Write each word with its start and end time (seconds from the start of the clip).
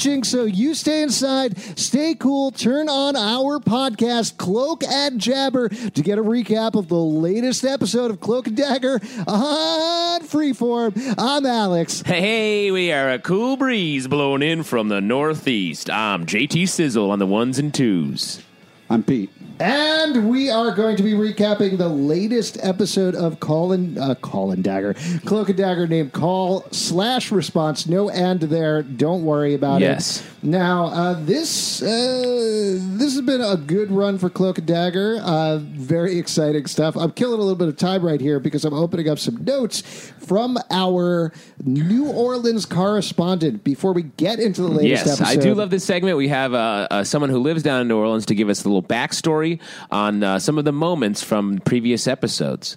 so 0.00 0.44
you 0.44 0.72
stay 0.72 1.02
inside, 1.02 1.58
stay 1.78 2.14
cool, 2.14 2.52
turn 2.52 2.88
on 2.88 3.16
our 3.16 3.58
podcast, 3.58 4.38
Cloak 4.38 4.82
and 4.82 5.20
Jabber, 5.20 5.68
to 5.68 6.02
get 6.02 6.18
a 6.18 6.22
recap 6.22 6.74
of 6.74 6.88
the 6.88 6.94
latest 6.94 7.64
episode 7.64 8.10
of 8.10 8.18
Cloak 8.18 8.46
and 8.46 8.56
Dagger 8.56 8.94
on 9.26 10.22
Freeform. 10.22 11.14
I'm 11.18 11.44
Alex. 11.44 12.00
Hey, 12.00 12.70
we 12.70 12.90
are 12.92 13.10
a 13.10 13.18
cool 13.18 13.58
breeze 13.58 14.08
blowing 14.08 14.40
in 14.40 14.62
from 14.62 14.88
the 14.88 15.02
northeast. 15.02 15.90
I'm 15.90 16.24
JT 16.24 16.66
Sizzle 16.66 17.10
on 17.10 17.18
the 17.18 17.26
ones 17.26 17.58
and 17.58 17.74
twos. 17.74 18.42
I'm 18.90 19.04
Pete. 19.04 19.30
And 19.60 20.30
we 20.30 20.48
are 20.50 20.74
going 20.74 20.96
to 20.96 21.02
be 21.02 21.12
recapping 21.12 21.76
the 21.76 21.88
latest 21.90 22.56
episode 22.62 23.14
of 23.14 23.40
Call 23.40 23.72
and 23.72 23.98
uh, 23.98 24.14
Call 24.14 24.52
and 24.52 24.64
Dagger, 24.64 24.94
Cloak 25.26 25.50
and 25.50 25.58
Dagger, 25.58 25.86
named 25.86 26.12
Call 26.14 26.64
slash 26.70 27.30
Response. 27.30 27.86
No 27.86 28.08
end 28.08 28.40
there. 28.40 28.82
Don't 28.82 29.22
worry 29.22 29.52
about 29.52 29.82
Yes. 29.82 30.20
it. 30.20 30.24
Yes. 30.24 30.26
Now, 30.42 30.86
uh, 30.86 31.22
this 31.22 31.82
uh, 31.82 31.86
this 31.86 33.12
has 33.12 33.20
been 33.20 33.42
a 33.42 33.58
good 33.58 33.92
run 33.92 34.16
for 34.16 34.30
Cloak 34.30 34.56
and 34.56 34.66
Dagger. 34.66 35.20
Uh, 35.22 35.58
very 35.58 36.18
exciting 36.18 36.64
stuff. 36.64 36.96
I'm 36.96 37.10
killing 37.10 37.34
a 37.38 37.42
little 37.42 37.56
bit 37.56 37.68
of 37.68 37.76
time 37.76 38.02
right 38.02 38.18
here 38.22 38.40
because 38.40 38.64
I'm 38.64 38.72
opening 38.72 39.10
up 39.10 39.18
some 39.18 39.44
notes 39.44 39.82
from 40.18 40.56
our 40.70 41.30
New 41.62 42.10
Orleans 42.10 42.64
correspondent 42.64 43.62
before 43.64 43.92
we 43.92 44.04
get 44.04 44.38
into 44.40 44.62
the 44.62 44.68
latest 44.68 45.06
Yes, 45.06 45.20
episode. 45.20 45.38
I 45.38 45.42
do 45.42 45.54
love 45.54 45.68
this 45.68 45.84
segment. 45.84 46.16
We 46.16 46.28
have 46.28 46.54
uh, 46.54 46.88
uh, 46.90 47.04
someone 47.04 47.28
who 47.28 47.38
lives 47.40 47.62
down 47.62 47.82
in 47.82 47.88
New 47.88 47.98
Orleans 47.98 48.24
to 48.24 48.34
give 48.34 48.48
us 48.48 48.64
a 48.64 48.70
little 48.80 48.96
backstory 48.96 49.60
on 49.90 50.22
uh, 50.22 50.38
some 50.38 50.58
of 50.58 50.64
the 50.64 50.72
moments 50.72 51.22
from 51.22 51.58
previous 51.60 52.06
episodes. 52.06 52.76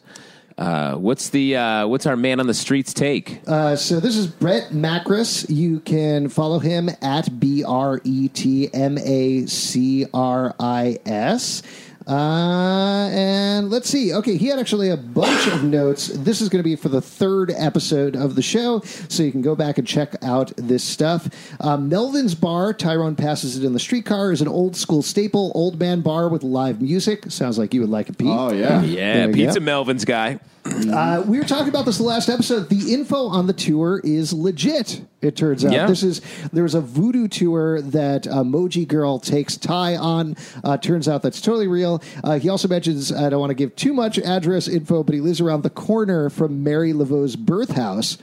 Uh, 0.55 0.93
what's 0.95 1.29
the 1.29 1.55
uh, 1.55 1.87
what's 1.87 2.05
our 2.05 2.15
man 2.15 2.39
on 2.39 2.45
the 2.45 2.53
streets 2.53 2.93
take? 2.93 3.41
Uh, 3.47 3.75
so 3.75 3.99
this 3.99 4.15
is 4.15 4.27
Brett 4.27 4.69
Macris. 4.69 5.49
You 5.49 5.79
can 5.79 6.29
follow 6.29 6.59
him 6.59 6.91
at 7.01 7.39
B 7.39 7.63
R 7.63 7.99
E 8.03 8.27
T 8.27 8.71
M 8.71 8.99
A 8.99 9.47
C 9.47 10.05
R 10.13 10.53
I 10.59 10.99
S. 11.07 11.63
Uh, 12.07 13.09
and 13.11 13.69
let's 13.69 13.89
see. 13.89 14.13
Okay, 14.13 14.37
he 14.37 14.47
had 14.47 14.59
actually 14.59 14.89
a 14.89 14.97
bunch 14.97 15.47
of 15.47 15.63
notes. 15.63 16.07
This 16.07 16.41
is 16.41 16.49
going 16.49 16.59
to 16.59 16.63
be 16.67 16.75
for 16.75 16.89
the 16.89 17.01
third 17.01 17.51
episode 17.55 18.15
of 18.15 18.35
the 18.35 18.41
show, 18.41 18.79
so 18.81 19.23
you 19.23 19.31
can 19.31 19.41
go 19.41 19.55
back 19.55 19.77
and 19.77 19.87
check 19.87 20.15
out 20.21 20.51
this 20.57 20.83
stuff. 20.83 21.29
Uh, 21.59 21.77
Melvin's 21.77 22.35
Bar, 22.35 22.73
Tyrone 22.73 23.15
passes 23.15 23.57
it 23.57 23.63
in 23.65 23.73
the 23.73 23.79
streetcar, 23.79 24.31
is 24.31 24.41
an 24.41 24.47
old 24.47 24.75
school 24.75 25.01
staple, 25.01 25.51
old 25.55 25.79
man 25.79 26.01
bar 26.01 26.27
with 26.29 26.43
live 26.43 26.81
music. 26.81 27.31
Sounds 27.31 27.57
like 27.57 27.73
you 27.73 27.81
would 27.81 27.89
like 27.89 28.09
it, 28.09 28.17
Pete. 28.17 28.27
Oh 28.29 28.51
yeah. 28.51 28.81
Yeah, 28.83 29.13
There 29.13 29.27
you 29.29 29.33
Pizza 29.33 29.59
go. 29.59 29.65
Melvin's 29.65 30.05
guy. 30.05 30.39
Uh, 30.65 31.23
we 31.27 31.37
were 31.37 31.43
talking 31.43 31.67
about 31.67 31.85
this 31.85 31.97
the 31.97 32.03
last 32.03 32.29
episode. 32.29 32.69
The 32.69 32.93
info 32.93 33.27
on 33.27 33.47
the 33.47 33.53
tour 33.53 33.99
is 34.03 34.31
legit. 34.31 35.01
It 35.21 35.35
turns 35.35 35.65
out 35.65 35.71
Yeah. 35.73 35.87
this 35.87 36.03
is 36.03 36.21
there's 36.53 36.73
a 36.75 36.81
voodoo 36.81 37.27
tour 37.27 37.81
that 37.81 38.27
uh, 38.27 38.43
Moji 38.43 38.87
Girl 38.87 39.19
takes 39.19 39.57
Ty 39.57 39.97
on. 39.97 40.35
Uh, 40.63 40.77
turns 40.77 41.07
out 41.09 41.21
that's 41.21 41.41
totally 41.41 41.67
real. 41.67 42.01
Uh, 42.23 42.39
he 42.39 42.47
also 42.49 42.67
mentions 42.67 43.11
I 43.11 43.29
don't 43.29 43.39
want 43.41 43.49
to 43.51 43.55
give 43.55 43.75
too 43.75 43.93
much 43.93 44.17
address 44.19 44.67
info, 44.67 45.03
but 45.03 45.13
he 45.15 45.21
lives 45.21 45.41
around 45.41 45.63
the 45.63 45.69
corner 45.69 46.29
from 46.29 46.63
Marie 46.63 46.93
Laveau's 46.93 47.35
birth 47.35 47.71
house. 47.71 48.17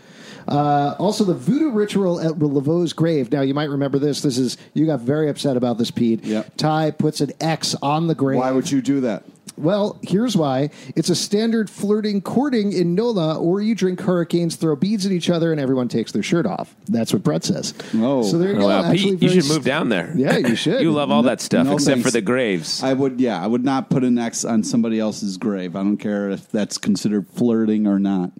Uh, 0.48 0.96
also, 0.98 1.22
the 1.22 1.34
voodoo 1.34 1.70
ritual 1.70 2.18
at 2.18 2.38
Laveau's 2.38 2.92
grave. 2.92 3.30
Now, 3.30 3.42
you 3.42 3.54
might 3.54 3.68
remember 3.68 3.98
this. 3.98 4.22
This 4.22 4.38
is 4.38 4.56
you 4.72 4.86
got 4.86 5.00
very 5.00 5.28
upset 5.28 5.56
about 5.56 5.78
this, 5.78 5.90
Pete. 5.90 6.24
Yep. 6.24 6.56
Ty 6.56 6.90
puts 6.92 7.20
an 7.20 7.30
X 7.40 7.76
on 7.82 8.06
the 8.08 8.14
grave. 8.14 8.38
Why 8.38 8.50
would 8.50 8.68
you 8.70 8.80
do 8.80 9.02
that? 9.02 9.22
Well, 9.56 9.98
here's 10.02 10.36
why. 10.36 10.70
It's 10.96 11.10
a 11.10 11.14
standard 11.14 11.68
flirting 11.68 12.20
courting 12.22 12.72
in 12.72 12.94
NOLA, 12.94 13.38
or 13.38 13.60
you 13.60 13.74
drink 13.74 14.00
hurricanes, 14.00 14.56
throw 14.56 14.76
beads 14.76 15.04
at 15.06 15.12
each 15.12 15.28
other, 15.30 15.52
and 15.52 15.60
everyone 15.60 15.88
takes 15.88 16.12
their 16.12 16.22
shirt 16.22 16.46
off. 16.46 16.74
That's 16.86 17.12
what 17.12 17.22
Brett 17.22 17.44
says. 17.44 17.74
Oh. 17.94 18.22
so 18.22 18.38
there 18.38 18.52
you 18.52 18.58
go. 18.58 18.66
wow, 18.68 18.84
Actually 18.84 19.12
Pete, 19.16 19.22
you 19.22 19.28
very 19.28 19.40
should 19.42 19.50
move 19.50 19.64
down 19.64 19.88
there. 19.88 20.12
Yeah, 20.16 20.36
you 20.38 20.54
should. 20.56 20.80
you 20.80 20.92
love 20.92 21.10
all 21.10 21.22
that 21.24 21.40
stuff 21.40 21.66
no 21.66 21.74
except 21.74 21.94
thanks. 21.96 22.06
for 22.08 22.12
the 22.12 22.22
graves. 22.22 22.82
I 22.82 22.92
would, 22.92 23.20
yeah, 23.20 23.42
I 23.42 23.46
would 23.46 23.64
not 23.64 23.90
put 23.90 24.04
an 24.04 24.18
X 24.18 24.44
on 24.44 24.62
somebody 24.62 24.98
else's 24.98 25.36
grave. 25.36 25.76
I 25.76 25.82
don't 25.82 25.96
care 25.98 26.30
if 26.30 26.50
that's 26.50 26.78
considered 26.78 27.26
flirting 27.28 27.86
or 27.86 27.98
not. 27.98 28.32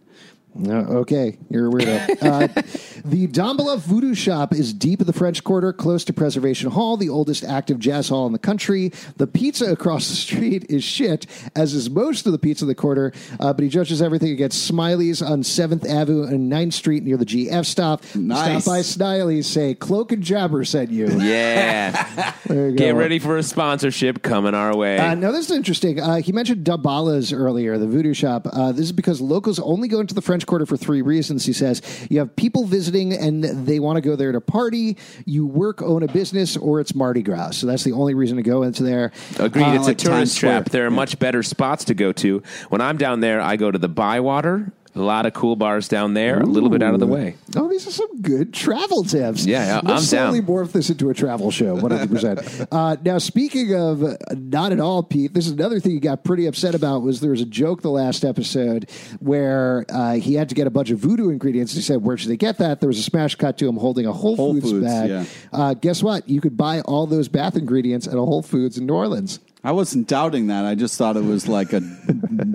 No, 0.54 0.78
okay, 0.78 1.38
you're 1.48 1.68
a 1.68 1.70
weirdo. 1.70 2.22
uh, 2.22 2.46
the 3.04 3.28
Dambala 3.28 3.78
Voodoo 3.78 4.14
Shop 4.14 4.52
is 4.52 4.72
deep 4.72 5.00
in 5.00 5.06
the 5.06 5.12
French 5.12 5.44
Quarter, 5.44 5.72
close 5.72 6.04
to 6.04 6.12
Preservation 6.12 6.70
Hall, 6.70 6.96
the 6.96 7.08
oldest 7.08 7.44
active 7.44 7.78
jazz 7.78 8.08
hall 8.08 8.26
in 8.26 8.32
the 8.32 8.38
country. 8.38 8.92
The 9.16 9.26
pizza 9.26 9.66
across 9.66 10.08
the 10.08 10.16
street 10.16 10.66
is 10.68 10.82
shit, 10.82 11.26
as 11.54 11.72
is 11.72 11.88
most 11.88 12.26
of 12.26 12.32
the 12.32 12.38
pizza 12.38 12.64
in 12.64 12.68
the 12.68 12.74
quarter. 12.74 13.12
Uh, 13.38 13.52
but 13.52 13.62
he 13.62 13.68
judges 13.68 14.02
everything 14.02 14.32
against 14.32 14.66
Smiley's 14.66 15.22
on 15.22 15.42
Seventh 15.42 15.88
Avenue 15.88 16.24
and 16.24 16.50
9th 16.50 16.72
Street 16.72 17.04
near 17.04 17.16
the 17.16 17.26
GF 17.26 17.64
stop. 17.64 18.02
Nice. 18.14 18.62
Stop 18.62 18.72
by 18.72 18.82
Smiley's, 18.82 19.46
say 19.46 19.74
Cloak 19.74 20.12
and 20.12 20.22
Jabber 20.22 20.64
sent 20.64 20.90
you. 20.90 21.08
yeah. 21.20 22.34
There 22.46 22.68
you 22.68 22.76
Get 22.76 22.96
ready 22.96 23.20
for 23.20 23.36
a 23.36 23.44
sponsorship 23.44 24.22
coming 24.22 24.54
our 24.54 24.76
way. 24.76 24.98
Uh, 24.98 25.14
now, 25.14 25.30
this 25.30 25.48
is 25.48 25.56
interesting. 25.56 26.00
Uh, 26.00 26.16
he 26.16 26.32
mentioned 26.32 26.66
Dabalas 26.66 27.36
earlier, 27.36 27.78
the 27.78 27.86
voodoo 27.86 28.12
shop. 28.12 28.48
Uh, 28.52 28.72
this 28.72 28.86
is 28.86 28.92
because 28.92 29.20
locals 29.20 29.60
only 29.60 29.86
go 29.86 30.00
into 30.00 30.14
the 30.14 30.20
French 30.20 30.39
Quarter 30.44 30.66
for 30.66 30.76
three 30.76 31.02
reasons. 31.02 31.44
He 31.44 31.52
says 31.52 31.82
you 32.10 32.18
have 32.18 32.34
people 32.36 32.64
visiting 32.64 33.12
and 33.12 33.44
they 33.44 33.80
want 33.80 33.96
to 33.96 34.00
go 34.00 34.16
there 34.16 34.32
to 34.32 34.40
party, 34.40 34.96
you 35.26 35.46
work, 35.46 35.82
own 35.82 36.02
a 36.02 36.08
business, 36.08 36.56
or 36.56 36.80
it's 36.80 36.94
Mardi 36.94 37.22
Gras. 37.22 37.52
So 37.52 37.66
that's 37.66 37.84
the 37.84 37.92
only 37.92 38.14
reason 38.14 38.36
to 38.36 38.42
go 38.42 38.62
into 38.62 38.82
there. 38.82 39.12
Agreed. 39.38 39.64
Uh, 39.64 39.74
it's 39.74 39.86
like 39.86 40.00
a 40.00 40.04
tourist 40.04 40.38
trap. 40.38 40.70
There 40.70 40.86
are 40.86 40.90
much 40.90 41.18
better 41.18 41.42
spots 41.42 41.84
to 41.84 41.94
go 41.94 42.12
to. 42.12 42.42
When 42.68 42.80
I'm 42.80 42.96
down 42.96 43.20
there, 43.20 43.40
I 43.40 43.56
go 43.56 43.70
to 43.70 43.78
the 43.78 43.88
Bywater 43.88 44.72
A 44.96 44.98
lot 45.00 45.24
of 45.24 45.32
cool 45.34 45.54
bars 45.54 45.86
down 45.86 46.14
there, 46.14 46.40
a 46.40 46.44
little 46.46 46.68
bit 46.68 46.82
out 46.82 46.94
of 46.94 47.00
the 47.00 47.06
way. 47.06 47.36
Oh, 47.54 47.68
these 47.68 47.86
are 47.86 47.92
some 47.92 48.20
good 48.20 48.52
travel 48.52 49.04
tips. 49.04 49.46
Yeah, 49.46 49.64
yeah, 49.64 49.80
Let's 49.84 50.12
I'm 50.12 50.18
slowly 50.32 50.40
down. 50.40 50.48
morph 50.48 50.72
this 50.72 50.90
into 50.90 51.10
a 51.10 51.14
travel 51.14 51.52
show, 51.52 51.76
100%. 51.76 52.66
uh, 52.72 52.96
now, 53.04 53.18
speaking 53.18 53.72
of 53.74 54.02
uh, 54.02 54.16
not 54.34 54.72
at 54.72 54.80
all, 54.80 55.04
Pete, 55.04 55.32
this 55.32 55.46
is 55.46 55.52
another 55.52 55.78
thing 55.78 55.92
you 55.92 56.00
got 56.00 56.24
pretty 56.24 56.46
upset 56.46 56.74
about 56.74 57.02
was 57.02 57.20
there 57.20 57.30
was 57.30 57.40
a 57.40 57.46
joke 57.46 57.82
the 57.82 57.90
last 57.90 58.24
episode 58.24 58.90
where 59.20 59.86
uh, 59.90 60.14
he 60.14 60.34
had 60.34 60.48
to 60.48 60.56
get 60.56 60.66
a 60.66 60.70
bunch 60.70 60.90
of 60.90 60.98
voodoo 60.98 61.28
ingredients. 61.30 61.72
He 61.72 61.82
said, 61.82 62.02
where 62.02 62.16
should 62.16 62.30
they 62.30 62.36
get 62.36 62.58
that? 62.58 62.80
There 62.80 62.88
was 62.88 62.98
a 62.98 63.02
smash 63.04 63.36
cut 63.36 63.58
to 63.58 63.68
him 63.68 63.76
holding 63.76 64.06
a 64.06 64.12
Whole, 64.12 64.34
Whole 64.34 64.54
Foods, 64.54 64.70
Foods, 64.70 64.84
bag. 64.86 65.08
yeah. 65.10 65.24
Uh, 65.52 65.74
guess 65.74 66.02
what? 66.02 66.28
You 66.28 66.40
could 66.40 66.56
buy 66.56 66.80
all 66.80 67.06
those 67.06 67.28
bath 67.28 67.56
ingredients 67.56 68.08
at 68.08 68.14
a 68.14 68.20
Whole 68.24 68.42
Foods 68.42 68.76
in 68.76 68.86
New 68.86 68.94
Orleans. 68.94 69.38
I 69.62 69.72
wasn't 69.72 70.08
doubting 70.08 70.46
that. 70.46 70.64
I 70.64 70.74
just 70.74 70.96
thought 70.96 71.16
it 71.16 71.24
was 71.24 71.46
like 71.46 71.72
a 71.72 71.82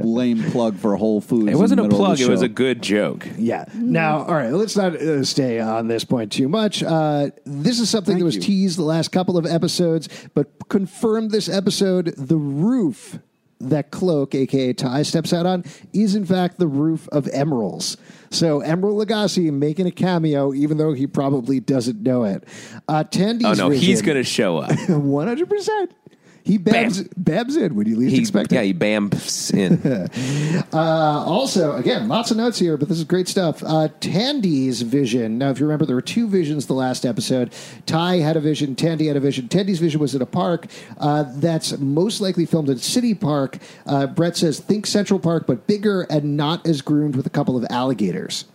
lame 0.03 0.43
plug 0.51 0.77
for 0.77 0.95
Whole 0.95 1.21
Foods. 1.21 1.51
It 1.51 1.55
wasn't 1.55 1.79
a 1.79 1.83
the 1.83 1.89
middle 1.89 2.03
of 2.03 2.17
plug; 2.17 2.19
it 2.19 2.29
was 2.29 2.41
a 2.41 2.47
good 2.47 2.81
joke. 2.81 3.27
Yeah. 3.37 3.65
Now, 3.75 4.23
all 4.23 4.33
right, 4.33 4.51
let's 4.51 4.75
not 4.75 4.95
uh, 4.95 5.23
stay 5.23 5.59
on 5.59 5.87
this 5.87 6.03
point 6.03 6.31
too 6.31 6.49
much. 6.49 6.81
Uh, 6.81 7.29
this 7.45 7.79
is 7.79 7.89
something 7.89 8.13
Thank 8.13 8.19
that 8.19 8.25
was 8.25 8.35
you. 8.35 8.41
teased 8.41 8.79
the 8.79 8.83
last 8.83 9.11
couple 9.11 9.37
of 9.37 9.45
episodes, 9.45 10.09
but 10.33 10.67
confirmed 10.69 11.29
this 11.29 11.47
episode 11.47 12.13
the 12.17 12.37
roof 12.37 13.19
that 13.59 13.91
Cloak, 13.91 14.35
aka 14.35 14.73
Ty, 14.73 15.03
steps 15.03 15.31
out 15.31 15.45
on 15.45 15.63
is 15.93 16.15
in 16.15 16.25
fact 16.25 16.57
the 16.57 16.67
roof 16.67 17.07
of 17.09 17.25
Emeril's. 17.25 17.97
So 18.29 18.59
Emeril 18.61 19.05
Lagasse 19.05 19.51
making 19.51 19.87
a 19.87 19.91
cameo, 19.91 20.53
even 20.53 20.77
though 20.77 20.93
he 20.93 21.07
probably 21.07 21.59
doesn't 21.59 22.01
know 22.01 22.23
it. 22.23 22.43
Uh, 22.87 23.03
Tandy's 23.03 23.59
Oh 23.59 23.69
no, 23.69 23.69
he's 23.69 24.01
going 24.01 24.17
to 24.17 24.23
show 24.23 24.57
up. 24.57 24.71
one 24.89 25.27
hundred 25.27 25.49
percent. 25.49 25.93
He 26.45 26.59
babs, 26.59 27.03
babs 27.17 27.55
in 27.55 27.73
when 27.73 27.87
you 27.87 27.95
least 27.95 28.13
He, 28.13 28.21
expect 28.21 28.51
it. 28.51 28.55
yeah, 28.55 28.61
he 28.61 28.73
bams 28.73 29.51
in. 29.51 30.65
Uh, 30.71 31.23
also, 31.25 31.75
again, 31.75 32.07
lots 32.07 32.31
of 32.31 32.37
notes 32.37 32.59
here, 32.59 32.77
but 32.77 32.87
this 32.89 32.97
is 32.97 33.03
great 33.03 33.27
stuff. 33.27 33.63
Uh, 33.63 33.87
Tandy's 33.99 34.81
vision. 34.81 35.37
Now, 35.37 35.49
if 35.49 35.59
you 35.59 35.65
remember, 35.65 35.85
there 35.85 35.95
were 35.95 36.01
two 36.01 36.27
visions 36.27 36.65
the 36.67 36.73
last 36.73 37.05
episode. 37.05 37.51
Ty 37.85 38.17
had 38.17 38.35
a 38.37 38.41
vision, 38.41 38.75
Tandy 38.75 39.07
had 39.07 39.15
a 39.15 39.19
vision. 39.19 39.47
Tandy's 39.47 39.79
vision 39.79 39.99
was 39.99 40.13
at 40.15 40.21
a 40.21 40.25
park 40.25 40.67
uh, 40.97 41.23
that's 41.35 41.77
most 41.79 42.21
likely 42.21 42.45
filmed 42.45 42.69
at 42.69 42.79
City 42.79 43.13
Park. 43.15 43.57
Uh, 43.85 44.05
Brett 44.07 44.37
says, 44.37 44.59
think 44.59 44.85
Central 44.85 45.19
Park, 45.19 45.45
but 45.47 45.65
bigger 45.65 46.01
and 46.03 46.37
not 46.37 46.65
as 46.67 46.81
groomed 46.81 47.15
with 47.15 47.25
a 47.25 47.31
couple 47.31 47.57
of 47.57 47.65
alligators. 47.69 48.45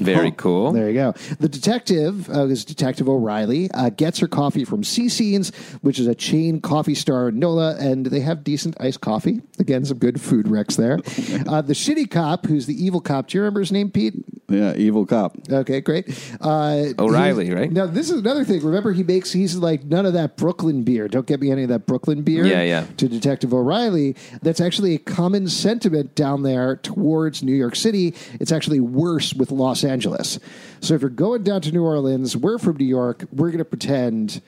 Very 0.00 0.32
cool. 0.32 0.72
There 0.72 0.88
you 0.88 0.94
go. 0.94 1.12
The 1.38 1.48
detective 1.48 2.28
uh, 2.30 2.46
is 2.46 2.64
Detective 2.64 3.08
O'Reilly. 3.08 3.70
Uh, 3.72 3.90
gets 3.90 4.18
her 4.20 4.28
coffee 4.28 4.64
from 4.64 4.82
CC's, 4.82 5.54
which 5.82 5.98
is 5.98 6.06
a 6.06 6.14
chain 6.14 6.60
coffee 6.60 6.94
star 6.94 7.28
in 7.28 7.38
NOLA, 7.38 7.76
and 7.78 8.06
they 8.06 8.20
have 8.20 8.44
decent 8.44 8.76
iced 8.80 9.00
coffee. 9.00 9.40
Again, 9.58 9.84
some 9.84 9.98
good 9.98 10.20
food 10.20 10.48
wrecks 10.48 10.76
there. 10.76 10.98
Uh, 11.50 11.62
the 11.62 11.72
shitty 11.72 12.08
cop, 12.10 12.46
who's 12.46 12.66
the 12.66 12.84
evil 12.84 13.00
cop. 13.00 13.28
Do 13.28 13.38
you 13.38 13.42
remember 13.42 13.60
his 13.60 13.72
name, 13.72 13.90
Pete? 13.90 14.14
yeah, 14.50 14.74
evil 14.74 15.06
cop. 15.06 15.36
Okay, 15.50 15.80
great. 15.80 16.08
Uh, 16.40 16.86
O'Reilly, 16.98 17.52
right? 17.52 17.70
Now, 17.70 17.86
this 17.86 18.10
is 18.10 18.18
another 18.18 18.44
thing. 18.44 18.62
Remember, 18.62 18.92
he 18.92 19.02
makes, 19.02 19.32
he's 19.32 19.56
like, 19.56 19.84
none 19.84 20.06
of 20.06 20.12
that 20.14 20.36
Brooklyn 20.36 20.82
beer. 20.82 21.08
Don't 21.08 21.26
get 21.26 21.40
me 21.40 21.50
any 21.50 21.62
of 21.62 21.68
that 21.68 21.86
Brooklyn 21.86 22.22
beer. 22.22 22.44
Yeah, 22.44 22.62
yeah. 22.62 22.86
To 22.98 23.08
Detective 23.08 23.54
O'Reilly. 23.54 24.16
That's 24.42 24.60
actually 24.60 24.94
a 24.94 24.98
common 24.98 25.48
sentiment 25.48 26.14
down 26.14 26.42
there 26.42 26.76
towards 26.76 27.42
New 27.42 27.54
York 27.54 27.76
City. 27.76 28.14
It's 28.34 28.52
actually 28.52 28.80
worse 28.80 29.34
with 29.34 29.50
Los 29.50 29.84
Angeles. 29.84 29.89
So 30.80 30.94
if 30.94 31.00
you're 31.00 31.10
going 31.10 31.42
down 31.42 31.60
to 31.62 31.72
New 31.72 31.84
Orleans, 31.84 32.36
we're 32.36 32.58
from 32.58 32.76
New 32.76 32.84
York, 32.84 33.24
we're 33.32 33.48
going 33.48 33.58
to 33.58 33.64
pretend 33.64 34.40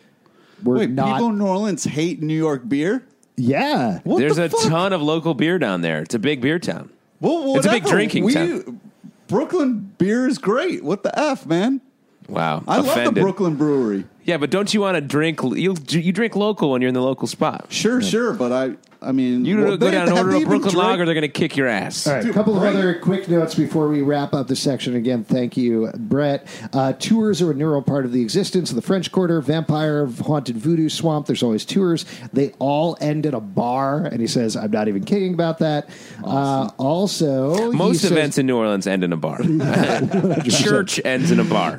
we're 0.63 0.79
Wait, 0.79 0.91
not. 0.91 1.15
people 1.17 1.29
in 1.31 1.39
New 1.39 1.47
Orleans 1.47 1.85
hate 1.85 2.23
New 2.23 2.37
York 2.37 2.69
beer? 2.69 3.05
yeah. 3.37 4.01
What 4.05 4.19
There's 4.21 4.37
the 4.37 4.45
a 4.45 4.49
fuck? 4.49 4.63
ton 4.71 4.93
of 4.93 5.03
local 5.03 5.35
beer 5.35 5.59
down 5.59 5.81
there. 5.81 6.03
It's 6.03 6.15
a 6.15 6.19
big 6.19 6.41
beer 6.41 6.59
town. 6.59 6.91
Well, 7.21 7.57
It's 7.57 7.67
a 7.67 7.71
big 7.71 7.83
whatever. 7.85 7.97
drinking 7.97 8.25
we, 8.25 8.35
town. 8.35 8.81
Brooklyn 9.29 9.93
beer 9.99 10.27
is 10.29 10.39
great. 10.39 10.85
What 10.85 11.03
the 11.03 11.19
f, 11.19 11.47
man? 11.47 11.81
Wow, 12.29 12.63
I 12.69 12.77
love 12.79 12.87
offended. 12.89 13.15
the 13.17 13.21
Brooklyn 13.23 13.57
brewery. 13.57 14.05
Yeah, 14.25 14.37
but 14.37 14.51
don't 14.51 14.73
you 14.73 14.81
want 14.81 14.95
to 14.97 15.01
drink? 15.01 15.41
You 15.43 15.75
you 15.89 16.13
drink 16.13 16.37
local 16.37 16.71
when 16.71 16.81
you're 16.83 16.89
in 16.89 16.95
the 16.95 17.03
local 17.03 17.27
spot. 17.27 17.67
Sure, 17.71 18.01
sure, 18.01 18.33
but 18.33 18.53
I, 18.53 18.75
I 19.05 19.11
mean, 19.11 19.45
You 19.45 19.57
well, 19.59 19.77
go 19.77 19.87
they- 19.87 19.91
down 19.91 20.07
and 20.09 20.11
have 20.17 20.19
order 20.27 20.31
they 20.31 20.37
a 20.37 20.41
even 20.43 20.49
Brooklyn 20.51 20.75
drank- 20.75 20.89
Lager, 20.91 21.05
they're 21.07 21.15
going 21.15 21.23
to 21.23 21.29
kick 21.29 21.57
your 21.57 21.67
ass. 21.67 22.07
All 22.07 22.13
right, 22.15 22.23
a 22.23 22.27
Dude, 22.27 22.35
couple 22.35 22.57
of 22.57 22.63
other 22.63 22.95
quick 23.01 23.29
notes 23.29 23.57
before 23.57 23.89
we 23.89 24.01
wrap 24.01 24.33
up 24.33 24.47
the 24.47 24.55
section. 24.55 24.95
Again, 24.95 25.25
thank 25.25 25.57
you, 25.57 25.91
Brett. 25.97 26.47
Uh, 26.73 26.93
tours 26.93 27.43
are 27.43 27.51
a 27.51 27.55
neural 27.55 27.83
part 27.83 28.05
of 28.05 28.13
the 28.13 28.23
existence 28.23 28.71
of 28.71 28.77
the 28.77 28.83
French 28.83 29.11
Quarter, 29.11 29.41
Vampire, 29.41 30.07
Haunted 30.07 30.57
Voodoo 30.57 30.89
Swamp. 30.89 31.27
There's 31.27 31.43
always 31.43 31.65
tours. 31.65 32.05
They 32.33 32.53
all 32.61 32.97
end 33.01 33.27
at 33.27 33.35
a 33.35 33.41
bar, 33.41 34.05
and 34.05 34.21
he 34.21 34.29
says, 34.29 34.55
"I'm 34.57 34.71
not 34.71 34.87
even 34.87 35.03
kidding 35.03 35.35
about 35.35 35.59
that." 35.59 35.89
Uh, 36.23 36.71
also, 36.79 37.73
he 37.73 37.77
Most 37.77 38.03
says- 38.03 38.13
events 38.13 38.39
in 38.39 38.47
New 38.47 38.57
Orleans 38.57 38.87
end 38.87 39.03
in 39.03 39.13
a 39.13 39.17
bar. 39.17 39.41
Church 40.49 41.01
ends 41.05 41.33
in 41.33 41.41
a 41.41 41.45
bar. 41.45 41.77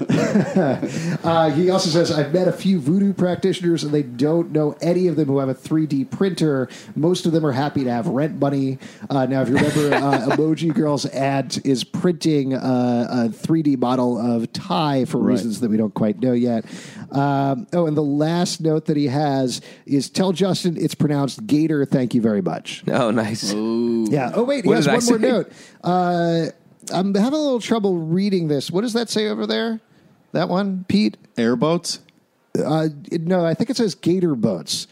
Uh, 1.24 1.50
he 1.52 1.70
also 1.70 1.90
says, 1.90 2.12
I've 2.12 2.33
met 2.34 2.48
a 2.48 2.52
few 2.52 2.80
voodoo 2.80 3.14
practitioners, 3.14 3.84
and 3.84 3.94
they 3.94 4.04
don't 4.04 4.52
know 4.52 4.76
any 4.82 5.08
of 5.08 5.16
them 5.16 5.28
who 5.28 5.38
have 5.40 5.50
a 5.50 5.54
3D 5.56 6.10
printer. 6.10 6.68
Most 6.96 7.26
of 7.26 7.32
them 7.32 7.46
are 7.46 7.52
happy 7.52 7.84
to 7.84 7.92
have 7.92 8.08
rent 8.08 8.40
money. 8.40 8.80
Uh, 9.10 9.26
now, 9.26 9.42
if 9.44 9.50
you 9.50 9.56
remember, 9.56 9.96
uh, 9.96 10.28
Emoji 10.36 10.74
Girl's 10.74 11.06
ad 11.08 11.58
is 11.64 11.84
printing 11.84 12.54
uh, 12.54 13.08
a 13.10 13.30
3D 13.30 13.78
model 13.78 14.18
of 14.18 14.52
Ty 14.52 15.06
for 15.06 15.20
reasons 15.20 15.60
that 15.62 15.70
we 15.70 15.78
don't 15.78 15.94
quite 15.94 16.20
know 16.22 16.34
yet. 16.34 16.66
Um, 17.12 17.68
oh, 17.74 17.86
and 17.86 17.96
the 17.96 18.02
last 18.04 18.60
note 18.62 18.86
that 18.86 18.98
he 18.98 19.08
has 19.08 19.62
is 19.86 20.10
tell 20.10 20.32
Justin 20.34 20.76
it's 20.78 20.96
pronounced 20.96 21.46
Gator. 21.46 21.86
Thank 21.86 22.14
you 22.16 22.22
very 22.22 22.42
much. 22.42 22.84
Oh, 22.88 23.12
nice. 23.12 23.54
Yeah. 23.54 24.32
Oh, 24.34 24.44
wait. 24.44 24.64
He 24.64 24.68
What 24.68 24.78
has 24.78 24.86
did 24.86 24.92
I 24.92 24.96
one 24.98 25.06
more 25.06 25.20
say? 25.20 25.28
note. 25.32 25.52
Uh, 25.84 26.46
I'm 26.92 27.14
having 27.14 27.40
a 27.40 27.42
little 27.42 27.60
trouble 27.62 27.98
reading 27.98 28.48
this. 28.48 28.70
What 28.72 28.82
does 28.82 28.94
that 28.94 29.10
say 29.10 29.28
over 29.28 29.46
there? 29.46 29.80
That 30.34 30.50
one, 30.50 30.86
Pete? 30.88 31.18
airboats. 31.38 32.00
Uh, 32.58 32.90
no, 33.12 33.46
I 33.46 33.54
think 33.54 33.70
it 33.70 33.78
says 33.78 33.96
gator 33.96 34.36
boats. 34.36 34.88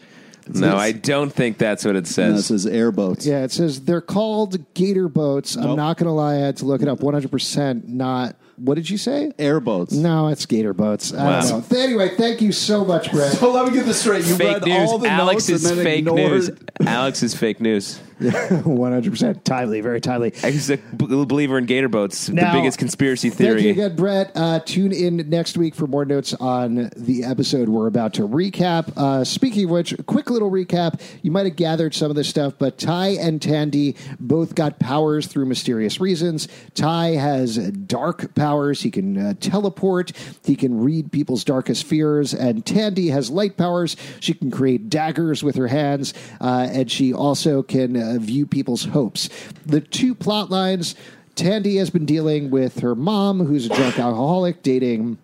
No, 0.48 0.76
I 0.76 0.92
don't 0.92 1.32
think 1.32 1.60
that's 1.60 1.86
what 1.86 1.96
it 1.96 2.08
says. 2.08 2.36
that 2.36 2.42
says. 2.44 2.64
says 2.64 2.74
airboats. 2.74 3.26
Yeah, 3.26 3.44
it 3.44 3.52
says 3.52 3.82
they're 3.82 4.02
called 4.02 4.74
gator 4.74 5.08
boats. 5.08 5.56
I'm 5.56 5.64
Nope. 5.64 5.78
not 5.78 5.98
going 5.98 6.08
to 6.08 6.12
lie, 6.12 6.34
I 6.36 6.40
had 6.40 6.58
to 6.58 6.66
look 6.66 6.82
it 6.82 6.88
up. 6.88 7.00
100% 7.00 7.88
not. 7.88 8.36
What 8.58 8.76
did 8.76 8.90
you 8.90 8.98
say? 8.98 9.32
Airboats. 9.40 9.94
No, 9.94 10.28
it's 10.28 10.46
gator 10.46 10.74
boats. 10.74 11.14
I 11.14 11.24
Wow. 11.24 11.42
don't 11.42 11.72
know. 11.72 11.78
Anyway, 11.80 12.16
thank 12.16 12.42
you 12.42 12.52
so 12.52 12.86
much, 12.86 13.12
Brett. 13.12 13.34
So 13.34 13.52
let 13.52 13.68
me 13.68 13.74
get 13.74 13.86
this 13.86 14.00
straight. 14.02 14.26
You 14.26 14.36
fake 14.36 14.58
read 14.62 14.66
news. 14.66 14.90
all 14.90 14.98
the 14.98 15.10
Alex 15.10 15.50
notes 15.50 15.64
is 15.64 15.70
and 15.70 15.78
then 15.80 15.86
fake 15.86 16.00
ignored. 16.00 16.20
news. 16.32 16.52
Alex 16.86 17.24
is 17.24 17.34
fake 17.36 17.60
news. 17.62 18.00
100% 18.22 19.44
timely, 19.44 19.82
very 19.82 20.00
timely. 20.00 20.32
He's 20.32 20.70
a 20.70 20.78
b- 20.78 21.08
believer 21.26 21.58
in 21.58 21.66
gator 21.66 21.90
boats. 21.90 22.30
Now, 22.30 22.54
the 22.54 22.60
biggest 22.60 22.78
conspiracy 22.78 23.30
Thank 23.32 23.40
you 23.40 23.46
theory. 23.58 23.70
again, 23.72 23.96
Brett. 23.96 24.32
Uh, 24.36 24.60
tune 24.60 24.92
in 24.92 25.28
next 25.30 25.58
week 25.58 25.74
for 25.74 25.88
more 25.88 26.06
notes 26.06 26.34
on 26.36 26.92
the 26.96 27.24
episode 27.24 27.68
we're 27.70 27.88
about 27.88 28.14
to 28.16 28.28
recap. 28.28 28.96
Uh, 28.96 29.24
speaking 29.24 29.66
of 29.66 29.72
which, 29.72 29.96
quick 30.06 30.30
little 30.30 30.52
recap. 30.52 31.02
You 31.24 31.32
might 31.32 31.48
have 31.48 31.56
gathered 31.56 31.96
some 31.96 32.12
of 32.12 32.16
this 32.16 32.28
stuff, 32.30 32.54
but 32.60 32.78
Ty 32.78 33.10
and 33.20 33.42
Tandy 33.42 33.96
both 34.20 34.54
got 34.54 34.78
powers 34.80 35.26
through 35.26 35.46
mysterious 35.48 36.00
reasons. 36.00 36.48
Ty 36.76 37.16
has 37.16 37.58
dark 37.58 38.36
powers. 38.42 38.82
He 38.82 38.90
can 38.90 39.18
uh, 39.20 39.34
teleport. 39.40 40.14
He 40.44 40.56
can 40.56 40.82
read 40.82 41.12
people's 41.12 41.44
darkest 41.44 41.84
fears. 41.84 42.34
And 42.34 42.66
Tandy 42.66 43.10
has 43.10 43.30
light 43.30 43.56
powers. 43.56 43.96
She 44.20 44.34
can 44.34 44.50
create 44.50 44.90
daggers 44.90 45.44
with 45.44 45.56
her 45.58 45.68
hands. 45.68 46.16
Uh, 46.42 46.68
and 46.72 46.90
she 46.90 47.14
also 47.14 47.62
can 47.62 47.96
uh, 47.96 48.18
view 48.20 48.48
people's 48.48 48.86
hopes. 48.86 49.30
The 49.64 49.80
two 49.80 50.16
plot 50.16 50.50
lines 50.50 50.96
Tandy 51.36 51.78
has 51.78 51.92
been 51.92 52.06
dealing 52.06 52.50
with 52.50 52.80
her 52.80 52.96
mom, 52.96 53.46
who's 53.46 53.68
a 53.68 53.70
drunk 53.70 54.00
alcoholic, 54.00 54.64
dating 54.64 55.20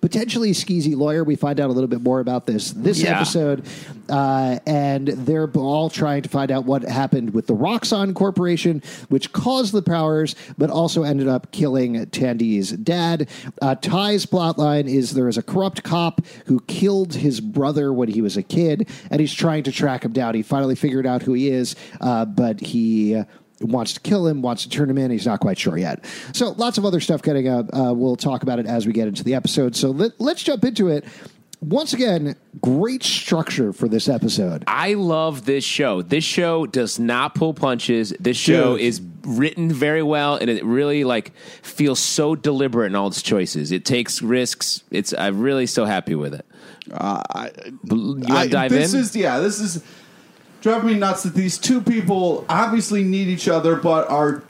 potentially 0.00 0.52
skeezy 0.52 0.96
lawyer. 0.96 1.24
We 1.24 1.36
find 1.36 1.60
out 1.60 1.70
a 1.70 1.72
little 1.72 1.88
bit 1.88 2.02
more 2.02 2.20
about 2.20 2.46
this 2.46 2.70
this 2.72 3.02
Yeah. 3.02 3.16
episode, 3.16 3.64
uh, 4.08 4.58
and 4.66 5.08
they're 5.08 5.50
all 5.50 5.90
trying 5.90 6.22
to 6.22 6.28
find 6.28 6.50
out 6.50 6.64
what 6.64 6.82
happened 6.82 7.34
with 7.34 7.46
the 7.46 7.54
Roxxon 7.54 8.14
Corporation, 8.14 8.82
which 9.08 9.32
caused 9.32 9.72
the 9.72 9.82
powers, 9.82 10.34
but 10.56 10.70
also 10.70 11.02
ended 11.02 11.28
up 11.28 11.50
killing 11.52 12.06
Tandy's 12.06 12.70
dad. 12.72 13.28
Uh, 13.60 13.74
Ty's 13.74 14.24
plotline 14.26 14.88
is 14.88 15.12
there 15.14 15.28
is 15.28 15.36
a 15.38 15.42
corrupt 15.42 15.82
cop 15.82 16.20
who 16.46 16.60
killed 16.66 17.14
his 17.14 17.40
brother 17.40 17.92
when 17.92 18.08
he 18.08 18.20
was 18.22 18.36
a 18.36 18.42
kid, 18.42 18.88
and 19.10 19.20
he's 19.20 19.32
trying 19.34 19.62
to 19.64 19.72
track 19.72 20.04
him 20.04 20.12
down. 20.12 20.34
He 20.34 20.42
finally 20.42 20.74
figured 20.74 21.06
out 21.06 21.22
who 21.22 21.32
he 21.32 21.48
is, 21.48 21.74
uh, 22.00 22.24
but 22.24 22.60
he 22.60 23.22
wants 23.60 23.94
to 23.94 24.00
kill 24.00 24.26
him, 24.26 24.42
wants 24.42 24.62
to 24.64 24.68
turn 24.68 24.88
him 24.90 24.98
in. 24.98 25.10
He's 25.10 25.26
not 25.26 25.40
quite 25.40 25.58
sure 25.58 25.76
yet. 25.78 26.04
So 26.32 26.50
lots 26.52 26.78
of 26.78 26.84
other 26.84 27.00
stuff 27.00 27.22
getting 27.22 27.48
up. 27.48 27.66
Uh, 27.72 27.92
we'll 27.94 28.16
talk 28.16 28.42
about 28.42 28.58
it 28.58 28.66
as 28.66 28.86
we 28.86 28.92
get 28.92 29.08
into 29.08 29.24
the 29.24 29.34
episode. 29.34 29.74
So 29.76 29.90
let, 29.90 30.12
let's 30.20 30.42
jump 30.42 30.64
into 30.64 30.88
it. 30.88 31.04
Once 31.60 31.92
again, 31.92 32.36
great 32.60 33.02
structure 33.02 33.72
for 33.72 33.88
this 33.88 34.08
episode. 34.08 34.62
I 34.68 34.94
love 34.94 35.44
this 35.44 35.64
show. 35.64 36.02
This 36.02 36.22
show 36.22 36.66
does 36.66 37.00
not 37.00 37.34
pull 37.34 37.52
punches. 37.52 38.10
This 38.20 38.36
show 38.36 38.76
Dude. 38.76 38.86
is 38.86 39.02
written 39.24 39.72
very 39.72 40.04
well, 40.04 40.36
and 40.36 40.48
it 40.48 40.64
really 40.64 41.02
like 41.02 41.34
feels 41.62 41.98
so 41.98 42.36
deliberate 42.36 42.86
in 42.86 42.94
all 42.94 43.08
its 43.08 43.22
choices. 43.22 43.72
It 43.72 43.84
takes 43.84 44.22
risks. 44.22 44.84
It's 44.92 45.12
I'm 45.12 45.40
really 45.40 45.66
so 45.66 45.84
happy 45.84 46.14
with 46.14 46.34
it. 46.34 46.46
Uh, 46.92 47.22
I, 47.34 47.50
You 47.64 47.74
want 48.14 48.30
I- 48.30 48.44
to 48.44 48.50
dive 48.50 48.70
this 48.70 48.94
in? 48.94 49.00
is 49.00 49.16
yeah. 49.16 49.40
This 49.40 49.58
is 49.58 49.82
driving 50.60 50.88
me 50.88 50.94
nuts 50.94 51.22
that 51.22 51.34
these 51.34 51.58
two 51.58 51.80
people 51.80 52.44
obviously 52.48 53.02
need 53.02 53.28
each 53.28 53.48
other, 53.48 53.76
but 53.76 54.08
are 54.08 54.42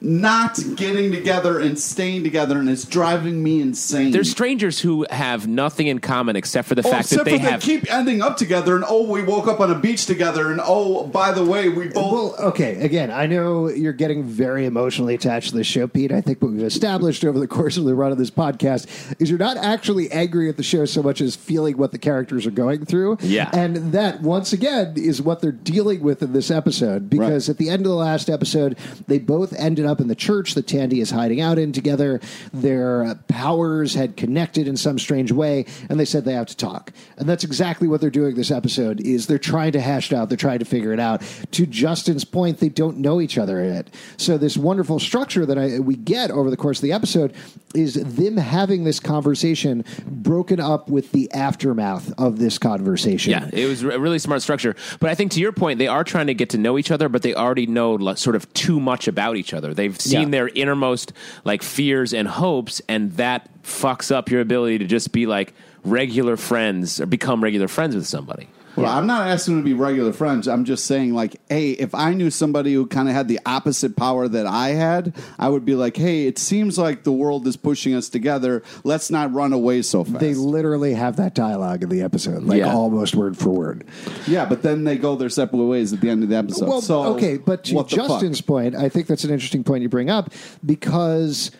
not 0.00 0.58
getting 0.76 1.10
together 1.10 1.58
and 1.58 1.78
staying 1.78 2.22
together, 2.22 2.58
and 2.58 2.68
it's 2.68 2.84
driving 2.84 3.42
me 3.42 3.60
insane. 3.62 4.10
There's 4.10 4.30
strangers 4.30 4.80
who 4.80 5.06
have 5.10 5.46
nothing 5.48 5.86
in 5.86 6.00
common 6.00 6.36
except 6.36 6.68
for 6.68 6.74
the 6.74 6.86
Oh, 6.86 6.90
fact 6.90 7.08
that 7.10 7.20
except 7.20 7.24
they 7.30 7.38
for 7.38 7.50
have. 7.50 7.60
keep 7.62 7.92
ending 7.92 8.20
up 8.20 8.36
together, 8.36 8.76
and 8.76 8.84
oh, 8.86 9.10
we 9.10 9.22
woke 9.22 9.46
up 9.48 9.58
on 9.58 9.70
a 9.70 9.74
beach 9.78 10.04
together, 10.06 10.52
and 10.52 10.60
oh, 10.62 11.06
by 11.06 11.32
the 11.32 11.44
way, 11.44 11.70
we 11.70 11.88
both. 11.88 12.12
Well, 12.12 12.48
okay. 12.50 12.76
Again, 12.84 13.10
I 13.10 13.26
know 13.26 13.68
you're 13.68 13.92
getting 13.94 14.22
very 14.22 14.66
emotionally 14.66 15.14
attached 15.14 15.50
to 15.50 15.56
the 15.56 15.64
show, 15.64 15.86
Pete. 15.86 16.12
I 16.12 16.20
think 16.20 16.42
what 16.42 16.52
we've 16.52 16.62
established 16.62 17.24
over 17.24 17.38
the 17.38 17.48
course 17.48 17.76
of 17.78 17.84
the 17.84 17.94
run 17.94 18.12
of 18.12 18.18
this 18.18 18.30
podcast 18.30 18.86
is 19.20 19.30
you're 19.30 19.38
not 19.38 19.56
actually 19.56 20.10
angry 20.12 20.48
at 20.50 20.56
the 20.58 20.62
show 20.62 20.84
so 20.84 21.02
much 21.02 21.20
as 21.22 21.34
feeling 21.36 21.78
what 21.78 21.92
the 21.92 21.98
characters 21.98 22.46
are 22.46 22.50
going 22.50 22.84
through. 22.84 23.16
Yeah. 23.22 23.48
And 23.54 23.92
that, 23.92 24.20
once 24.20 24.52
again, 24.52 24.94
is 24.96 25.22
what 25.22 25.40
they're 25.40 25.52
dealing 25.52 26.00
with 26.02 26.22
in 26.22 26.32
this 26.34 26.50
episode. 26.50 27.08
Because 27.08 27.48
Right. 27.48 27.54
at 27.54 27.58
the 27.58 27.70
end 27.70 27.80
of 27.86 27.90
the 27.90 27.96
last 27.96 28.28
episode, 28.28 28.76
they 29.06 29.18
both 29.18 29.52
ended 29.58 29.86
up 29.86 29.95
in 30.00 30.08
the 30.08 30.14
church 30.14 30.54
that 30.54 30.66
Tandy 30.66 31.00
is 31.00 31.10
hiding 31.10 31.40
out 31.40 31.58
in 31.58 31.72
together. 31.72 32.20
Their 32.52 33.04
uh, 33.04 33.14
powers 33.28 33.94
had 33.94 34.16
connected 34.16 34.68
in 34.68 34.76
some 34.76 34.98
strange 34.98 35.32
way, 35.32 35.66
and 35.88 35.98
they 35.98 36.04
said 36.04 36.24
they 36.24 36.32
have 36.32 36.46
to 36.46 36.56
talk. 36.56 36.92
And 37.16 37.28
that's 37.28 37.44
exactly 37.44 37.88
what 37.88 38.00
they're 38.00 38.10
doing 38.10 38.34
this 38.34 38.50
episode 38.50 39.00
is 39.00 39.26
they're 39.26 39.38
trying 39.38 39.72
to 39.72 39.80
hash 39.80 40.12
it 40.12 40.16
out, 40.16 40.28
they're 40.28 40.36
trying 40.36 40.58
to 40.58 40.64
figure 40.64 40.92
it 40.92 41.00
out. 41.00 41.22
To 41.52 41.66
Justin's 41.66 42.24
point, 42.24 42.58
they 42.58 42.68
don't 42.68 42.98
know 42.98 43.20
each 43.20 43.38
other 43.38 43.64
yet. 43.64 43.92
So 44.16 44.38
this 44.38 44.56
wonderful 44.56 44.98
structure 44.98 45.46
that 45.46 45.58
I, 45.58 45.78
we 45.80 45.96
get 45.96 46.30
over 46.30 46.50
the 46.50 46.56
course 46.56 46.78
of 46.78 46.82
the 46.82 46.92
episode 46.92 47.34
is 47.74 47.94
them 47.94 48.36
having 48.36 48.84
this 48.84 49.00
conversation 49.00 49.84
broken 50.06 50.60
up 50.60 50.88
with 50.88 51.12
the 51.12 51.30
aftermath 51.32 52.12
of 52.18 52.38
this 52.38 52.58
conversation. 52.58 53.32
Yeah, 53.32 53.50
it 53.52 53.66
was 53.66 53.82
a 53.82 53.98
really 53.98 54.18
smart 54.18 54.42
structure. 54.42 54.74
But 54.98 55.10
I 55.10 55.14
think 55.14 55.32
to 55.32 55.40
your 55.40 55.52
point, 55.52 55.78
they 55.78 55.86
are 55.86 56.04
trying 56.04 56.26
to 56.28 56.34
get 56.34 56.50
to 56.50 56.58
know 56.58 56.78
each 56.78 56.90
other, 56.90 57.08
but 57.08 57.22
they 57.22 57.34
already 57.34 57.66
know 57.66 58.14
sort 58.14 58.36
of 58.36 58.52
too 58.54 58.80
much 58.80 59.08
about 59.08 59.36
each 59.36 59.52
other. 59.52 59.74
They've 59.76 59.98
seen 60.00 60.20
Yeah. 60.22 60.28
their 60.28 60.48
innermost 60.48 61.12
like 61.44 61.62
fears 61.62 62.12
and 62.12 62.26
hopes, 62.26 62.82
and 62.88 63.12
that 63.16 63.48
fucks 63.62 64.10
up 64.14 64.30
your 64.30 64.40
ability 64.40 64.78
to 64.78 64.84
just 64.86 65.12
be 65.12 65.26
like 65.26 65.52
regular 65.84 66.36
friends 66.36 67.00
or 67.00 67.06
become 67.06 67.42
regular 67.44 67.68
friends 67.68 67.94
with 67.94 68.06
somebody. 68.06 68.48
Well, 68.76 68.86
I'm 68.86 69.06
not 69.06 69.28
asking 69.28 69.54
them 69.54 69.62
to 69.62 69.64
be 69.64 69.74
regular 69.74 70.12
friends. 70.12 70.46
I'm 70.46 70.64
just 70.64 70.84
saying, 70.84 71.14
like, 71.14 71.36
hey, 71.48 71.70
if 71.72 71.94
I 71.94 72.12
knew 72.14 72.30
somebody 72.30 72.74
who 72.74 72.86
kind 72.86 73.08
of 73.08 73.14
had 73.14 73.26
the 73.26 73.40
opposite 73.46 73.96
power 73.96 74.28
that 74.28 74.46
I 74.46 74.68
had, 74.70 75.14
I 75.38 75.48
would 75.48 75.64
be 75.64 75.74
like, 75.74 75.96
hey, 75.96 76.26
it 76.26 76.38
seems 76.38 76.78
like 76.78 77.02
the 77.04 77.12
world 77.12 77.46
is 77.46 77.56
pushing 77.56 77.94
us 77.94 78.08
together. 78.08 78.62
Let's 78.84 79.10
not 79.10 79.32
run 79.32 79.52
away 79.52 79.82
so 79.82 80.04
fast. 80.04 80.20
They 80.20 80.34
literally 80.34 80.94
have 80.94 81.16
that 81.16 81.34
dialogue 81.34 81.82
in 81.82 81.88
the 81.88 82.02
episode, 82.02 82.42
like 82.42 82.58
Yeah. 82.58 82.74
almost 82.74 83.14
word 83.14 83.36
for 83.38 83.50
word. 83.50 83.84
yeah, 84.26 84.44
but 84.44 84.62
then 84.62 84.84
they 84.84 84.96
go 84.98 85.16
their 85.16 85.30
separate 85.30 85.64
ways 85.64 85.92
at 85.92 86.00
the 86.00 86.10
end 86.10 86.22
of 86.22 86.28
the 86.28 86.36
episode. 86.36 86.68
Well, 86.68 86.80
so 86.82 87.14
okay, 87.14 87.38
but 87.38 87.64
to 87.64 87.76
what? 87.76 87.88
Justin's 87.88 88.40
point, 88.40 88.74
I 88.74 88.88
think 88.88 89.06
that's 89.06 89.24
an 89.24 89.30
interesting 89.30 89.64
point 89.64 89.82
you 89.82 89.88
bring 89.88 90.10
up 90.10 90.32
because 90.64 91.50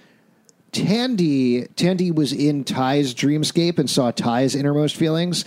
Tandy 0.73 1.67
Tandy 1.77 2.11
was 2.11 2.33
in 2.33 2.65
Ty's 2.65 3.15
dreamscape 3.15 3.79
and 3.79 3.89
saw 3.89 4.11
Ty's 4.11 4.55
innermost 4.55 4.97
feelings. 4.97 5.45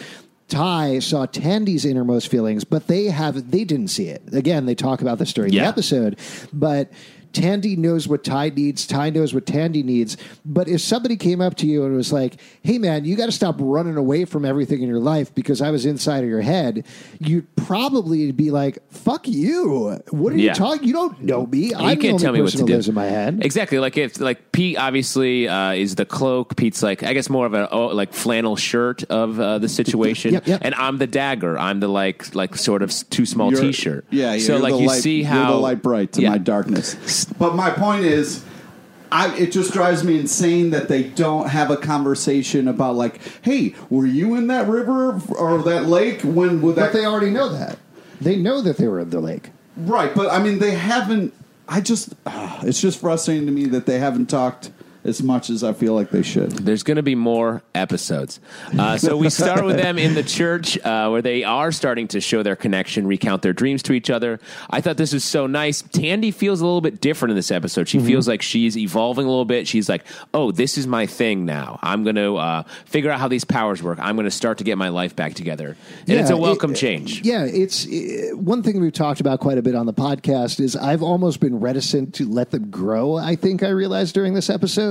Ty 0.49 0.99
saw 0.99 1.25
Tandy's 1.25 1.85
innermost 1.85 2.27
feelings, 2.27 2.63
but 2.63 2.87
they 2.87 3.05
have 3.05 3.51
they 3.51 3.63
didn't 3.63 3.89
see 3.89 4.07
it. 4.09 4.21
Again, 4.33 4.65
they 4.65 4.75
talk 4.75 5.01
about 5.01 5.19
this 5.19 5.31
during 5.31 5.51
the 5.51 5.59
episode, 5.61 6.17
but 6.51 6.91
Tandy 7.33 7.75
knows 7.75 8.07
what 8.07 8.23
Ty 8.23 8.49
needs. 8.49 8.87
Ty 8.87 9.11
knows 9.11 9.33
what 9.33 9.45
Tandy 9.45 9.83
needs. 9.83 10.17
But 10.45 10.67
if 10.67 10.81
somebody 10.81 11.15
came 11.17 11.41
up 11.41 11.55
to 11.55 11.67
you 11.67 11.85
and 11.85 11.95
was 11.95 12.11
like, 12.11 12.35
"Hey, 12.63 12.77
man, 12.77 13.05
you 13.05 13.15
got 13.15 13.27
to 13.27 13.31
stop 13.31 13.55
running 13.59 13.97
away 13.97 14.25
from 14.25 14.45
everything 14.45 14.81
in 14.81 14.89
your 14.89 14.99
life 14.99 15.33
because 15.35 15.61
I 15.61 15.71
was 15.71 15.85
inside 15.85 16.23
of 16.23 16.29
your 16.29 16.41
head," 16.41 16.85
you'd 17.19 17.53
probably 17.55 18.31
be 18.31 18.51
like, 18.51 18.79
"Fuck 18.91 19.27
you! 19.27 19.99
What 20.11 20.33
are 20.33 20.37
Yeah. 20.37 20.51
you 20.51 20.55
talking? 20.55 20.87
You 20.87 20.93
don't 20.93 21.21
know 21.23 21.45
me. 21.45 21.73
I'm 21.73 21.89
you 21.89 21.95
the 21.95 22.01
can't 22.01 22.13
only 22.13 22.23
tell 22.23 22.33
me 22.33 22.41
what 22.41 22.45
person 22.47 22.59
to 22.59 22.63
who 22.63 22.67
do. 22.67 22.73
lives 22.73 22.89
in 22.89 22.95
my 22.95 23.05
head." 23.05 23.39
Exactly. 23.43 23.79
Like 23.79 23.97
if 23.97 24.19
like 24.19 24.51
Pete 24.51 24.77
obviously 24.77 25.47
uh, 25.47 25.71
is 25.71 25.95
the 25.95 26.05
cloak. 26.05 26.55
Pete's 26.55 26.81
like 26.83 27.03
I 27.03 27.13
guess 27.13 27.29
more 27.29 27.45
of 27.45 27.53
a 27.53 27.69
oh, 27.71 27.87
like 27.87 28.13
flannel 28.13 28.55
shirt 28.55 29.03
of 29.03 29.39
uh, 29.39 29.59
the 29.59 29.69
situation, 29.69 30.33
Yep, 30.39 30.47
yep. 30.47 30.61
and 30.63 30.73
I'm 30.75 30.97
the 30.97 31.07
dagger. 31.07 31.57
I'm 31.57 31.79
the 31.79 31.87
like 31.87 32.33
like 32.35 32.55
sort 32.55 32.81
of 32.81 32.91
too 33.09 33.25
small 33.25 33.51
T-shirt. 33.51 34.05
Yeah, 34.09 34.37
So 34.37 34.53
you're 34.53 34.61
like 34.61 34.73
the 34.73 34.79
you 34.81 34.87
light, 34.87 35.01
see 35.01 35.17
you're 35.19 35.27
how 35.27 35.51
the 35.53 35.57
light 35.57 35.81
bright 35.81 36.13
to 36.13 36.21
Yeah. 36.21 36.29
my 36.31 36.37
darkness. 36.37 36.95
But 37.25 37.55
my 37.55 37.71
point 37.71 38.05
is. 38.05 38.43
I, 39.11 39.35
it 39.35 39.51
just 39.51 39.73
drives 39.73 40.03
me 40.03 40.19
insane 40.19 40.69
that 40.69 40.87
they 40.87 41.01
don't 41.01 41.49
have 41.49 41.71
a 41.71 41.77
conversation 41.77 42.67
about 42.67 42.93
like, 42.93 43.19
hey, 43.41 43.73
were 43.89 44.05
you 44.05 44.35
in 44.35 44.45
that 44.47 44.67
river 44.67 45.19
or 45.35 45.63
that 45.63 45.85
lake 45.85 46.21
when 46.21 46.61
with 46.61 46.75
But 46.75 46.93
they 46.93 47.05
already 47.05 47.31
know 47.31 47.49
that. 47.49 47.79
They 48.21 48.35
know 48.35 48.61
that 48.61 48.77
they 48.77 48.87
were 48.87 48.99
in 48.99 49.09
the 49.09 49.19
lake. 49.19 49.49
Right, 49.75 50.13
but 50.13 50.31
I 50.31 50.37
mean, 50.37 50.59
they 50.59 50.75
haven't. 50.75 51.33
I 51.67 51.81
just, 51.81 52.13
ah, 52.27 52.59
it's 52.61 52.79
just 52.79 52.99
frustrating 52.99 53.47
to 53.47 53.51
me 53.51 53.65
that 53.65 53.87
they 53.87 53.97
haven't 53.97 54.27
talked 54.27 54.69
as 55.03 55.23
much 55.23 55.49
as 55.49 55.63
I 55.63 55.73
feel 55.73 55.93
like 55.93 56.09
they 56.09 56.21
should. 56.23 56.51
There's 56.51 56.83
going 56.83 56.97
to 56.97 57.03
be 57.03 57.15
more 57.15 57.61
episodes. 57.73 58.39
Uh, 58.77 58.97
so 58.97 59.15
we 59.15 59.29
start 59.29 59.63
with 59.63 59.77
them 59.77 59.97
in 59.97 60.13
the 60.13 60.23
church 60.23 60.77
uh, 60.79 61.09
where 61.09 61.21
they 61.21 61.43
are 61.43 61.71
starting 61.71 62.07
to 62.09 62.19
show 62.21 62.43
their 62.43 62.55
connection, 62.55 63.07
recount 63.07 63.41
their 63.41 63.53
dreams 63.53 63.81
to 63.83 63.93
each 63.93 64.09
other. 64.09 64.39
I 64.69 64.81
thought 64.81 64.97
this 64.97 65.13
was 65.13 65.23
so 65.23 65.47
nice. 65.47 65.81
Tandy 65.81 66.31
feels 66.31 66.61
a 66.61 66.65
little 66.65 66.81
bit 66.81 66.99
different 66.99 67.31
in 67.31 67.35
this 67.37 67.51
episode. 67.51 67.87
She 67.87 67.99
feels 67.99 68.27
like 68.27 68.41
she's 68.41 68.77
evolving 68.77 69.25
a 69.25 69.29
little 69.29 69.45
bit. 69.45 69.67
She's 69.67 69.87
like, 69.87 70.03
oh, 70.33 70.51
this 70.51 70.77
is 70.77 70.85
my 70.85 71.05
thing 71.05 71.45
now. 71.45 71.79
I'm 71.81 72.03
going 72.03 72.15
to 72.15 72.35
uh, 72.35 72.63
figure 72.85 73.11
out 73.11 73.19
how 73.19 73.27
these 73.27 73.45
powers 73.45 73.81
work. 73.81 73.99
I'm 74.01 74.15
going 74.15 74.25
to 74.25 74.31
start 74.31 74.57
to 74.57 74.63
get 74.63 74.77
my 74.77 74.89
life 74.89 75.15
back 75.15 75.33
together. 75.33 75.77
And 76.07 76.19
it's 76.19 76.29
a 76.29 76.37
welcome 76.37 76.71
it- 76.71 76.77
change. 76.77 77.21
Yeah, 77.25 77.45
it's 77.45 77.85
uh, 77.85 78.35
one 78.35 78.63
thing 78.63 78.81
we've 78.81 78.91
talked 78.91 79.21
about 79.21 79.39
quite 79.39 79.57
a 79.57 79.61
bit 79.61 79.75
on 79.75 79.85
the 79.85 79.93
podcast 79.93 80.59
is 80.59 80.75
I've 80.75 81.03
almost 81.03 81.39
been 81.39 81.59
reticent 81.59 82.15
to 82.15 82.27
let 82.27 82.51
them 82.51 82.69
grow. 82.69 83.15
I 83.15 83.35
think 83.35 83.63
I 83.63 83.69
realized 83.69 84.13
during 84.13 84.33
this 84.33 84.49
episode 84.49 84.88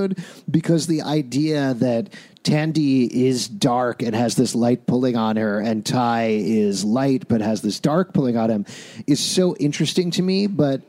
because 0.49 0.87
the 0.87 1.01
idea 1.01 1.73
that 1.75 2.13
Tandy 2.43 3.25
is 3.27 3.47
dark 3.47 4.01
and 4.01 4.15
has 4.15 4.35
this 4.35 4.55
light 4.55 4.85
pulling 4.87 5.15
on 5.17 5.35
her, 5.35 5.59
and 5.59 5.85
Ty 5.85 6.27
is 6.29 6.83
light 6.85 7.27
but 7.27 7.41
has 7.41 7.61
this 7.61 7.79
dark 7.79 8.13
pulling 8.13 8.37
on 8.37 8.49
him, 8.49 8.65
is 9.07 9.19
so 9.19 9.55
interesting 9.57 10.09
to 10.11 10.21
me. 10.21 10.47
But 10.47 10.81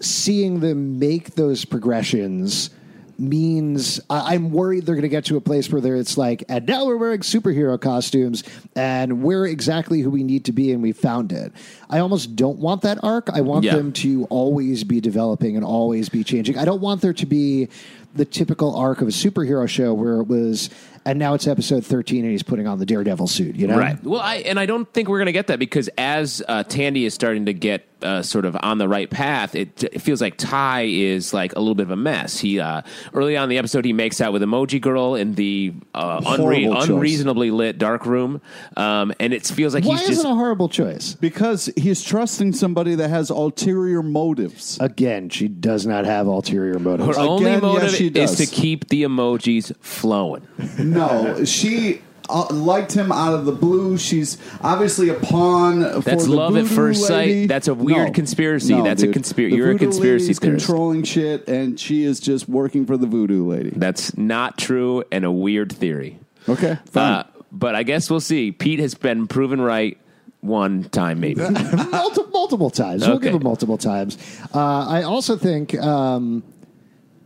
seeing 0.00 0.60
them 0.60 0.98
make 0.98 1.34
those 1.36 1.64
progressions 1.64 2.70
means 3.18 3.98
I- 4.10 4.34
I'm 4.34 4.50
worried 4.50 4.84
they're 4.84 4.94
going 4.94 5.02
to 5.02 5.08
get 5.08 5.24
to 5.26 5.38
a 5.38 5.40
place 5.40 5.72
where 5.72 5.96
it's 5.96 6.18
like, 6.18 6.44
and 6.50 6.66
now 6.66 6.84
we're 6.84 6.98
wearing 6.98 7.20
superhero 7.20 7.80
costumes 7.80 8.44
and 8.74 9.22
we're 9.22 9.46
exactly 9.46 10.02
who 10.02 10.10
we 10.10 10.22
need 10.22 10.44
to 10.44 10.52
be 10.52 10.70
and 10.70 10.82
we 10.82 10.92
found 10.92 11.32
it. 11.32 11.50
I 11.88 12.00
almost 12.00 12.36
don't 12.36 12.58
want 12.58 12.82
that 12.82 13.02
arc. 13.02 13.30
I 13.32 13.40
want 13.40 13.64
Yeah. 13.64 13.74
them 13.76 13.92
to 13.92 14.24
always 14.28 14.84
be 14.84 15.00
developing 15.00 15.56
and 15.56 15.64
always 15.64 16.10
be 16.10 16.24
changing. 16.24 16.58
I 16.58 16.66
don't 16.66 16.82
want 16.82 17.00
there 17.00 17.14
to 17.14 17.24
be 17.24 17.68
the 18.16 18.24
typical 18.24 18.74
arc 18.74 19.00
of 19.00 19.08
a 19.08 19.12
superhero 19.12 19.68
show 19.68 19.94
where 19.94 20.20
it 20.20 20.26
was, 20.26 20.70
and 21.06 21.20
now 21.20 21.34
it's 21.34 21.46
episode 21.46 21.86
13 21.86 22.24
and 22.24 22.32
he's 22.32 22.42
putting 22.42 22.66
on 22.66 22.78
the 22.78 22.84
Daredevil 22.84 23.28
suit, 23.28 23.54
you 23.54 23.66
know? 23.66 23.78
Right. 23.78 24.02
Well, 24.02 24.20
I 24.20 24.36
and 24.36 24.58
I 24.58 24.66
don't 24.66 24.92
think 24.92 25.08
we're 25.08 25.18
going 25.18 25.26
to 25.26 25.32
get 25.32 25.46
that 25.46 25.58
because 25.58 25.88
as 25.96 26.42
uh, 26.46 26.64
Tandy 26.64 27.04
is 27.06 27.14
starting 27.14 27.46
to 27.46 27.54
get 27.54 27.86
uh, 28.02 28.22
sort 28.22 28.44
of 28.44 28.56
on 28.60 28.78
the 28.78 28.88
right 28.88 29.08
path, 29.08 29.54
it, 29.54 29.84
it 29.84 30.00
feels 30.00 30.20
like 30.20 30.36
Ty 30.36 30.82
is 30.82 31.32
like 31.32 31.54
a 31.54 31.60
little 31.60 31.74
bit 31.74 31.84
of 31.84 31.90
a 31.90 31.96
mess. 31.96 32.38
He 32.38 32.60
uh, 32.60 32.82
early 33.14 33.36
on 33.36 33.44
in 33.44 33.48
the 33.50 33.58
episode 33.58 33.84
he 33.84 33.92
makes 33.92 34.20
out 34.20 34.32
with 34.32 34.42
Emoji 34.42 34.80
Girl 34.80 35.14
in 35.14 35.34
the 35.34 35.72
uh, 35.94 36.20
unre- 36.20 36.84
unreasonably 36.84 37.50
lit 37.50 37.78
dark 37.78 38.04
room, 38.04 38.42
um, 38.76 39.12
and 39.20 39.32
it 39.32 39.46
feels 39.46 39.74
like 39.74 39.84
Why 39.84 39.94
he's 39.96 40.02
is 40.02 40.16
just 40.16 40.24
a 40.24 40.34
horrible 40.34 40.68
choice? 40.68 41.14
Because 41.14 41.70
he's 41.76 42.02
trusting 42.02 42.52
somebody 42.52 42.96
that 42.96 43.08
has 43.08 43.30
ulterior 43.30 44.02
motives. 44.02 44.78
Again, 44.80 45.28
she 45.28 45.48
does 45.48 45.86
not 45.86 46.04
have 46.04 46.26
ulterior 46.26 46.78
motives. 46.78 47.16
her 47.16 47.22
only 47.22 47.58
motive 47.60 47.90
yes, 47.90 47.94
she 47.94 48.08
is 48.08 48.36
to 48.36 48.46
keep 48.46 48.88
the 48.88 49.04
emojis 49.04 49.74
flowing. 49.80 50.46
No, 50.96 51.44
she 51.44 52.00
uh, 52.28 52.46
liked 52.52 52.92
him 52.92 53.12
out 53.12 53.34
of 53.34 53.44
the 53.44 53.52
blue. 53.52 53.96
She's 53.98 54.38
obviously 54.62 55.08
a 55.10 55.14
pawn. 55.14 55.80
That's 55.80 56.24
the 56.24 56.32
love 56.32 56.56
at 56.56 56.64
voodoo 56.64 56.74
first 56.74 57.06
sight. 57.06 57.48
That's 57.48 57.68
a 57.68 57.74
weird 57.74 58.14
conspiracy. 58.14 58.74
No, 58.74 58.82
That's 58.82 59.02
a 59.02 59.06
dude. 59.06 59.14
conspira- 59.16 59.50
The 59.50 59.56
you're 59.56 59.70
a 59.70 59.72
voodoo 59.74 59.84
conspiracy 59.86 60.24
lady's 60.24 60.38
theorist. 60.40 60.66
controlling 60.66 61.02
shit, 61.04 61.48
and 61.48 61.78
she 61.78 62.02
is 62.04 62.18
just 62.18 62.48
working 62.48 62.84
for 62.86 62.96
the 62.96 63.06
voodoo 63.06 63.44
lady. 63.48 63.70
That's 63.76 64.16
not 64.16 64.58
true 64.58 65.04
and 65.12 65.24
a 65.24 65.30
weird 65.30 65.72
theory. 65.72 66.18
Okay, 66.48 66.78
fine. 66.90 67.12
Uh, 67.12 67.26
but 67.52 67.74
I 67.76 67.82
guess 67.84 68.10
we'll 68.10 68.20
see. 68.20 68.50
Pete 68.52 68.80
has 68.80 68.94
been 68.94 69.26
proven 69.28 69.60
right 69.60 69.96
one 70.40 70.84
time, 70.90 71.20
maybe. 71.20 71.40
multiple, 71.50 72.30
multiple 72.32 72.70
times. 72.70 73.06
We'll 73.06 73.16
Okay. 73.16 73.26
give 73.26 73.34
him 73.34 73.42
multiple 73.44 73.78
times. 73.78 74.18
Uh, 74.54 74.86
I 74.86 75.02
also 75.02 75.36
think, 75.36 75.76
um, 75.80 76.42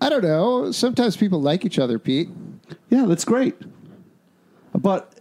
I 0.01 0.09
don't 0.09 0.23
know, 0.23 0.73
sometimes 0.73 1.17
people 1.17 1.41
like 1.43 1.65
each 1.65 1.79
other, 1.79 1.99
Pete. 1.99 2.29
Yeah, 2.91 3.07
that's 3.07 3.25
great. 3.25 3.55
But 4.75 5.15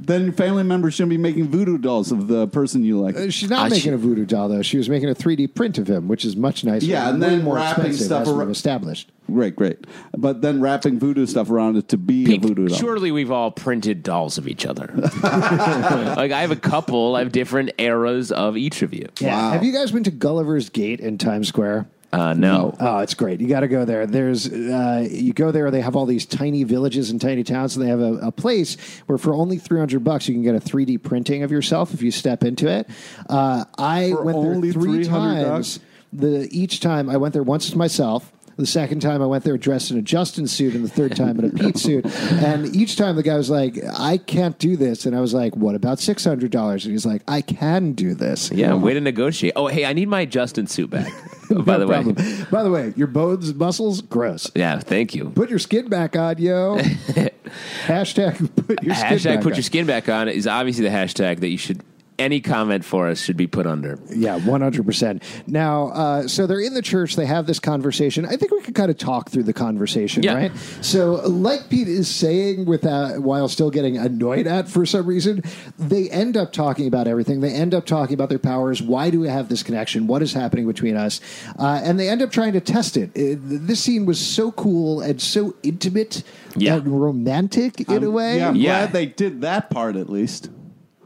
then 0.00 0.30
family 0.32 0.62
members 0.62 0.94
shouldn't 0.94 1.10
be 1.10 1.16
making 1.18 1.48
voodoo 1.48 1.76
dolls 1.78 2.12
of 2.12 2.28
the 2.28 2.46
person 2.48 2.84
you 2.84 3.00
like. 3.00 3.16
Uh, 3.16 3.30
She's 3.30 3.50
not 3.50 3.66
Uh, 3.66 3.70
making 3.70 3.82
she- 3.82 3.88
a 3.90 3.96
voodoo 3.96 4.24
doll, 4.24 4.48
though. 4.48 4.62
She 4.62 4.76
was 4.76 4.88
making 4.88 5.08
a 5.08 5.14
3D 5.14 5.46
print 5.48 5.76
of 5.78 5.88
him, 5.88 6.06
which 6.08 6.24
is 6.24 6.36
much 6.36 6.64
nicer. 6.64 6.86
Yeah, 6.86 7.08
and 7.10 7.20
way 7.20 7.30
then 7.30 7.42
more 7.44 7.56
wrapping 7.56 7.86
expensive, 7.86 8.26
stuff 8.26 8.42
as 8.42 8.48
established. 8.48 9.10
Great, 9.26 9.56
great. 9.56 9.86
But 10.16 10.40
then 10.40 10.60
wrapping 10.60 10.98
voodoo 11.00 11.26
stuff 11.26 11.50
around 11.50 11.76
it 11.76 11.88
to 11.88 11.98
be 11.98 12.24
Pete, 12.26 12.44
a 12.44 12.46
voodoo 12.48 12.68
doll. 12.68 12.78
surely 12.78 13.10
we've 13.10 13.30
all 13.32 13.50
printed 13.50 14.02
dolls 14.04 14.38
of 14.38 14.46
each 14.48 14.64
other. 14.66 14.88
like 15.22 16.32
I 16.32 16.40
have 16.42 16.50
a 16.52 16.56
couple. 16.56 17.16
I 17.16 17.20
have 17.20 17.32
different 17.32 17.70
eras 17.78 18.30
of 18.32 18.56
each 18.56 18.82
of 18.82 18.94
you. 18.94 19.08
Yeah. 19.20 19.36
Wow. 19.36 19.50
Have 19.52 19.64
you 19.64 19.72
guys 19.72 19.90
been 19.90 20.04
to 20.04 20.10
Gulliver's 20.10 20.70
Gate 20.70 21.00
in 21.00 21.18
Times 21.18 21.48
Square? 21.48 21.88
Uh, 22.12 22.32
no. 22.32 22.74
Oh, 22.80 22.98
it's 23.00 23.14
great. 23.14 23.40
You 23.40 23.48
got 23.48 23.60
to 23.60 23.68
go 23.68 23.84
there. 23.84 24.06
There's, 24.06 24.50
uh, 24.50 25.06
you 25.10 25.32
go 25.34 25.50
there. 25.50 25.70
They 25.70 25.82
have 25.82 25.94
all 25.94 26.06
these 26.06 26.24
tiny 26.24 26.64
villages 26.64 27.10
and 27.10 27.20
tiny 27.20 27.44
towns, 27.44 27.76
and 27.76 27.84
they 27.84 27.90
have 27.90 28.00
a, 28.00 28.14
a 28.28 28.32
place 28.32 28.76
where 29.06 29.18
for 29.18 29.34
only 29.34 29.58
three 29.58 29.78
hundred 29.78 30.04
bucks 30.04 30.26
you 30.26 30.34
can 30.34 30.42
get 30.42 30.54
a 30.54 30.60
three 30.60 30.84
D 30.86 30.96
printing 30.96 31.42
of 31.42 31.50
yourself 31.50 31.92
if 31.92 32.00
you 32.00 32.10
step 32.10 32.44
into 32.44 32.66
it. 32.68 32.88
Uh, 33.28 33.64
I 33.76 34.10
For 34.10 34.22
went 34.22 34.42
there 34.42 34.72
three 34.72 35.04
300 35.04 35.44
times. 35.44 35.80
The 36.12 36.48
each 36.50 36.80
time 36.80 37.10
I 37.10 37.18
went 37.18 37.34
there 37.34 37.42
once 37.42 37.74
myself. 37.74 38.32
The 38.58 38.66
second 38.66 38.98
time 39.00 39.22
I 39.22 39.26
went 39.26 39.44
there 39.44 39.56
dressed 39.56 39.92
in 39.92 39.98
a 39.98 40.02
Justin 40.02 40.48
suit, 40.48 40.74
and 40.74 40.84
the 40.84 40.88
third 40.88 41.14
time 41.14 41.38
in 41.38 41.44
a 41.44 41.50
Pete 41.50 41.78
suit. 41.78 42.04
And 42.42 42.74
each 42.74 42.96
time 42.96 43.14
the 43.14 43.22
guy 43.22 43.36
was 43.36 43.48
like, 43.48 43.78
"I 43.96 44.16
can't 44.16 44.58
do 44.58 44.76
this," 44.76 45.06
and 45.06 45.14
I 45.16 45.20
was 45.20 45.32
like, 45.32 45.56
"What 45.56 45.76
about 45.76 46.00
six 46.00 46.24
hundred 46.24 46.50
dollars?" 46.50 46.84
And 46.84 46.90
he's 46.90 47.06
like, 47.06 47.22
"I 47.28 47.40
can 47.40 47.92
do 47.92 48.14
this." 48.14 48.50
Yeah, 48.50 48.74
way 48.74 48.94
to 48.94 49.00
negotiate. 49.00 49.52
Oh, 49.54 49.68
hey, 49.68 49.84
I 49.84 49.92
need 49.92 50.08
my 50.08 50.24
Justin 50.24 50.66
suit 50.66 50.90
back. 50.90 51.12
by 51.50 51.76
No 51.76 51.78
the 51.78 51.86
way. 51.86 52.44
By 52.50 52.64
the 52.64 52.70
way, 52.72 52.92
your 52.96 53.06
bones, 53.06 53.54
muscles, 53.54 54.02
gross. 54.02 54.50
Yeah, 54.56 54.80
thank 54.80 55.14
you. 55.14 55.30
Put 55.30 55.50
your 55.50 55.60
skin 55.60 55.88
back 55.88 56.16
on, 56.16 56.38
yo. 56.38 56.78
hashtag 57.86 58.50
put 58.66 58.82
your 58.82 58.94
skin 58.94 59.18
hashtag 59.18 59.24
back 59.24 59.42
put 59.42 59.52
on. 59.52 59.56
your 59.56 59.62
skin 59.62 59.86
back 59.86 60.08
on 60.08 60.28
is 60.28 60.46
obviously 60.46 60.84
the 60.84 60.90
hashtag 60.90 61.40
that 61.40 61.48
you 61.48 61.58
should 61.58 61.82
any 62.18 62.40
comment 62.40 62.84
for 62.84 63.08
us 63.08 63.20
should 63.20 63.36
be 63.36 63.46
put 63.46 63.66
under. 63.66 63.98
Yeah, 64.10 64.38
one 64.38 64.60
hundred 64.60 64.84
percent. 64.86 65.22
Now, 65.46 65.88
uh, 65.88 66.28
so 66.28 66.46
they're 66.46 66.60
in 66.60 66.74
the 66.74 66.82
church. 66.82 67.16
They 67.16 67.26
have 67.26 67.46
this 67.46 67.60
conversation. 67.60 68.26
I 68.26 68.36
think 68.36 68.50
we 68.52 68.60
could 68.60 68.74
kind 68.74 68.90
of 68.90 68.98
talk 68.98 69.30
through 69.30 69.44
the 69.44 69.52
conversation, 69.52 70.22
Yeah. 70.22 70.34
right? 70.34 70.52
So, 70.80 71.14
like 71.28 71.68
Pete 71.68 71.88
is 71.88 72.08
saying, 72.08 72.64
without 72.66 73.20
while 73.20 73.48
still 73.48 73.70
getting 73.70 73.96
annoyed 73.96 74.46
at 74.46 74.68
for 74.68 74.84
some 74.84 75.06
reason, 75.06 75.42
they 75.78 76.10
end 76.10 76.36
up 76.36 76.52
talking 76.52 76.86
about 76.88 77.06
everything. 77.06 77.40
They 77.40 77.52
end 77.52 77.74
up 77.74 77.86
talking 77.86 78.14
about 78.14 78.28
their 78.28 78.38
powers. 78.38 78.82
Why 78.82 79.10
do 79.10 79.20
we 79.20 79.28
have 79.28 79.48
this 79.48 79.62
connection? 79.62 80.06
What 80.06 80.22
is 80.22 80.32
happening 80.32 80.66
between 80.66 80.96
us? 80.96 81.20
Uh, 81.58 81.80
and 81.84 81.98
they 82.00 82.08
end 82.08 82.22
up 82.22 82.30
trying 82.30 82.52
to 82.54 82.60
test 82.60 82.96
it. 82.96 83.10
It- 83.14 83.38
This 83.68 83.80
scene 83.80 84.06
was 84.06 84.18
so 84.18 84.50
cool 84.52 85.00
and 85.00 85.20
so 85.20 85.54
intimate 85.62 86.22
Yeah. 86.56 86.76
and 86.76 86.86
romantic 87.00 87.80
in 87.88 88.02
a 88.02 88.10
way. 88.10 88.38
Yeah, 88.38 88.48
I'm 88.48 88.56
Yeah. 88.56 88.80
glad 88.80 88.92
they 88.92 89.06
did 89.06 89.40
that 89.42 89.70
part 89.70 89.94
at 89.96 90.08
least. 90.10 90.48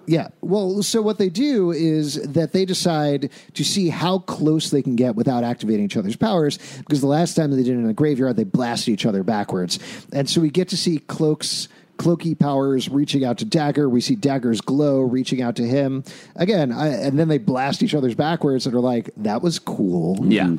Yeah. 0.07 0.29
Well, 0.41 0.83
so 0.83 1.03
what 1.03 1.19
they 1.19 1.29
do 1.29 1.71
is 1.71 2.15
that 2.33 2.53
they 2.53 2.65
decide 2.65 3.31
to 3.55 3.65
see 3.65 3.89
how 3.89 4.21
close 4.21 4.71
they 4.71 4.83
can 4.83 4.97
get 4.97 5.15
without 5.15 5.45
activating 5.45 5.85
each 5.85 5.97
other's 5.97 6.17
powers. 6.17 6.59
Because 6.79 7.01
the 7.01 7.07
last 7.07 7.35
time 7.35 7.51
they 7.51 7.59
did 7.59 7.69
it 7.69 7.73
in 7.73 7.89
a 7.89 7.93
graveyard, 7.93 8.37
they 8.37 8.45
blasted 8.45 8.95
each 8.95 9.07
other 9.07 9.23
backwards, 9.23 9.79
and 10.13 10.29
so 10.29 10.41
we 10.41 10.51
get 10.51 10.69
to 10.69 10.77
see 10.77 10.99
Cloak's 10.99 11.69
cloaky 11.99 12.37
powers 12.37 12.89
reaching 12.89 13.25
out 13.25 13.39
to 13.39 13.45
Dagger. 13.45 13.89
We 13.89 14.01
see 14.01 14.17
Dagger's 14.17 14.61
glow 14.61 15.01
reaching 15.01 15.41
out 15.43 15.57
to 15.57 15.63
him 15.63 16.05
again, 16.35 16.73
I, 16.73 16.89
and 16.89 17.19
then 17.19 17.29
they 17.29 17.39
blast 17.39 17.83
each 17.83 17.95
other's 17.95 18.15
backwards, 18.15 18.67
and 18.67 18.75
are 18.75 18.81
like, 18.81 19.11
"That 19.19 19.43
was 19.43 19.59
cool." 19.59 20.19
Yeah. 20.27 20.57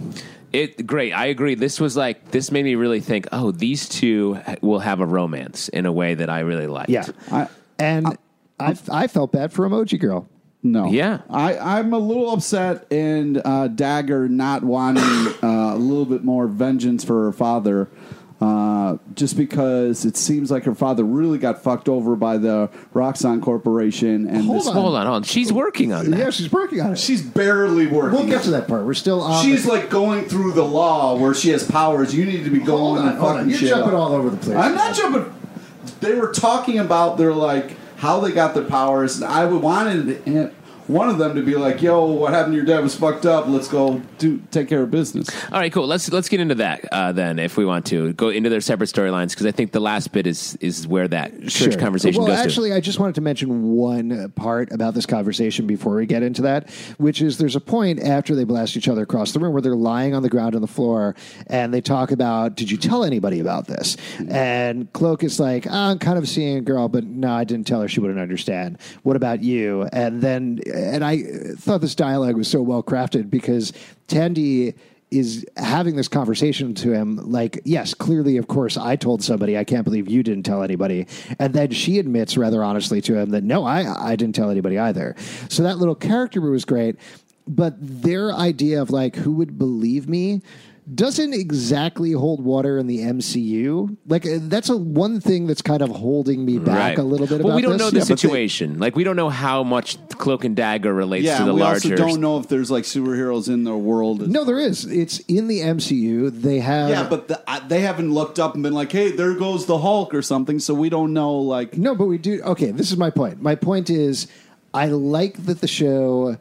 It 0.53 0.85
great. 0.85 1.13
I 1.13 1.25
agree. 1.25 1.55
This 1.55 1.79
was 1.79 1.97
like 1.97 2.29
this 2.29 2.51
made 2.51 2.63
me 2.63 2.75
really 2.75 3.00
think. 3.00 3.27
Oh, 3.31 3.51
these 3.51 3.89
two 3.89 4.39
will 4.62 4.79
have 4.79 5.00
a 5.00 5.05
romance 5.05 5.67
in 5.67 5.88
a 5.88 5.91
way 5.91 6.13
that 6.13 6.29
I 6.29 6.41
really 6.41 6.67
liked. 6.67 6.91
Yeah. 6.91 7.07
I, 7.31 7.47
and 7.79 8.07
I, 8.07 8.17
I 8.60 8.77
I 8.89 9.07
felt 9.07 9.31
bad 9.31 9.51
for 9.51 9.67
Emoji 9.67 10.00
Girl. 10.00 10.27
No. 10.63 10.89
Yeah. 10.89 11.22
I, 11.29 11.57
I'm 11.57 11.91
a 11.91 12.00
little 12.00 12.31
upset 12.31 12.89
in 12.89 13.41
uh, 13.43 13.67
Dagger 13.67 14.29
not 14.29 14.63
wanting 14.63 15.03
uh, 15.43 15.75
a 15.75 15.77
little 15.77 16.05
bit 16.05 16.24
more 16.24 16.48
vengeance 16.48 17.03
for 17.03 17.25
her 17.25 17.33
father. 17.33 17.89
Uh, 18.39 18.98
just 19.15 19.38
because 19.38 20.03
it 20.03 20.17
seems 20.17 20.51
like 20.51 20.63
her 20.65 20.75
father 20.75 21.05
really 21.05 21.38
got 21.38 21.63
fucked 21.63 21.88
over 21.88 22.15
by 22.17 22.38
the 22.38 22.69
Roxxon 22.93 23.41
Corporation, 23.41 24.27
and 24.27 24.45
Hold 24.45 24.60
this, 24.60 24.67
on. 24.67 24.74
Hold 24.74 24.95
on, 24.95 25.05
hold 25.05 25.15
on. 25.17 25.24
She's 25.24 25.53
working 25.53 25.93
on 25.93 26.12
that. 26.12 26.19
Yeah, 26.19 26.29
she's 26.29 26.51
working 26.51 26.81
on 26.81 26.91
it. 26.93 27.00
she's 27.00 27.22
barely 27.22 27.88
working. 27.88 28.19
we'll 28.19 28.27
get 28.27 28.43
to 28.43 28.51
that 28.51 28.67
part. 28.67 28.86
We're 28.86 28.95
still 28.95 29.22
on. 29.22 29.45
She's 29.45 29.63
the, 29.63 29.72
like 29.72 29.89
going 29.89 30.25
through 30.25 30.53
the 30.53 30.65
law 30.65 31.15
where 31.15 31.33
she 31.33 31.51
has 31.51 31.65
powers. 31.65 32.13
You 32.13 32.25
need 32.25 32.43
to 32.43 32.50
be 32.50 32.60
hold 32.60 32.98
going 32.98 33.01
on, 33.03 33.10
and 33.10 33.17
hold 33.17 33.38
on. 33.38 33.50
You're 33.50 33.60
shit 33.60 33.69
jumping 33.69 33.93
up. 33.93 34.00
all 34.00 34.12
over 34.13 34.29
the 34.29 34.38
place. 34.38 34.57
I'm 34.57 34.75
not 34.75 34.93
jumping. 34.93 35.33
They 36.01 36.15
were 36.15 36.33
talking 36.33 36.79
about 36.79 37.17
their 37.17 37.33
like 37.33 37.77
how 38.03 38.19
they 38.19 38.33
got 38.33 38.53
their 38.53 38.65
powers, 38.65 39.15
and 39.15 39.24
I 39.24 39.45
wanted 39.45 40.51
one 40.87 41.09
of 41.09 41.17
them 41.17 41.35
to 41.35 41.41
be 41.41 41.55
like, 41.55 41.81
"Yo, 41.81 42.05
what 42.05 42.33
happened 42.33 42.53
to 42.53 42.57
your 42.57 42.65
dad 42.65 42.81
was 42.83 42.95
fucked 42.95 43.25
up. 43.25 43.47
Let's 43.47 43.67
go 43.67 44.01
do 44.17 44.41
take 44.51 44.67
care 44.67 44.81
of 44.83 44.91
business." 44.91 45.29
All 45.51 45.59
right, 45.59 45.71
cool. 45.71 45.87
Let's 45.87 46.11
let's 46.11 46.29
get 46.29 46.39
into 46.39 46.55
that 46.55 46.85
uh, 46.91 47.11
then, 47.11 47.39
if 47.39 47.57
we 47.57 47.65
want 47.65 47.85
to 47.87 48.13
go 48.13 48.29
into 48.29 48.49
their 48.49 48.61
separate 48.61 48.89
storylines, 48.89 49.31
because 49.31 49.45
I 49.45 49.51
think 49.51 49.71
the 49.71 49.79
last 49.79 50.11
bit 50.11 50.27
is 50.27 50.55
is 50.61 50.87
where 50.87 51.07
that 51.07 51.31
church 51.43 51.51
Sure. 51.51 51.73
conversation 51.77 52.21
well, 52.21 52.27
goes 52.31 52.39
actually, 52.39 52.73
I 52.73 52.79
just 52.79 52.99
wanted 52.99 53.15
to 53.15 53.21
mention 53.21 53.63
one 53.71 54.31
part 54.35 54.71
about 54.71 54.93
this 54.93 55.05
conversation 55.05 55.67
before 55.67 55.95
we 55.95 56.05
get 56.05 56.23
into 56.23 56.41
that, 56.43 56.69
which 56.97 57.21
is 57.21 57.37
there's 57.37 57.55
a 57.55 57.61
point 57.61 58.01
after 58.01 58.35
they 58.35 58.43
blast 58.43 58.75
each 58.77 58.87
other 58.87 59.03
across 59.03 59.31
the 59.31 59.39
room 59.39 59.53
where 59.53 59.61
they're 59.61 59.75
lying 59.75 60.13
on 60.13 60.24
the 60.24 60.29
ground 60.29 60.55
on 60.55 60.61
the 60.61 60.67
floor 60.67 61.15
and 61.48 61.74
they 61.74 61.81
talk 61.81 62.11
about, 62.11 62.55
"Did 62.55 62.69
you 62.72 62.77
tell 62.77 63.03
anybody 63.03 63.39
about 63.39 63.67
this?" 63.67 63.98
And 64.29 64.91
Cloak 64.93 65.24
is 65.24 65.39
like, 65.39 65.65
"Ah, 65.69 65.91
"I'm 65.91 66.00
kind 66.00 66.17
of 66.17 66.27
seeing 66.27 66.57
a 66.57 66.61
girl, 66.61 66.87
but 66.87 67.03
no, 67.05 67.31
I 67.31 67.43
didn't 67.43 67.67
tell 67.67 67.81
her. 67.81 67.87
She 67.87 68.00
wouldn't 68.00 68.19
understand. 68.19 68.77
What 69.03 69.15
about 69.15 69.43
you?" 69.43 69.87
And 69.93 70.22
then, 70.22 70.59
and 70.74 71.03
I 71.03 71.24
thought 71.57 71.81
this 71.81 71.96
dialogue 71.96 72.36
was 72.36 72.48
so 72.48 72.62
well 72.62 72.83
crafted 72.83 73.29
because 73.29 73.74
Tandy 74.07 74.74
is 75.12 75.46
having 75.57 75.96
this 75.96 76.07
conversation 76.07 76.74
to 76.74 76.92
him 76.92 77.18
like 77.31 77.62
yes 77.66 77.94
clearly 77.94 78.38
of 78.38 78.48
course 78.48 78.77
i 78.77 78.96
told 78.96 79.24
somebody 79.24 79.55
i 79.55 79.64
can't 79.64 79.83
believe 79.83 80.09
you 80.09 80.24
didn't 80.24 80.44
tell 80.44 80.64
anybody. 80.64 81.05
And 81.38 81.53
then 81.53 81.70
she 81.70 82.00
admits 82.00 82.36
rather 82.36 82.64
honestly 82.64 83.00
to 83.01 83.16
him 83.16 83.29
that 83.29 83.44
no 83.44 83.64
i 83.64 84.12
i 84.12 84.16
didn't 84.16 84.36
tell 84.36 84.50
anybody 84.50 84.79
either. 84.79 85.16
So 85.50 85.64
that 85.64 85.77
little 85.77 85.96
character 85.96 86.42
was 86.42 86.66
great 86.66 86.96
but 87.48 87.75
their 87.79 88.31
idea 88.31 88.81
of 88.81 88.90
like 88.90 89.16
who 89.16 89.33
would 89.33 89.57
believe 89.57 90.09
me 90.09 90.42
doesn't 90.96 91.33
exactly 91.33 92.11
hold 92.11 92.43
water 92.43 92.77
in 92.77 92.87
the 92.87 93.00
MCU. 93.00 93.96
Like 94.07 94.25
uh, 94.25 94.39
that's 94.41 94.69
a 94.69 94.75
one 94.77 95.19
thing 95.22 95.48
that's 95.48 95.61
kind 95.61 95.81
of 95.81 95.89
holding 95.89 96.43
me 96.46 96.57
back 96.59 96.77
right. 96.77 96.98
a 96.98 97.03
little 97.03 97.25
bit 97.25 97.39
Well, 97.39 97.48
about 97.53 97.55
we 97.55 97.61
don't 97.61 97.72
this. 97.74 97.79
know 97.81 97.89
the 97.89 97.98
Yeah, 97.98 98.01
but 98.03 98.07
they- 98.09 98.15
situation. 98.15 98.79
like 98.79 98.96
we 98.96 99.03
don't 99.03 99.15
know 99.15 99.29
how 99.29 99.63
much 99.63 99.98
Cloak 100.09 100.43
and 100.43 100.55
Dagger 100.55 100.93
relates 100.93 101.25
Yeah, 101.25 101.37
to 101.39 101.46
the 101.46 101.53
we 101.53 101.61
larger. 101.61 101.91
also 101.93 101.96
don't 101.96 102.19
know 102.19 102.37
if 102.37 102.50
there's 102.50 102.69
like 102.69 102.83
superheroes 102.83 103.48
in 103.48 103.63
the 103.63 103.77
world. 103.77 104.27
No, 104.29 104.43
there 104.43 104.59
is. 104.59 104.85
It's 104.85 105.19
in 105.27 105.48
the 105.48 105.61
MCU. 105.61 106.29
They 106.41 106.59
have 106.59 106.89
Yeah, 106.89 107.07
but 107.09 107.29
the, 107.29 107.41
I, 107.48 107.59
they 107.59 107.79
haven't 107.81 108.13
looked 108.13 108.37
up 108.39 108.53
and 108.53 108.63
been 108.63 108.74
like, 108.74 108.91
"Hey, 108.91 109.11
there 109.11 109.33
goes 109.35 109.65
the 109.65 109.77
Hulk" 109.77 110.13
or 110.13 110.22
something. 110.22 110.59
So 110.59 110.74
we 110.74 110.89
don't 110.89 111.13
know. 111.13 111.33
Like, 111.35 111.77
No, 111.77 111.96
but 111.96 112.05
we 112.07 112.17
do. 112.17 112.41
Okay, 112.41 112.72
this 112.72 112.91
is 112.91 112.98
my 112.98 113.09
point. 113.09 113.41
My 113.41 113.55
point 113.55 113.89
is, 113.89 114.27
I 114.74 114.87
like 114.87 115.46
that 115.46 115.61
the 115.61 115.67
show 115.67 116.37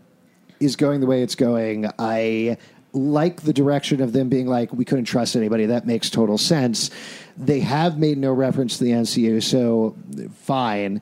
is 0.59 0.74
going 0.76 1.00
the 1.00 1.07
way 1.07 1.22
it's 1.22 1.35
going. 1.35 1.87
I 1.98 2.57
like 2.92 3.42
the 3.42 3.52
direction 3.52 4.00
of 4.00 4.12
them 4.12 4.28
being 4.28 4.46
like, 4.46 4.72
we 4.72 4.85
couldn't 4.85 5.07
trust 5.07 5.35
anybody. 5.37 5.66
That 5.66 5.87
makes 5.87 6.11
total 6.11 6.38
sense. 6.38 6.90
They 7.37 7.61
have 7.61 7.98
made 7.98 8.18
no 8.18 8.33
reference 8.33 8.78
to 8.78 8.85
the 8.85 8.90
MCU, 8.90 9.42
so 9.42 9.96
fine. 10.42 11.00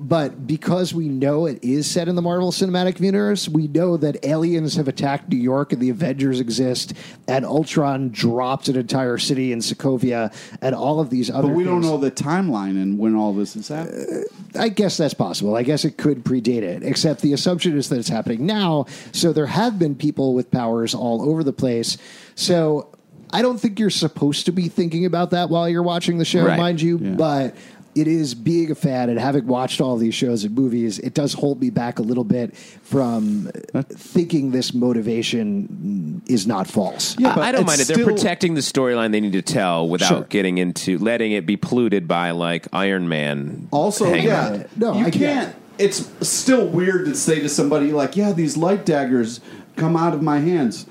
But 0.00 0.46
because 0.46 0.94
we 0.94 1.08
know 1.08 1.46
it 1.46 1.58
is 1.62 1.90
set 1.90 2.06
in 2.06 2.14
the 2.14 2.22
Marvel 2.22 2.52
Cinematic 2.52 3.00
Universe, 3.00 3.48
we 3.48 3.66
know 3.66 3.96
that 3.96 4.24
aliens 4.24 4.76
have 4.76 4.86
attacked 4.86 5.28
New 5.28 5.36
York 5.36 5.72
and 5.72 5.82
the 5.82 5.90
Avengers 5.90 6.38
exist, 6.38 6.92
and 7.26 7.44
Ultron 7.44 8.10
dropped 8.10 8.68
an 8.68 8.76
entire 8.76 9.18
city 9.18 9.50
in 9.50 9.58
Sokovia, 9.58 10.32
and 10.62 10.72
all 10.72 11.00
of 11.00 11.10
these 11.10 11.30
other 11.30 11.48
but 11.48 11.56
we 11.56 11.64
don't 11.64 11.80
know 11.80 11.96
the 11.96 12.12
timeline 12.12 12.80
and 12.80 12.96
when 12.96 13.16
all 13.16 13.32
this 13.34 13.56
is 13.56 13.66
happening. 13.66 14.24
Uh, 14.54 14.60
I 14.60 14.68
guess 14.68 14.96
that's 14.96 15.14
possible. 15.14 15.56
I 15.56 15.64
guess 15.64 15.84
it 15.84 15.98
could 15.98 16.22
predate 16.22 16.62
it, 16.62 16.84
except 16.84 17.20
the 17.20 17.32
assumption 17.32 17.76
is 17.76 17.88
that 17.88 17.98
it's 17.98 18.08
happening 18.08 18.46
now. 18.46 18.86
So 19.10 19.32
there 19.32 19.46
have 19.46 19.80
been 19.80 19.96
people 19.96 20.32
with 20.32 20.48
powers 20.52 20.94
all 20.94 21.28
over 21.28 21.42
the 21.42 21.52
place. 21.52 21.98
So 22.36 22.94
I 23.32 23.42
don't 23.42 23.58
think 23.58 23.80
you're 23.80 23.90
supposed 23.90 24.46
to 24.46 24.52
be 24.52 24.68
thinking 24.68 25.04
about 25.06 25.30
that 25.30 25.50
while 25.50 25.68
you're 25.68 25.82
watching 25.82 26.18
the 26.18 26.24
show, 26.24 26.44
Right. 26.44 26.56
mind 26.58 26.80
you. 26.80 26.98
Yeah. 26.98 27.10
But 27.10 27.56
it 28.00 28.06
is 28.08 28.34
being 28.34 28.70
a 28.70 28.74
fan 28.74 29.08
and 29.10 29.18
having 29.18 29.46
watched 29.46 29.80
all 29.80 29.96
these 29.96 30.14
shows 30.14 30.44
and 30.44 30.54
movies, 30.54 30.98
it 30.98 31.14
does 31.14 31.32
hold 31.32 31.60
me 31.60 31.70
back 31.70 31.98
a 31.98 32.02
little 32.02 32.24
bit 32.24 32.54
from 32.56 33.50
thinking 33.90 34.50
this 34.50 34.72
motivation 34.74 36.22
is 36.26 36.46
not 36.46 36.66
false. 36.66 37.16
Yeah, 37.18 37.30
I- 37.30 37.34
but 37.34 37.44
I 37.44 37.52
don't 37.52 37.66
mind 37.66 37.80
it. 37.80 37.86
They're 37.88 37.96
still- 37.96 38.06
protecting 38.06 38.54
the 38.54 38.60
storyline 38.60 39.12
they 39.12 39.20
need 39.20 39.32
to 39.32 39.42
tell 39.42 39.88
without 39.88 40.08
Sure. 40.08 40.26
getting 40.28 40.58
into 40.58 40.98
letting 40.98 41.32
it 41.32 41.46
be 41.46 41.56
polluted 41.56 42.06
by 42.08 42.30
like 42.32 42.66
Iron 42.72 43.08
Man. 43.08 43.68
Also, 43.70 44.12
yeah, 44.14 44.40
out. 44.48 44.66
No, 44.76 44.98
you 44.98 45.06
I 45.06 45.10
can't. 45.10 45.54
It's 45.78 46.08
still 46.22 46.66
weird 46.66 47.04
to 47.06 47.14
say 47.14 47.40
to 47.40 47.48
somebody 47.48 47.92
like, 47.92 48.16
"Yeah, 48.16 48.32
these 48.32 48.56
light 48.56 48.84
daggers 48.84 49.40
come 49.76 49.96
out 49.96 50.12
of 50.12 50.22
my 50.22 50.40
hands." 50.40 50.86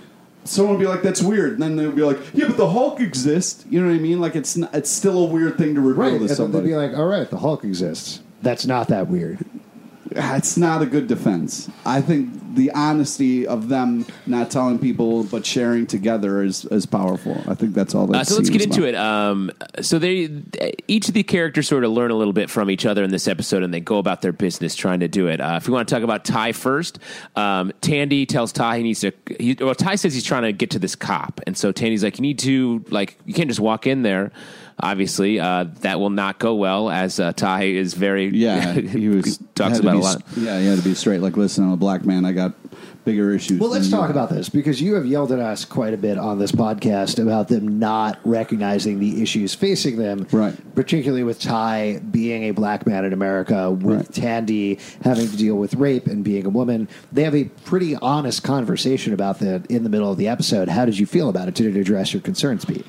Someone 0.48 0.76
would 0.76 0.82
be 0.82 0.88
like, 0.88 1.04
"That's 1.04 1.22
weird," 1.22 1.54
and 1.54 1.62
then 1.62 1.76
they 1.76 1.86
would 1.86 1.96
be 1.96 2.04
like, 2.04 2.20
"Yeah, 2.34 2.48
but 2.48 2.58
the 2.58 2.70
Hulk 2.70 3.00
exists." 3.00 3.66
You 3.70 3.82
know 3.82 3.88
what 3.88 3.96
I 3.96 4.00
mean? 4.00 4.20
Like, 4.20 4.36
it's 4.36 4.56
not, 4.58 4.74
it's 4.74 4.90
still 4.90 5.20
a 5.20 5.26
weird 5.26 5.58
thing 5.58 5.76
to 5.76 5.82
reveal 5.82 6.04
Right. 6.04 6.10
to 6.28 6.44
And 6.44 6.54
then 6.54 6.64
they'd 6.64 6.70
be 6.70 6.76
like, 6.76 6.98
all 6.98 7.06
right, 7.08 7.30
the 7.30 7.38
Hulk 7.38 7.64
exists. 7.64 8.22
That's 8.42 8.66
not 8.66 8.88
that 8.90 9.08
weird. 9.08 9.40
It's 10.18 10.58
not 10.58 10.82
a 10.82 10.86
good 10.86 11.08
defense. 11.08 11.70
I 11.86 12.02
think 12.02 12.56
the 12.56 12.72
honesty 12.72 13.46
of 13.46 13.70
them 13.70 14.06
not 14.26 14.50
telling 14.50 14.80
people 14.80 15.24
but 15.26 15.46
sharing 15.46 15.86
together 15.86 16.42
is, 16.42 16.66
is 16.66 16.86
powerful. 16.86 17.40
I 17.48 17.54
think 17.54 17.74
that's 17.76 17.94
all 17.94 18.08
that 18.08 18.22
Uh, 18.22 18.24
so 18.24 18.36
let's 18.38 18.50
get 18.50 18.62
is 18.62 18.66
into 18.68 18.88
about. 18.88 18.90
it. 18.90 18.96
Um, 18.96 19.52
so 19.82 20.00
they, 20.00 20.44
each 20.88 21.08
of 21.08 21.14
the 21.14 21.24
characters 21.24 21.68
sort 21.68 21.84
of 21.84 21.92
learn 21.92 22.10
a 22.12 22.16
little 22.16 22.34
bit 22.34 22.50
from 22.50 22.72
each 22.72 22.86
other 22.86 23.04
in 23.04 23.12
this 23.12 23.28
episode, 23.28 23.64
and 23.64 23.74
they 23.74 23.80
go 23.80 24.00
about 24.00 24.22
their 24.22 24.32
business 24.32 24.76
trying 24.76 25.02
to 25.02 25.08
do 25.08 25.28
it. 25.28 25.40
Uh, 25.40 25.56
if 25.62 25.68
we 25.68 25.74
want 25.74 25.88
to 25.88 25.94
talk 25.94 26.04
about 26.04 26.26
Ty 26.26 26.54
first, 26.54 27.00
um, 27.36 27.72
Tandy 27.82 28.26
tells 28.26 28.52
Ty 28.52 28.78
he 28.78 28.84
needs 28.84 29.02
to. 29.02 29.12
He, 29.40 29.56
well, 29.60 29.76
Ty 29.76 29.96
says 29.96 30.14
he's 30.14 30.24
trying 30.24 30.44
to 30.44 30.52
get 30.52 30.72
to 30.72 30.80
this 30.80 30.96
cop, 30.96 31.42
and 31.46 31.56
so 31.58 31.72
Tandy's 31.72 32.04
like, 32.04 32.18
"You 32.18 32.24
need 32.24 32.40
to 32.40 32.84
like, 32.90 33.18
you 33.26 33.34
can't 33.34 33.50
just 33.50 33.60
walk 33.60 33.86
in 33.86 34.02
there." 34.02 34.32
Obviously, 34.80 35.40
uh, 35.40 35.66
that 35.82 36.00
will 36.00 36.12
not 36.12 36.38
go 36.38 36.54
well, 36.54 36.90
as 36.90 37.20
uh, 37.20 37.34
Ty 37.34 37.64
is 37.64 37.96
very 37.96 38.28
Yeah, 38.28 38.74
he 38.74 39.10
was 39.10 39.40
talks 39.56 39.78
had 39.78 39.82
to 39.82 39.90
about 39.90 39.96
a 39.96 40.00
lot. 40.00 40.22
Yeah, 40.38 40.60
he 40.60 40.68
had 40.68 40.78
to 40.78 40.84
be 40.84 40.94
straight. 40.94 41.20
Like, 41.22 41.36
listen, 41.36 41.64
I'm 41.64 41.72
a 41.72 41.78
black 41.78 42.06
man. 42.06 42.26
I 42.26 42.32
got 42.32 42.54
bigger 43.04 43.32
issues. 43.34 43.60
Well, 43.60 43.70
let's 43.70 43.90
than 43.90 43.98
you 44.00 44.02
talk 44.04 44.10
about 44.12 44.30
this 44.30 44.50
because 44.50 44.82
you 44.82 44.94
have 44.96 45.06
yelled 45.06 45.32
at 45.32 45.40
us 45.40 45.66
quite 45.66 45.94
a 45.94 45.98
bit 45.98 46.18
on 46.20 46.38
this 46.40 46.52
podcast 46.52 47.20
about 47.20 47.48
them 47.48 47.80
not 47.80 48.20
recognizing 48.24 49.00
the 49.00 49.24
issues 49.24 49.56
facing 49.56 49.96
them. 49.98 50.28
Right. 50.32 50.54
Particularly 50.76 51.24
with 51.24 51.40
Ty 51.40 52.02
being 52.12 52.44
a 52.44 52.52
black 52.52 52.86
man 52.86 53.04
in 53.06 53.14
America, 53.14 53.72
with 53.72 53.98
Right. 53.98 54.14
Tandy 54.14 54.80
having 55.04 55.28
to 55.28 55.38
deal 55.38 55.56
with 55.56 55.74
rape 55.76 56.06
and 56.06 56.24
being 56.24 56.46
a 56.46 56.50
woman. 56.50 56.88
They 57.12 57.24
have 57.24 57.34
a 57.34 57.46
pretty 57.46 57.96
honest 57.96 58.44
conversation 58.44 59.14
about 59.14 59.40
that 59.40 59.66
in 59.72 59.84
the 59.84 59.90
middle 59.90 60.12
of 60.12 60.18
the 60.18 60.28
episode. 60.28 60.68
How 60.70 60.86
did 60.86 61.00
you 61.00 61.06
feel 61.06 61.30
about 61.30 61.48
it? 61.48 61.56
Did 61.56 61.76
it 61.76 61.80
address 61.80 62.14
your 62.14 62.22
concerns, 62.22 62.66
Pete? 62.66 62.86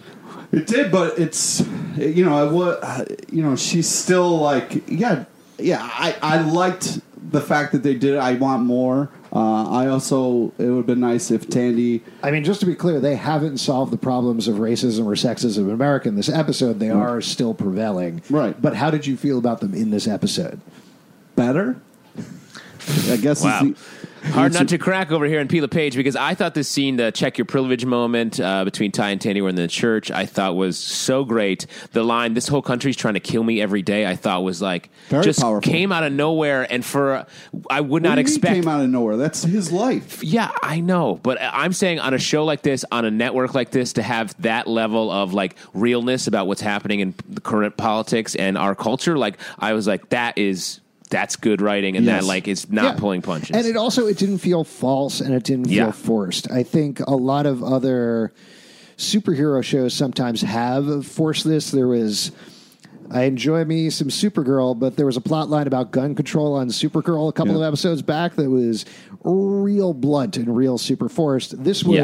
It 0.53 0.67
did, 0.67 0.91
but 0.91 1.19
it's 1.19 1.61
you 1.97 2.25
know, 2.25 2.37
I 2.37 2.51
wa- 2.51 3.05
you 3.31 3.43
know, 3.43 3.55
she's 3.57 3.89
still 3.89 4.39
like, 4.39 4.89
yeah, 4.89 5.25
yeah. 5.59 5.79
I 5.83 6.17
I 6.23 6.41
liked 6.41 7.01
the 7.31 7.41
fact 7.43 7.73
that 7.73 7.83
they 7.83 7.95
did 7.95 8.15
it. 8.15 8.19
I 8.19 8.35
want 8.35 8.63
more. 8.65 9.11
Uh, 9.31 9.69
I 9.71 9.89
also 9.89 10.55
it 10.59 10.65
would 10.65 10.77
have 10.79 10.87
been 10.87 11.01
nice 11.01 11.31
if 11.31 11.51
Tandy. 11.51 12.03
I 12.23 12.31
mean, 12.31 12.45
just 12.45 12.61
to 12.61 12.67
be 12.67 12.75
clear, 12.75 12.99
they 12.99 13.17
haven't 13.17 13.59
solved 13.59 13.93
the 13.93 13.99
problems 13.99 14.49
of 14.49 14.57
racism 14.57 15.05
or 15.05 15.13
sexism 15.17 15.65
in 15.65 15.71
America 15.71 16.09
in 16.09 16.17
this 16.17 16.31
episode. 16.31 16.79
They 16.79 16.89
are 16.89 17.21
still 17.21 17.53
prevailing. 17.53 18.23
Right. 18.31 18.61
But 18.61 18.75
how 18.75 18.91
did 18.91 19.07
you 19.07 19.19
feel 19.19 19.37
about 19.37 19.61
them 19.61 19.75
in 19.75 19.91
this 19.91 20.09
episode? 20.09 20.61
better. 21.37 21.77
I 23.11 23.17
guess 23.17 23.45
Wow. 23.45 23.65
is 23.65 23.75
the, 23.75 23.77
Hard 24.33 24.53
not 24.53 24.69
to 24.69 24.79
crack 24.79 25.11
over 25.11 25.25
here 25.27 25.41
in 25.41 25.49
Peel 25.49 25.67
Page 25.69 25.97
because 25.97 26.17
I 26.17 26.35
thought 26.35 26.55
this 26.55 26.69
scene, 26.69 26.97
the 26.97 27.11
check 27.11 27.39
your 27.39 27.45
privilege 27.45 27.85
moment 27.85 28.39
uh, 28.39 28.65
between 28.65 28.93
Ty 28.93 29.11
and 29.11 29.21
Tandy 29.21 29.41
were 29.41 29.49
in 29.49 29.55
the 29.57 29.69
church, 29.69 30.11
I 30.11 30.27
thought 30.27 30.57
was 30.57 30.79
so 30.79 31.25
great. 31.25 31.67
The 31.93 32.05
line, 32.05 32.35
"This 32.35 32.49
whole 32.49 32.63
country's 32.63 32.97
trying 32.97 33.15
to 33.15 33.21
kill 33.21 33.43
me 33.43 33.61
every 33.61 33.83
day," 33.83 34.07
I 34.07 34.17
thought 34.17 34.45
was 34.45 34.63
like 34.63 34.91
Very 35.09 35.25
just 35.25 35.41
powerful. 35.41 35.71
came 35.71 35.93
out 35.93 36.05
of 36.05 36.13
nowhere, 36.13 36.67
and 36.71 36.85
for 36.85 37.27
I 37.71 37.81
would 37.81 38.03
not 38.03 38.11
do 38.17 38.21
you 38.21 38.25
mean 38.27 38.35
expect. 38.35 38.55
came 38.55 38.69
out 38.69 38.81
of 38.83 38.91
nowhere. 38.91 39.17
That's 39.17 39.43
his 39.43 39.73
life. 39.73 40.23
Yeah, 40.23 40.51
I 40.63 40.81
know, 40.81 41.19
but 41.23 41.39
I'm 41.41 41.73
saying 41.73 41.99
on 42.01 42.15
a 42.15 42.19
show 42.19 42.45
like 42.45 42.63
this, 42.63 42.85
on 42.93 43.05
a 43.05 43.11
network 43.11 43.55
like 43.55 43.71
this, 43.71 43.95
to 43.95 44.03
have 44.03 44.41
that 44.43 44.67
level 44.67 45.11
of 45.11 45.33
like 45.35 45.57
realness 45.75 46.27
about 46.27 46.47
what's 46.47 46.61
happening 46.61 47.01
in 47.01 47.15
the 47.29 47.41
current 47.41 47.77
politics 47.77 48.35
and 48.35 48.57
our 48.59 48.75
culture, 48.75 49.17
like 49.19 49.39
I 49.59 49.73
was 49.73 49.87
like, 49.87 50.09
that 50.11 50.37
is 50.39 50.81
that's 51.09 51.37
good 51.37 51.61
writing, 51.61 51.97
and 51.97 52.05
Yes. 52.07 52.23
that 52.23 52.27
like 52.29 52.49
is 52.49 52.71
not 52.71 52.95
Yeah. 52.95 53.01
pulling 53.01 53.23
punches. 53.23 53.57
And 53.57 53.67
it 53.67 53.77
also 53.77 54.07
it 54.07 54.19
didn't 54.19 54.39
feel 54.39 54.65
false 54.65 55.21
and 55.21 55.35
it 55.35 55.45
didn't 55.45 55.69
Yeah. 55.69 55.85
feel 55.85 55.93
forced. 55.93 56.51
I 56.51 56.63
think 56.63 57.01
a 57.01 57.15
lot 57.17 57.47
of 57.47 57.63
other 57.63 58.33
superhero 58.97 59.63
shows 59.63 59.95
sometimes 59.95 60.43
have 60.43 61.07
forced 61.07 61.45
this. 61.45 61.71
There 61.71 61.89
was 61.89 62.33
I 63.11 63.23
enjoy 63.23 63.65
me 63.65 63.89
some 63.89 64.09
Supergirl, 64.09 64.79
but 64.79 64.97
there 64.97 65.07
was 65.07 65.17
a 65.17 65.21
plot 65.23 65.49
line 65.49 65.67
about 65.67 65.93
gun 65.93 66.15
control 66.15 66.53
on 66.53 66.69
Supergirl 66.69 67.31
a 67.31 67.33
couple 67.33 67.53
Yeah. 67.55 67.61
of 67.61 67.69
episodes 67.69 68.03
back 68.03 68.37
that 68.37 68.51
was 68.51 68.85
real 69.25 69.95
blunt 69.95 70.37
and 70.37 70.55
real 70.55 70.77
super 70.77 71.09
forced. 71.09 71.65
This 71.65 71.83
Yeah. 71.85 72.03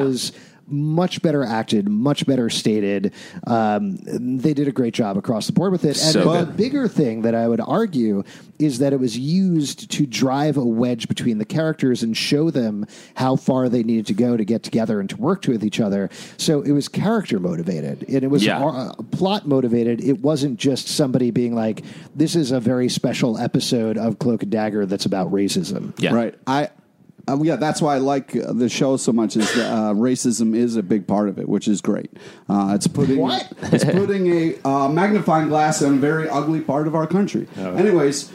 Was 0.66 0.72
much 0.72 1.22
better 1.22 1.44
acted, 1.44 1.88
much 1.88 2.27
better 2.27 2.48
stated. 2.50 3.12
Um, 3.46 3.98
they 4.38 4.55
did 4.55 4.68
a 4.68 4.72
great 4.72 4.94
job 4.94 5.16
across 5.16 5.46
the 5.46 5.53
board 5.53 5.72
with 5.72 5.85
it. 5.85 5.88
And 5.88 5.96
So 5.96 6.33
the 6.33 6.44
good. 6.44 6.57
bigger 6.57 6.88
thing 6.88 7.22
that 7.22 7.35
I 7.35 7.48
would 7.48 7.61
argue 7.61 8.22
is 8.59 8.79
that 8.79 8.92
it 8.92 9.00
was 9.00 9.18
used 9.18 9.90
to 9.90 10.07
drive 10.07 10.57
a 10.57 10.64
wedge 10.64 11.09
between 11.09 11.38
the 11.38 11.44
characters 11.44 12.03
and 12.03 12.16
show 12.16 12.50
them 12.50 12.87
how 13.16 13.37
far 13.37 13.68
they 13.68 13.83
needed 13.83 14.07
to 14.07 14.14
go 14.14 14.37
to 14.37 14.44
get 14.44 14.62
together 14.62 15.00
and 15.00 15.11
to 15.11 15.16
work 15.16 15.44
with 15.46 15.64
each 15.64 15.81
other. 15.81 16.09
So 16.37 16.62
it 16.62 16.70
was 16.72 16.88
character 16.88 17.40
motivated 17.40 18.05
and 18.09 18.22
it 18.22 18.29
was 18.31 18.44
Yeah. 18.44 18.64
uh, 18.64 18.92
plot 19.11 19.46
motivated. 19.48 20.03
It 20.03 20.20
wasn't 20.20 20.59
just 20.59 20.88
somebody 20.88 21.31
being 21.31 21.55
like, 21.55 21.83
"This 22.14 22.37
is 22.37 22.53
a 22.53 22.61
very 22.61 22.88
special 22.88 23.37
episode 23.38 23.98
of 23.98 24.18
Cloak 24.18 24.42
and 24.44 24.53
Dagger 24.53 24.87
that's 24.87 25.05
about 25.07 25.33
racism." 25.33 25.92
yeah, 25.98 26.14
Right. 26.14 26.35
I. 26.46 26.68
Uh, 27.26 27.38
yeah, 27.42 27.56
that's 27.56 27.80
why 27.80 27.94
I 27.94 27.98
like 27.98 28.37
uh, 28.37 28.52
the 28.52 28.68
show 28.68 28.96
so 28.98 29.12
much. 29.12 29.37
Is 29.37 29.52
that 29.54 29.70
uh, 29.72 29.94
racism 29.94 30.54
is 30.54 30.76
a 30.76 30.82
big 30.82 31.06
part 31.06 31.28
of 31.28 31.38
it, 31.38 31.48
which 31.48 31.68
is 31.68 31.80
great. 31.80 32.10
Uh, 32.48 32.72
it's 32.74 32.87
putting 32.87 33.18
What? 33.18 33.50
it's 33.62 33.84
putting 33.84 34.26
a 34.30 34.56
uh, 34.64 34.88
magnifying 34.88 35.48
glass 35.48 35.80
on 35.82 35.94
a 35.94 35.96
very 35.96 36.28
ugly 36.28 36.60
part 36.60 36.87
of 36.87 36.94
our 36.94 37.06
country. 37.06 37.48
Anyways, 37.56 38.30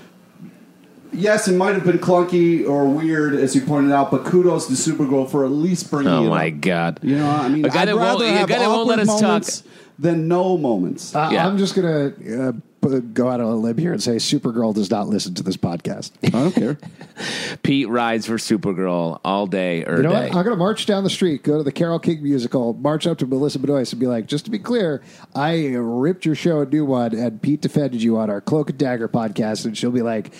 yes, 1.13 1.47
it 1.47 1.54
might 1.56 1.75
have 1.75 1.84
been 1.84 1.99
clunky 1.99 2.67
or 2.67 2.88
weird, 2.88 3.36
as 3.36 3.56
you 3.56 3.62
pointed 3.62 3.91
out, 3.91 4.12
but 4.12 4.25
kudos 4.25 4.67
to 4.67 4.73
Supergirl 4.73 5.30
for 5.30 5.45
at 5.45 5.52
least 5.52 5.89
bringing 5.91 6.12
Oh 6.12 6.25
it 6.25 6.30
my 6.30 6.47
up. 6.49 6.62
god! 6.62 6.99
You 7.04 7.17
know, 7.17 7.30
I 7.30 7.47
mean, 7.47 7.65
A 7.65 7.69
guy 7.69 7.82
I'd 7.84 7.88
that 7.89 7.95
won't- 7.95 8.21
rather 8.21 8.25
a 8.25 8.38
have 8.38 8.49
guy 8.49 8.60
that 8.60 8.67
won't 8.69 8.88
let 8.88 8.99
awkward 9.08 9.23
us 9.41 9.62
talk. 9.62 9.71
than 9.97 10.28
no 10.28 10.58
moments. 10.58 11.13
Uh, 11.15 11.30
Yeah. 11.32 11.45
I'm 11.47 11.58
just 11.58 11.75
going 11.75 12.13
to 12.13 12.47
uh, 12.47 12.52
p- 12.54 12.60
go 12.82 13.30
out 13.30 13.42
on 13.42 13.48
a 13.48 13.56
limb 13.56 13.78
here 13.78 13.92
and 13.92 14.02
say 14.02 14.15
Supergirl 14.15 14.74
does 14.74 14.89
not 14.89 15.08
listen 15.08 15.34
to 15.36 15.44
this 15.44 15.58
podcast. 15.58 16.12
I 16.24 16.30
don't 16.30 16.52
care. 16.54 16.78
Pete 17.63 17.89
rides 17.89 18.26
for 18.26 18.36
Supergirl 18.36 19.20
all 19.26 19.48
day 19.48 19.84
or 19.86 19.98
You 19.98 20.04
know 20.04 20.10
day. 20.10 20.15
what? 20.30 20.36
I'm 20.36 20.44
going 20.44 20.50
to 20.52 20.56
march 20.56 20.86
down 20.86 21.04
the 21.04 21.10
street, 21.10 21.44
go 21.44 21.58
to 21.58 21.63
the 21.63 21.72
Carole 21.72 22.00
King 22.00 22.24
musical, 22.24 22.74
march 22.74 23.06
up 23.08 23.18
to 23.20 23.26
Melissa 23.26 23.60
Benoist, 23.60 23.94
and 23.94 24.00
be 24.00 24.08
like, 24.08 24.26
just 24.28 24.46
to 24.46 24.52
be 24.52 24.60
clear, 24.60 25.02
I 25.36 25.65
ripped 25.76 26.26
your 26.26 26.36
show 26.36 26.62
a 26.62 26.65
new 26.65 26.86
one, 26.86 27.13
and 27.13 27.42
Pete 27.42 27.62
defended 27.62 28.02
you 28.02 28.18
on 28.18 28.30
our 28.30 28.42
Cloak 28.42 28.70
and 28.70 28.80
Dagger 28.80 29.08
podcast, 29.10 29.65
and 29.65 29.78
she'll 29.78 29.92
be 29.92 30.02
like, 30.02 30.32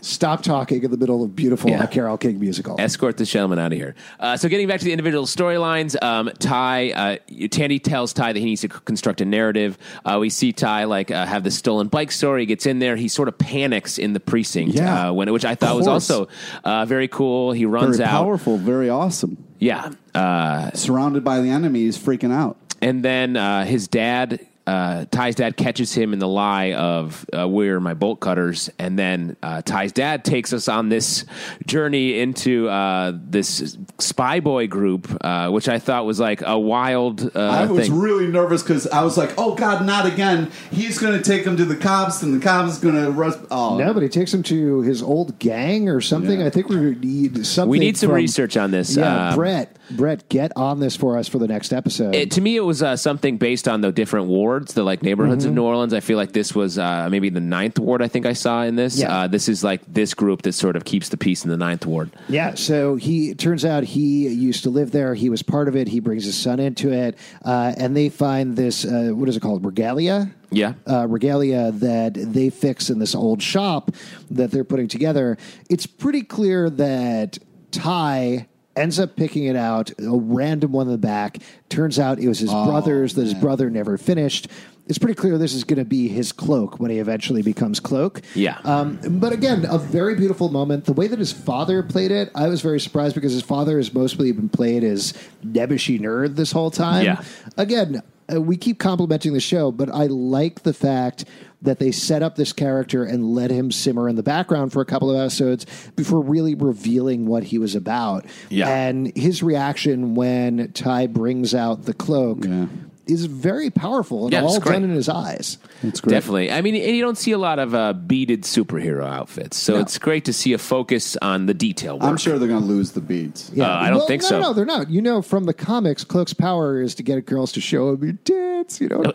stop 0.00 0.42
talking 0.42 0.82
in 0.82 0.90
the 0.90 0.96
middle 0.96 1.22
of 1.24 1.34
beautiful 1.36 1.70
Yeah. 1.70 1.86
Carole 1.86 2.16
King 2.18 2.38
musical. 2.40 2.76
Escort 2.80 3.16
this 3.16 3.30
gentleman 3.30 3.58
out 3.58 3.72
of 3.72 3.78
here. 3.78 3.94
Uh, 4.20 4.36
so, 4.36 4.48
getting 4.48 4.68
back 4.68 4.78
to 4.80 4.84
the 4.84 4.92
individual 4.92 5.24
storylines, 5.26 6.00
um, 6.02 6.30
Ty, 6.38 6.90
uh, 6.92 7.46
Tandy 7.50 7.78
tells 7.78 8.12
Ty 8.12 8.32
that 8.32 8.38
he 8.38 8.44
needs 8.44 8.60
to 8.62 8.68
construct 8.68 9.20
a 9.20 9.24
narrative. 9.24 9.78
Uh, 10.04 10.18
we 10.20 10.30
see 10.30 10.52
Ty 10.52 10.84
like 10.84 11.10
uh, 11.10 11.26
have 11.26 11.44
the 11.44 11.50
stolen 11.50 11.88
bike 11.88 12.12
story. 12.12 12.42
He 12.42 12.46
gets 12.46 12.66
in 12.66 12.78
there. 12.78 12.96
He 12.96 13.08
sort 13.08 13.28
of 13.28 13.38
panics 13.38 13.98
in 13.98 14.12
the 14.12 14.20
precinct, 14.20 14.74
Yeah. 14.74 15.08
uh, 15.08 15.12
when 15.12 15.32
which 15.32 15.44
I 15.44 15.54
thought 15.54 15.76
was 15.76 15.86
also 15.86 16.28
uh, 16.64 16.84
very 16.86 17.08
cool. 17.08 17.52
He 17.52 17.66
runs 17.66 17.96
Very 17.98 18.08
out, 18.08 18.12
powerful, 18.22 18.56
very 18.58 18.88
awesome. 18.90 19.36
yeah, 19.58 19.90
uh, 20.14 20.70
Surrounded 20.72 21.24
by 21.24 21.40
the 21.40 21.48
enemy, 21.50 21.80
he's 21.80 21.98
freaking 21.98 22.32
out. 22.32 22.56
and 22.82 23.02
then 23.04 23.36
uh, 23.36 23.64
his 23.64 23.88
dad. 23.88 24.40
Uh, 24.66 25.04
Ty's 25.10 25.34
dad 25.36 25.56
catches 25.56 25.92
him 25.94 26.12
in 26.12 26.18
the 26.18 26.26
lie 26.28 26.72
of 26.72 27.24
uh, 27.32 27.46
"Where 27.48 27.76
are 27.76 27.80
my 27.80 27.94
bolt 27.94 28.20
cutters?" 28.20 28.68
and 28.78 28.98
then 28.98 29.36
uh, 29.42 29.62
Ty's 29.62 29.92
dad 29.92 30.24
takes 30.24 30.52
us 30.52 30.68
on 30.68 30.88
this 30.88 31.24
journey 31.66 32.18
into 32.18 32.68
uh, 32.68 33.12
this 33.14 33.76
spy 33.98 34.40
boy 34.40 34.66
group, 34.66 35.08
uh, 35.24 35.50
which 35.50 35.68
I 35.68 35.78
thought 35.78 36.04
was 36.06 36.18
like 36.20 36.42
a 36.42 36.58
wild 36.58 37.30
uh, 37.36 37.38
I 37.40 37.66
was 37.66 37.86
thing. 37.88 37.98
really 37.98 38.26
nervous 38.26 38.62
because 38.62 38.86
I 38.88 39.02
was 39.02 39.16
like, 39.16 39.34
"Oh 39.38 39.54
God, 39.54 39.86
not 39.86 40.06
again!" 40.06 40.50
He's 40.70 40.98
going 40.98 41.16
to 41.16 41.22
take 41.22 41.44
him 41.46 41.56
to 41.56 41.64
the 41.64 41.76
cops, 41.76 42.22
and 42.22 42.34
the 42.34 42.44
cops 42.44 42.72
is 42.72 42.78
going 42.78 42.94
to 42.94 43.08
arrest. 43.10 43.38
Oh, 43.50 43.76
no, 43.78 43.94
but 43.94 44.02
he 44.02 44.08
takes 44.08 44.32
him 44.34 44.42
to 44.44 44.80
his 44.82 45.02
old 45.02 45.38
gang 45.38 45.88
or 45.88 46.00
something. 46.00 46.40
Yeah. 46.40 46.46
I 46.46 46.50
think 46.50 46.68
we 46.68 46.76
need 46.76 47.46
something. 47.46 47.70
we 47.70 47.78
need 47.78 47.96
some 47.96 48.08
from- 48.08 48.16
research 48.16 48.56
on 48.56 48.70
this. 48.70 48.96
Yeah, 48.96 49.28
Um, 49.30 49.34
Brett, 49.36 49.76
Brett, 49.90 50.28
get 50.28 50.52
on 50.56 50.80
this 50.80 50.96
for 50.96 51.16
us 51.16 51.28
for 51.28 51.38
the 51.38 51.48
next 51.48 51.72
episode. 51.72 52.14
It, 52.14 52.30
to 52.32 52.40
me, 52.40 52.56
it 52.56 52.60
was 52.64 52.82
uh, 52.82 52.96
something 52.96 53.36
based 53.38 53.68
on 53.68 53.80
the 53.80 53.92
different 53.92 54.26
wards, 54.56 54.72
the 54.74 54.82
like 54.82 55.02
neighborhoods 55.02 55.44
Mm-hmm. 55.44 55.50
of 55.50 55.54
New 55.54 55.64
Orleans. 55.64 55.92
I 55.92 56.00
feel 56.00 56.16
like 56.16 56.32
this 56.32 56.54
was 56.54 56.78
uh, 56.78 57.08
maybe 57.10 57.28
the 57.28 57.40
ninth 57.40 57.78
ward. 57.78 58.00
I 58.02 58.08
think 58.08 58.24
I 58.26 58.32
saw 58.32 58.62
in 58.62 58.76
this. 58.76 58.98
Yeah. 58.98 59.14
Uh, 59.24 59.26
this 59.26 59.48
is 59.48 59.62
like 59.62 59.82
this 59.86 60.14
group 60.14 60.42
that 60.42 60.52
sort 60.54 60.76
of 60.76 60.84
keeps 60.84 61.10
the 61.10 61.16
peace 61.18 61.44
in 61.44 61.50
the 61.50 61.56
ninth 61.58 61.84
ward. 61.84 62.10
Yeah, 62.28 62.54
so 62.54 62.96
he 62.96 63.34
turns 63.34 63.64
out 63.64 63.84
he 63.84 64.28
used 64.28 64.62
to 64.64 64.70
live 64.70 64.92
there. 64.92 65.14
He 65.14 65.28
was 65.28 65.42
part 65.42 65.68
of 65.68 65.76
it. 65.76 65.88
He 65.88 66.00
brings 66.00 66.24
his 66.24 66.36
son 66.36 66.58
into 66.58 66.90
it, 66.92 67.18
uh, 67.44 67.74
and 67.76 67.94
they 67.96 68.08
find 68.08 68.56
this 68.56 68.84
uh, 68.84 69.10
what 69.12 69.28
is 69.28 69.36
it 69.36 69.40
called, 69.40 69.64
regalia? 69.64 70.30
Yeah. 70.50 70.74
uh, 70.88 71.06
regalia 71.08 71.72
that 71.72 72.14
they 72.14 72.50
fix 72.50 72.88
in 72.88 72.98
this 73.00 73.14
old 73.16 73.42
shop 73.42 73.90
that 74.30 74.52
they're 74.52 74.64
putting 74.64 74.88
together. 74.88 75.36
It's 75.68 75.86
pretty 75.86 76.22
clear 76.22 76.70
that 76.70 77.36
Ty 77.72 78.46
ends 78.76 79.00
up 79.00 79.16
picking 79.16 79.44
it 79.44 79.56
out, 79.56 79.90
a 79.98 80.16
random 80.16 80.72
one 80.72 80.86
in 80.86 80.92
the 80.92 80.98
back. 80.98 81.38
Turns 81.68 81.98
out 81.98 82.18
it 82.18 82.28
was 82.28 82.38
his 82.38 82.50
brother's 82.50 83.14
that 83.14 83.22
his 83.22 83.34
brother 83.34 83.70
never 83.70 83.96
finished. 83.98 84.48
It's 84.88 84.98
pretty 84.98 85.14
clear 85.14 85.36
this 85.36 85.54
is 85.54 85.64
going 85.64 85.80
to 85.80 85.84
be 85.84 86.06
his 86.06 86.30
cloak 86.30 86.78
when 86.78 86.92
he 86.92 86.98
eventually 86.98 87.42
becomes 87.42 87.80
cloak. 87.80 88.22
Yeah. 88.36 88.58
Um, 88.62 89.00
but 89.18 89.32
again, 89.32 89.66
a 89.68 89.78
very 89.78 90.14
beautiful 90.14 90.48
moment. 90.48 90.84
The 90.84 90.92
way 90.92 91.08
that 91.08 91.18
his 91.18 91.32
father 91.32 91.82
played 91.82 92.12
it, 92.12 92.30
I 92.36 92.46
was 92.46 92.60
very 92.60 92.78
surprised 92.78 93.16
because 93.16 93.32
his 93.32 93.42
father 93.42 93.78
has 93.78 93.92
mostly 93.92 94.30
been 94.30 94.48
played 94.48 94.84
as 94.84 95.12
nebbishy 95.44 96.00
nerd 96.00 96.36
this 96.36 96.52
whole 96.52 96.70
time. 96.70 97.04
Yeah. 97.04 97.24
Again, 97.56 98.00
uh, 98.32 98.40
we 98.40 98.56
keep 98.56 98.78
complimenting 98.78 99.32
the 99.32 99.40
show, 99.40 99.70
but 99.70 99.88
I 99.90 100.06
like 100.06 100.62
the 100.62 100.72
fact 100.72 101.24
that 101.62 101.78
they 101.78 101.90
set 101.90 102.22
up 102.22 102.36
this 102.36 102.52
character 102.52 103.04
and 103.04 103.24
let 103.24 103.50
him 103.50 103.72
simmer 103.72 104.08
in 104.08 104.16
the 104.16 104.22
background 104.22 104.72
for 104.72 104.80
a 104.80 104.84
couple 104.84 105.10
of 105.10 105.16
episodes 105.16 105.66
before 105.96 106.20
really 106.20 106.54
revealing 106.54 107.26
what 107.26 107.44
he 107.44 107.58
was 107.58 107.74
about. 107.74 108.24
Yeah. 108.50 108.68
And 108.68 109.16
his 109.16 109.42
reaction 109.42 110.14
when 110.14 110.72
Ty 110.72 111.08
brings 111.08 111.54
out 111.54 111.84
the 111.84 111.94
cloak 111.94 112.44
Yeah. 112.44 112.66
Is 113.06 113.26
very 113.26 113.70
powerful 113.70 114.24
and 114.24 114.32
Yeah, 114.32 114.42
all 114.42 114.58
done 114.58 114.82
in 114.84 114.90
his 114.90 115.08
eyes. 115.08 115.58
It's 115.82 116.00
great. 116.00 116.10
Definitely. 116.12 116.50
I 116.50 116.60
mean, 116.60 116.74
and 116.74 116.96
you 116.96 117.02
don't 117.02 117.16
see 117.18 117.32
a 117.32 117.38
lot 117.38 117.58
of 117.58 117.74
uh, 117.74 117.92
beaded 117.92 118.42
superhero 118.42 119.06
outfits, 119.06 119.56
so 119.56 119.74
No. 119.74 119.80
it's 119.80 119.98
great 119.98 120.24
to 120.24 120.32
see 120.32 120.52
a 120.52 120.58
focus 120.58 121.16
on 121.22 121.46
the 121.46 121.54
detail 121.54 121.94
work. 121.98 122.04
I'm 122.08 122.16
sure 122.16 122.38
they're 122.38 122.48
going 122.48 122.62
to 122.62 122.66
lose 122.66 122.92
the 122.92 123.00
beads. 123.00 123.50
Uh, 123.56 123.64
I 123.64 123.88
don't 123.90 123.98
Well, 123.98 124.06
think 124.08 124.22
no, 124.22 124.28
so. 124.28 124.40
No, 124.40 124.52
they're 124.52 124.64
not. 124.64 124.90
You 124.90 125.00
know, 125.02 125.22
from 125.22 125.44
the 125.44 125.54
comics, 125.54 126.04
Cloak's 126.04 126.34
power 126.34 126.80
is 126.82 126.94
to 126.96 127.02
get 127.02 127.24
girls 127.26 127.52
to 127.52 127.60
show 127.60 127.90
him 127.92 128.02
your 128.04 128.12
tits. 128.24 128.80
You 128.80 128.88
know, 128.88 128.98
what 129.04 129.14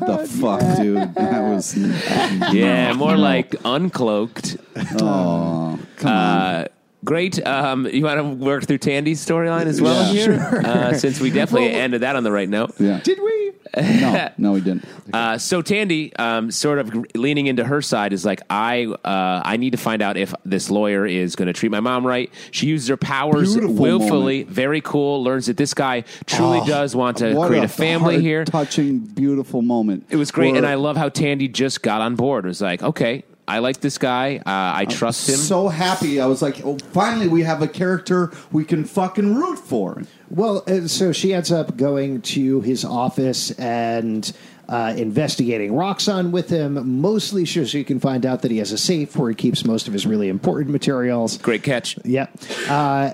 the 0.00 0.28
fuck, 0.40 0.60
dude? 0.76 1.14
That 1.14 1.40
was. 1.42 1.76
Yeah, 2.54 2.92
more 2.96 3.16
like 3.16 3.50
uncloaked. 3.64 4.58
Oh, 5.00 5.78
come 5.96 6.10
on. 6.12 6.66
Great. 7.04 7.44
Um, 7.46 7.86
you 7.86 8.04
want 8.04 8.18
to 8.18 8.44
work 8.44 8.64
through 8.66 8.78
Tandy's 8.78 9.24
storyline 9.24 9.66
as 9.66 9.80
well 9.80 10.12
Yeah, 10.12 10.34
here, 10.50 10.62
uh, 10.64 10.92
since 10.98 11.20
we 11.20 11.30
definitely 11.30 11.68
Well, 11.68 11.80
ended 11.80 12.00
that 12.02 12.16
on 12.16 12.24
the 12.24 12.32
right 12.32 12.48
note. 12.48 12.74
Yeah. 12.80 13.00
did 13.00 13.20
we? 13.20 13.52
No, 13.76 14.30
no, 14.38 14.54
he 14.54 14.62
didn't. 14.62 14.84
Uh, 15.12 15.38
so 15.38 15.62
Tandy, 15.62 16.12
um, 16.16 16.50
sort 16.50 16.78
of 16.78 16.92
leaning 17.14 17.46
into 17.46 17.62
her 17.64 17.80
side, 17.82 18.12
is 18.12 18.24
like, 18.24 18.40
I, 18.50 18.86
uh, 18.86 19.42
I 19.44 19.56
need 19.58 19.70
to 19.70 19.76
find 19.76 20.02
out 20.02 20.16
if 20.16 20.34
this 20.44 20.70
lawyer 20.70 21.06
is 21.06 21.36
going 21.36 21.46
to 21.46 21.52
treat 21.52 21.70
my 21.70 21.78
mom 21.80 22.04
right. 22.04 22.32
She 22.50 22.66
uses 22.66 22.88
her 22.88 22.96
powers 22.96 23.54
Beautiful 23.54 23.76
willfully, 23.76 24.42
very 24.42 24.80
cool. 24.80 25.22
Learns 25.22 25.46
that 25.46 25.56
this 25.56 25.74
guy 25.74 26.02
truly 26.26 26.58
Oh, 26.62 26.66
does 26.66 26.96
want 26.96 27.18
to 27.18 27.34
what 27.34 27.48
create 27.48 27.62
a, 27.64 27.68
family 27.68 28.20
here. 28.20 28.44
Touching, 28.44 28.98
beautiful 28.98 29.62
moment. 29.62 30.06
It 30.10 30.16
was 30.16 30.30
great, 30.32 30.48
Where- 30.52 30.56
and 30.58 30.66
I 30.66 30.74
love 30.74 30.96
how 30.96 31.10
Tandy 31.10 31.46
just 31.46 31.82
got 31.82 32.00
on 32.00 32.16
board. 32.16 32.44
It 32.44 32.48
was 32.48 32.60
like, 32.62 32.82
okay, 32.82 33.22
I 33.48 33.60
like 33.60 33.80
this 33.80 33.96
guy. 33.96 34.36
Uh, 34.36 34.42
I 34.46 34.84
trust 34.84 35.28
him. 35.28 35.36
So 35.36 35.68
happy. 35.68 36.20
I 36.20 36.26
was 36.26 36.42
like, 36.42 36.60
oh, 36.64 36.76
finally, 36.92 37.28
we 37.28 37.42
have 37.42 37.62
a 37.62 37.68
character 37.68 38.30
we 38.52 38.64
can 38.64 38.84
fucking 38.84 39.34
root 39.34 39.58
for. 39.58 40.02
Well, 40.28 40.62
uh, 40.66 40.86
so 40.86 41.12
she 41.12 41.32
ends 41.32 41.50
up 41.50 41.76
going 41.76 42.20
to 42.22 42.60
his 42.60 42.84
office 42.84 43.50
and 43.52 44.30
uh, 44.68 44.92
investigating 44.98 45.72
Roxxon 45.72 46.30
with 46.30 46.50
him, 46.50 47.00
mostly 47.00 47.46
so 47.46 47.64
she 47.64 47.84
can 47.84 47.98
find 48.00 48.26
out 48.26 48.42
that 48.42 48.50
he 48.50 48.58
has 48.58 48.70
a 48.70 48.78
safe 48.78 49.16
where 49.16 49.30
he 49.30 49.34
keeps 49.34 49.64
most 49.64 49.86
of 49.86 49.94
his 49.94 50.06
really 50.06 50.28
important 50.28 50.70
materials. 50.70 51.38
Great 51.38 51.62
catch. 51.62 51.98
Yep. 52.04 52.38
Uh, 52.68 53.12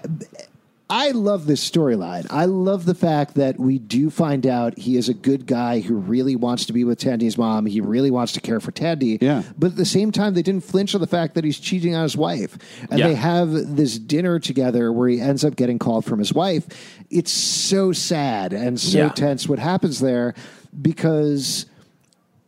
I 0.90 1.12
love 1.12 1.47
this 1.47 1.68
storyline. 1.68 2.27
I 2.29 2.44
love 2.44 2.85
the 2.85 2.94
fact 2.94 3.35
that 3.37 3.59
we 3.59 3.79
do 3.79 4.11
find 4.11 4.47
out 4.47 4.79
he 4.79 4.97
is 4.99 5.09
a 5.09 5.14
good 5.14 5.47
guy 5.47 5.81
who 5.81 5.94
really 5.94 6.37
wants 6.37 6.66
to 6.66 6.75
be 6.75 6.85
with 6.85 6.99
Tandy's 6.99 7.38
mom. 7.38 7.64
He 7.64 7.81
really 7.81 8.11
wants 8.11 8.33
to 8.33 8.40
care 8.40 8.61
for 8.61 8.70
Tandy. 8.70 9.18
Yeah. 9.20 9.44
But 9.59 9.68
at 9.73 9.77
the 9.77 9.87
same 9.87 10.12
time, 10.12 10.35
they 10.35 10.42
didn't 10.42 10.64
flinch 10.64 10.94
on 10.94 11.01
the 11.01 11.07
fact 11.07 11.35
that 11.35 11.44
he's 11.44 11.59
cheating 11.59 11.94
on 11.94 12.03
his 12.03 12.18
wife. 12.18 12.59
And 12.90 12.99
Yeah. 13.01 13.09
they 13.09 13.14
have 13.14 13.51
this 13.77 13.99
dinner 13.99 14.38
together 14.38 14.92
where 14.92 15.09
he 15.09 15.20
ends 15.23 15.42
up 15.42 15.57
getting 15.57 15.79
called 15.79 16.05
from 16.05 16.18
his 16.18 16.35
wife. 16.35 16.66
It's 17.11 17.33
so 17.33 17.92
sad 17.92 18.53
and 18.53 18.79
so 18.79 18.99
Yeah. 18.99 19.09
tense 19.09 19.49
what 19.49 19.59
happens 19.59 20.01
there 20.01 20.35
because 20.83 21.64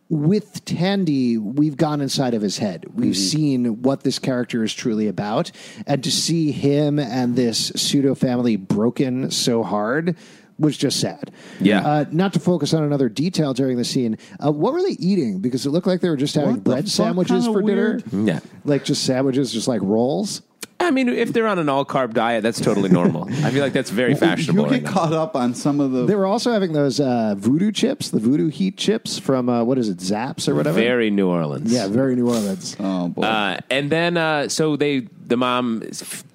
with 0.09 0.63
Tandy, 0.65 1.37
we've 1.37 1.75
gone 1.77 1.99
inside 2.01 2.33
of 2.33 2.41
his 2.41 2.57
head. 2.57 2.85
We've 2.93 3.11
Mm-hmm. 3.13 3.37
seen 3.37 3.81
what 3.81 4.03
this 4.03 4.19
character 4.19 4.63
is 4.63 4.73
truly 4.73 5.07
about. 5.07 5.51
And 5.85 6.03
to 6.03 6.11
see 6.11 6.51
him 6.51 6.97
and 6.99 7.35
this 7.35 7.71
pseudo 7.75 8.15
family 8.15 8.55
broken 8.55 9.31
so 9.31 9.63
hard 9.63 10.15
was 10.59 10.75
just 10.77 10.99
sad. 10.99 11.31
Yeah. 11.59 11.85
Uh, 11.85 12.05
not 12.11 12.33
to 12.33 12.39
focus 12.39 12.73
on 12.73 12.83
another 12.83 13.09
detail 13.09 13.53
during 13.53 13.77
the 13.77 13.83
scene. 13.85 14.17
Uh, 14.43 14.51
what 14.51 14.73
were 14.73 14.81
they 14.81 14.95
eating? 14.99 15.39
Because 15.39 15.65
it 15.65 15.69
looked 15.69 15.85
like 15.87 16.01
they 16.01 16.09
were 16.09 16.17
just 16.17 16.33
having 16.35 16.51
What 16.55 16.63
bread 16.63 16.89
sandwiches 16.89 17.45
for 17.45 17.61
weird. 17.61 18.09
dinner. 18.09 18.25
Yeah. 18.31 18.39
Like 18.65 18.83
just 18.85 19.03
sandwiches, 19.03 19.51
just 19.53 19.67
like 19.67 19.81
rolls. 19.83 20.41
I 20.87 20.91
mean, 20.91 21.09
if 21.09 21.33
they're 21.33 21.47
on 21.47 21.59
an 21.59 21.69
all 21.69 21.85
carb 21.85 22.13
diet, 22.13 22.43
that's 22.43 22.61
totally 22.61 22.89
normal. 22.89 23.27
I 23.45 23.51
feel 23.51 23.61
like 23.61 23.73
that's 23.73 23.89
very 23.89 24.15
fashionable. 24.15 24.63
You 24.65 24.69
right 24.71 24.83
get 24.83 24.83
now. 24.85 24.91
caught 24.91 25.13
up 25.13 25.35
on 25.35 25.53
some 25.53 25.79
of 25.79 25.91
the. 25.91 26.05
They 26.05 26.15
were 26.15 26.25
also 26.25 26.51
having 26.53 26.73
those 26.73 26.99
uh, 26.99 27.35
voodoo 27.37 27.71
chips, 27.71 28.09
the 28.09 28.19
voodoo 28.19 28.47
heat 28.47 28.77
chips 28.77 29.19
from, 29.19 29.49
uh, 29.49 29.63
what 29.63 29.77
is 29.77 29.89
it, 29.89 29.99
Zapp's 30.01 30.47
or 30.47 30.55
whatever? 30.55 30.79
Very 30.79 31.09
New 31.09 31.27
Orleans. 31.27 31.71
yeah, 31.71 31.87
very 31.87 32.15
New 32.15 32.27
Orleans. 32.27 32.75
oh 32.79 33.09
boy. 33.09 33.23
Uh, 33.23 33.59
and 33.69 33.89
then, 33.91 34.15
uh, 34.17 34.47
so 34.47 34.75
they, 34.77 35.07
the 35.25 35.35
mom 35.37 35.83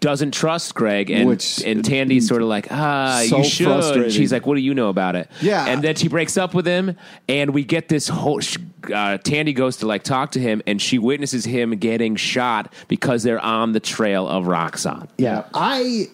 doesn't 0.00 0.32
trust 0.34 0.74
Greg, 0.74 1.10
and 1.10 1.28
Which- 1.28 1.62
and 1.64 1.82
Tandy's 1.84 2.28
sort 2.28 2.42
of 2.42 2.48
like, 2.48 2.68
ah, 2.70 3.24
So 3.26 3.38
you 3.38 3.44
should. 3.44 4.12
She's 4.12 4.32
like, 4.32 4.46
what 4.46 4.56
do 4.56 4.60
you 4.60 4.74
know 4.74 4.90
about 4.90 5.16
it? 5.16 5.30
Yeah. 5.40 5.64
And 5.66 5.82
then 5.82 5.94
she 5.94 6.08
breaks 6.08 6.36
up 6.36 6.52
with 6.52 6.66
him, 6.66 6.96
and 7.28 7.54
we 7.54 7.64
get 7.64 7.88
this 7.88 8.08
whole. 8.08 8.40
sh- 8.40 8.58
Uh, 8.90 9.18
Tandy 9.18 9.52
goes 9.52 9.78
to 9.78 9.86
like 9.86 10.02
talk 10.02 10.32
to 10.32 10.40
him, 10.40 10.62
and 10.66 10.80
she 10.80 10.98
witnesses 10.98 11.44
him 11.44 11.70
getting 11.72 12.16
shot 12.16 12.72
because 12.88 13.22
they're 13.22 13.40
on 13.40 13.72
the 13.72 13.80
trail 13.80 14.26
of 14.28 14.44
Roxxon. 14.44 15.08
Yeah, 15.18 15.44
I. 15.54 16.08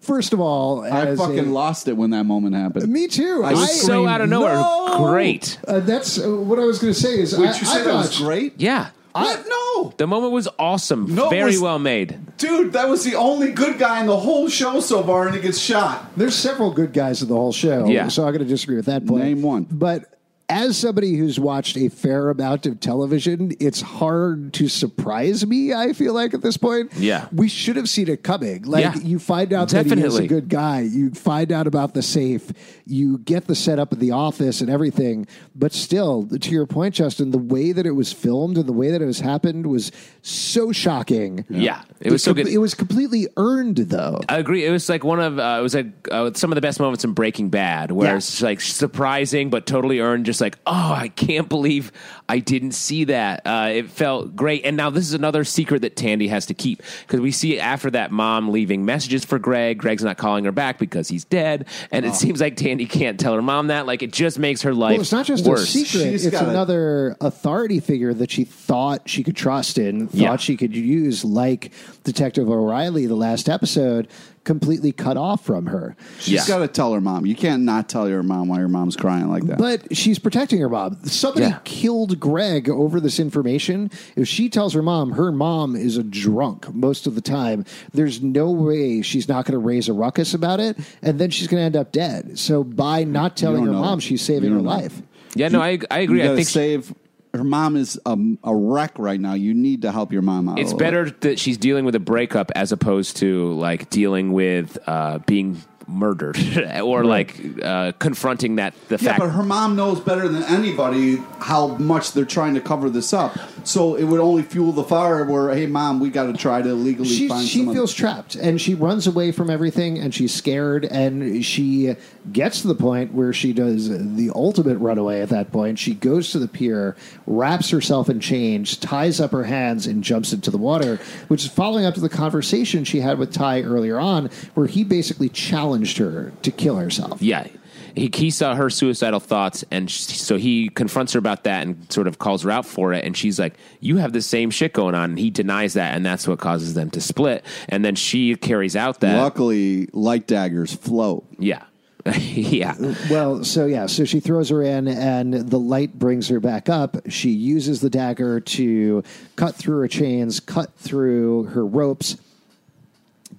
First 0.00 0.32
of 0.32 0.38
all, 0.40 0.84
I 0.84 1.16
fucking 1.16 1.38
a- 1.40 1.42
lost 1.42 1.88
it 1.88 1.94
when 1.94 2.10
that 2.10 2.24
moment 2.24 2.54
happened. 2.54 2.88
Me 2.92 3.08
too. 3.08 3.42
I 3.44 3.50
It 3.50 3.54
was 3.54 3.80
so 3.82 4.06
out 4.06 4.20
of 4.20 4.28
nowhere. 4.28 4.54
No! 4.54 5.04
Great. 5.10 5.58
Uh, 5.66 5.80
that's 5.80 6.18
uh, 6.24 6.30
what 6.30 6.60
I 6.60 6.64
was 6.64 6.78
going 6.78 6.92
to 6.94 7.00
say. 7.00 7.18
Is 7.18 7.36
Wait, 7.36 7.48
I, 7.48 7.50
you 7.50 7.62
I 7.62 7.64
said 7.64 7.86
that 7.86 7.94
was 7.94 8.16
great? 8.18 8.54
Yeah. 8.56 8.90
What? 9.12 9.46
No. 9.48 9.94
The 9.96 10.06
moment 10.06 10.32
was 10.32 10.46
awesome. 10.58 11.12
No, 11.14 11.28
Very 11.28 11.52
was- 11.52 11.60
well 11.60 11.78
made. 11.80 12.20
Dude, 12.36 12.74
that 12.74 12.88
was 12.88 13.02
the 13.02 13.16
only 13.16 13.50
good 13.50 13.78
guy 13.78 14.00
in 14.00 14.06
the 14.06 14.16
whole 14.16 14.48
show 14.48 14.78
so 14.78 15.02
far, 15.02 15.26
and 15.26 15.34
he 15.34 15.40
gets 15.40 15.58
shot. 15.58 16.06
There's 16.16 16.36
several 16.36 16.70
good 16.70 16.92
guys 16.92 17.22
in 17.22 17.28
the 17.28 17.34
whole 17.34 17.52
show. 17.52 17.86
Yeah. 17.88 18.06
So 18.08 18.24
I'm 18.24 18.32
going 18.32 18.44
to 18.44 18.48
disagree 18.48 18.76
with 18.76 18.86
that 18.86 19.06
point. 19.06 19.24
Name 19.24 19.42
one. 19.42 19.66
But 19.70 20.15
as 20.48 20.76
somebody 20.76 21.16
who's 21.16 21.40
watched 21.40 21.76
a 21.76 21.88
fair 21.88 22.30
amount 22.30 22.66
of 22.66 22.78
television, 22.78 23.52
it's 23.58 23.80
hard 23.80 24.52
to 24.54 24.68
surprise 24.68 25.44
me. 25.44 25.74
I 25.74 25.92
feel 25.92 26.14
like 26.14 26.34
at 26.34 26.42
this 26.42 26.56
point, 26.56 26.92
Yeah. 26.96 27.26
we 27.32 27.48
should 27.48 27.74
have 27.74 27.88
seen 27.88 28.08
it 28.08 28.22
coming. 28.22 28.62
Like 28.62 28.84
Yeah. 28.84 28.94
you 29.02 29.18
find 29.18 29.52
out 29.52 29.70
that 29.70 29.86
he 29.86 29.92
is 30.00 30.16
a 30.18 30.26
good 30.28 30.48
guy. 30.48 30.82
You 30.82 31.10
find 31.10 31.50
out 31.50 31.66
about 31.66 31.94
the 31.94 32.02
safe. 32.02 32.52
You 32.86 33.18
get 33.18 33.48
the 33.48 33.56
setup 33.56 33.90
of 33.90 33.98
the 33.98 34.12
office 34.12 34.60
and 34.60 34.70
everything. 34.70 35.26
But 35.56 35.72
still, 35.72 36.26
to 36.26 36.50
your 36.50 36.66
point, 36.66 36.94
Justin, 36.94 37.32
the 37.32 37.38
way 37.38 37.72
that 37.72 37.84
it 37.84 37.92
was 37.96 38.12
filmed 38.12 38.56
and 38.56 38.68
the 38.68 38.72
way 38.72 38.92
that 38.92 39.02
it 39.02 39.06
was 39.06 39.18
happened 39.20 39.66
was 39.66 39.90
so 40.22 40.70
shocking. 40.70 41.44
Yeah. 41.48 41.80
It 42.00 42.12
was 42.12 42.22
so 42.22 42.32
com- 42.34 42.44
good. 42.44 42.52
It 42.52 42.58
was 42.58 42.74
completely 42.74 43.26
earned, 43.36 43.76
though. 43.78 44.20
I 44.28 44.38
agree. 44.38 44.64
It 44.64 44.70
was 44.70 44.88
like 44.88 45.02
one 45.02 45.18
of 45.18 45.38
uh, 45.40 45.56
it 45.58 45.62
was 45.62 45.74
like 45.74 45.86
uh, 46.12 46.30
some 46.34 46.52
of 46.52 46.54
the 46.54 46.60
best 46.60 46.78
moments 46.78 47.04
in 47.04 47.12
Breaking 47.12 47.48
Bad, 47.48 47.90
where 47.90 48.10
Yeah. 48.10 48.16
it's 48.16 48.40
like 48.42 48.60
surprising 48.60 49.50
but 49.50 49.66
totally 49.66 49.98
earned. 50.00 50.26
Just 50.26 50.35
like, 50.40 50.58
oh, 50.66 50.92
I 50.92 51.08
can't 51.08 51.48
believe 51.48 51.92
I 52.28 52.40
didn't 52.40 52.72
see 52.72 53.04
that. 53.04 53.42
Uh, 53.46 53.68
it 53.72 53.88
felt 53.90 54.34
great. 54.34 54.64
And 54.64 54.76
now 54.76 54.90
this 54.90 55.04
is 55.04 55.14
another 55.14 55.44
secret 55.44 55.82
that 55.82 55.94
Tandy 55.96 56.26
has 56.28 56.46
to 56.46 56.54
keep 56.54 56.82
because 57.06 57.20
we 57.20 57.30
see 57.30 57.60
after 57.60 57.90
that 57.92 58.10
mom 58.10 58.50
leaving 58.50 58.84
messages 58.84 59.24
for 59.24 59.38
Greg. 59.38 59.78
Greg's 59.78 60.02
not 60.02 60.16
calling 60.18 60.44
her 60.44 60.52
back 60.52 60.78
because 60.78 61.08
he's 61.08 61.24
dead, 61.24 61.66
and 61.92 62.04
it 62.04 62.14
seems 62.14 62.40
like 62.40 62.56
Tandy 62.56 62.86
can't 62.86 63.20
tell 63.20 63.34
her 63.34 63.42
mom 63.42 63.68
that. 63.68 63.86
Like 63.86 64.02
it 64.02 64.12
just 64.12 64.38
makes 64.38 64.62
her 64.62 64.74
life 64.74 64.92
Well, 64.94 65.00
it's 65.02 65.12
not 65.12 65.26
just 65.26 65.44
worse. 65.46 65.62
a 65.62 65.66
secret; 65.84 66.10
She's 66.10 66.26
it's 66.26 66.32
gotta- 66.36 66.50
another 66.50 67.16
authority 67.20 67.78
figure 67.80 68.12
that 68.14 68.30
she 68.30 68.44
thought 68.44 69.08
she 69.08 69.22
could 69.22 69.36
trust 69.36 69.78
in, 69.78 70.08
thought 70.08 70.14
Yeah. 70.16 70.36
she 70.36 70.56
could 70.56 70.74
use, 70.74 71.24
like 71.24 71.70
Detective 72.04 72.50
O'Reilly, 72.50 73.06
the 73.06 73.14
last 73.14 73.48
episode, 73.48 74.08
completely 74.44 74.92
cut 74.92 75.16
off 75.16 75.44
from 75.44 75.66
her. 75.66 75.96
She's 76.20 76.34
Yeah. 76.34 76.46
got 76.46 76.58
to 76.58 76.68
tell 76.68 76.92
her 76.92 77.00
mom. 77.00 77.26
You 77.26 77.34
can't 77.34 77.64
not 77.64 77.88
tell 77.88 78.08
your 78.08 78.22
mom 78.22 78.46
why 78.46 78.58
your 78.60 78.68
mom's 78.68 78.94
crying 78.94 79.28
like 79.28 79.44
that. 79.48 79.58
But 79.58 79.96
she's 79.96 80.20
protecting 80.20 80.60
her 80.60 80.68
mom. 80.68 80.98
Somebody 81.04 81.46
Yeah. 81.46 81.58
killed 81.64 82.15
Greg 82.18 82.68
over 82.68 83.00
this 83.00 83.18
information. 83.20 83.90
If 84.16 84.28
she 84.28 84.48
tells 84.48 84.74
her 84.74 84.82
mom, 84.82 85.12
her 85.12 85.30
mom 85.32 85.76
is 85.76 85.96
a 85.96 86.02
drunk 86.02 86.72
most 86.74 87.06
of 87.06 87.14
the 87.14 87.20
time, 87.20 87.64
there's 87.92 88.22
no 88.22 88.50
way 88.50 89.02
she's 89.02 89.28
not 89.28 89.44
going 89.44 89.52
to 89.52 89.58
raise 89.64 89.88
a 89.88 89.92
ruckus 89.92 90.34
about 90.34 90.60
it, 90.60 90.76
and 91.02 91.18
then 91.18 91.30
she's 91.30 91.46
going 91.48 91.60
to 91.60 91.64
end 91.64 91.76
up 91.76 91.92
dead. 91.92 92.38
So 92.38 92.64
by 92.64 93.04
not 93.04 93.36
telling 93.36 93.64
her 93.66 93.72
know. 93.72 93.80
mom, 93.80 94.00
she's 94.00 94.22
saving 94.22 94.50
her 94.50 94.56
know. 94.56 94.62
life. 94.62 95.00
yeah, 95.34 95.48
no, 95.48 95.60
I 95.60 95.78
I 95.90 96.00
agree. 96.00 96.18
got 96.18 96.24
I 96.24 96.28
to 96.28 96.34
think 96.36 96.48
she- 96.48 96.52
save. 96.52 96.94
Her 97.34 97.44
mom 97.44 97.76
is 97.76 98.00
a, 98.06 98.16
a 98.44 98.56
wreck 98.56 98.92
right 98.98 99.20
now. 99.20 99.34
You 99.34 99.52
need 99.52 99.82
to 99.82 99.92
help 99.92 100.10
your 100.10 100.22
mom 100.22 100.48
out. 100.48 100.58
It's 100.58 100.72
better 100.72 101.10
that 101.20 101.38
she's 101.38 101.58
dealing 101.58 101.84
with 101.84 101.94
a 101.94 102.00
breakup 102.00 102.50
as 102.54 102.72
opposed 102.72 103.18
to 103.18 103.52
like 103.52 103.90
dealing 103.90 104.32
with 104.32 104.78
uh, 104.86 105.18
being 105.26 105.60
murdered 105.88 106.36
or 106.82 107.04
like 107.04 107.40
uh, 107.62 107.92
confronting 107.98 108.56
that 108.56 108.74
the 108.88 108.94
Yeah, 108.96 109.10
fact. 109.10 109.20
but 109.20 109.28
her 109.30 109.42
mom 109.44 109.76
knows 109.76 110.00
better 110.00 110.26
than 110.28 110.42
anybody 110.44 111.16
how 111.40 111.68
much 111.78 112.12
they're 112.12 112.24
trying 112.24 112.54
to 112.54 112.60
cover 112.60 112.90
this 112.90 113.12
up. 113.12 113.38
So 113.64 113.94
it 113.94 114.04
would 114.04 114.20
only 114.20 114.42
fuel 114.42 114.72
the 114.72 114.82
fire 114.84 115.24
where, 115.24 115.54
hey, 115.54 115.66
mom, 115.66 116.00
we 116.00 116.10
got 116.10 116.24
to 116.26 116.32
try 116.32 116.62
to 116.62 116.74
legally 116.74 117.08
she, 117.08 117.28
find 117.28 117.46
she 117.46 117.58
someone. 117.58 117.74
feels 117.76 117.94
trapped 117.94 118.34
and 118.34 118.60
she 118.60 118.74
runs 118.74 119.06
away 119.06 119.30
from 119.32 119.48
everything 119.50 119.98
and 119.98 120.14
she's 120.14 120.34
scared 120.34 120.84
and 120.84 121.44
she 121.44 121.94
gets 122.32 122.62
to 122.62 122.68
the 122.68 122.74
point 122.74 123.12
where 123.12 123.32
she 123.32 123.52
does 123.52 123.88
the 124.16 124.30
ultimate 124.34 124.78
runaway 124.78 125.20
at 125.20 125.28
that 125.28 125.52
point 125.52 125.78
she 125.78 125.94
goes 125.94 126.30
to 126.30 126.38
the 126.40 126.48
pier 126.48 126.96
wraps 127.26 127.70
herself 127.70 128.08
in 128.08 128.18
chains 128.18 128.76
ties 128.76 129.20
up 129.20 129.30
her 129.30 129.44
hands 129.44 129.86
and 129.86 130.02
jumps 130.02 130.32
into 130.32 130.50
the 130.50 130.58
water 130.58 130.98
which 131.28 131.44
is 131.44 131.50
following 131.50 131.84
up 131.84 131.94
to 131.94 132.00
the 132.00 132.08
conversation 132.08 132.82
she 132.82 132.98
had 133.00 133.16
with 133.18 133.32
ty 133.32 133.62
earlier 133.62 133.98
on 134.00 134.26
where 134.54 134.66
he 134.66 134.82
basically 134.82 135.28
challenged 135.28 135.75
her 135.84 136.32
to 136.42 136.50
kill 136.50 136.76
herself 136.76 137.20
yeah. 137.20 137.46
he, 137.94 138.10
he 138.12 138.30
saw 138.30 138.54
her 138.54 138.68
suicidal 138.70 139.20
thoughts, 139.20 139.64
and 139.70 139.90
sh- 139.90 140.00
so 140.00 140.36
he 140.36 140.68
confronts 140.68 141.12
her 141.14 141.18
about 141.18 141.44
that 141.44 141.66
and 141.66 141.90
sort 141.90 142.06
of 142.06 142.18
calls 142.18 142.42
her 142.42 142.50
out 142.50 142.66
for 142.66 142.92
it. 142.92 143.04
And 143.04 143.16
she's 143.16 143.38
like, 143.40 143.54
"You 143.80 143.96
have 143.96 144.12
the 144.12 144.20
same 144.22 144.50
shit 144.50 144.72
going 144.72 144.94
on," 144.94 145.10
and 145.10 145.18
he 145.18 145.30
denies 145.30 145.74
that, 145.74 145.94
and 145.94 146.04
that's 146.04 146.28
what 146.28 146.38
causes 146.38 146.74
them 146.74 146.90
to 146.90 147.00
split. 147.00 147.44
And 147.68 147.84
then 147.84 147.94
she 147.94 148.34
carries 148.36 148.76
out 148.76 149.00
that, 149.00 149.16
Luckily, 149.20 149.88
light 149.92 150.26
daggers 150.26 150.74
float. 150.74 151.24
yeah, 151.38 151.64
yeah. 152.18 152.74
Well, 153.10 153.44
so 153.44 153.66
yeah, 153.66 153.86
so 153.86 154.04
she 154.04 154.20
throws 154.20 154.50
her 154.50 154.62
in, 154.62 154.88
and 154.88 155.32
the 155.32 155.58
light 155.58 155.98
brings 155.98 156.28
her 156.28 156.38
back 156.40 156.68
up. 156.68 156.96
She 157.08 157.30
uses 157.30 157.80
the 157.80 157.90
dagger 157.90 158.40
to 158.40 159.02
cut 159.36 159.54
through 159.54 159.78
her 159.80 159.88
chains, 159.88 160.38
cut 160.38 160.74
through 160.76 161.44
her 161.44 161.64
ropes. 161.66 162.16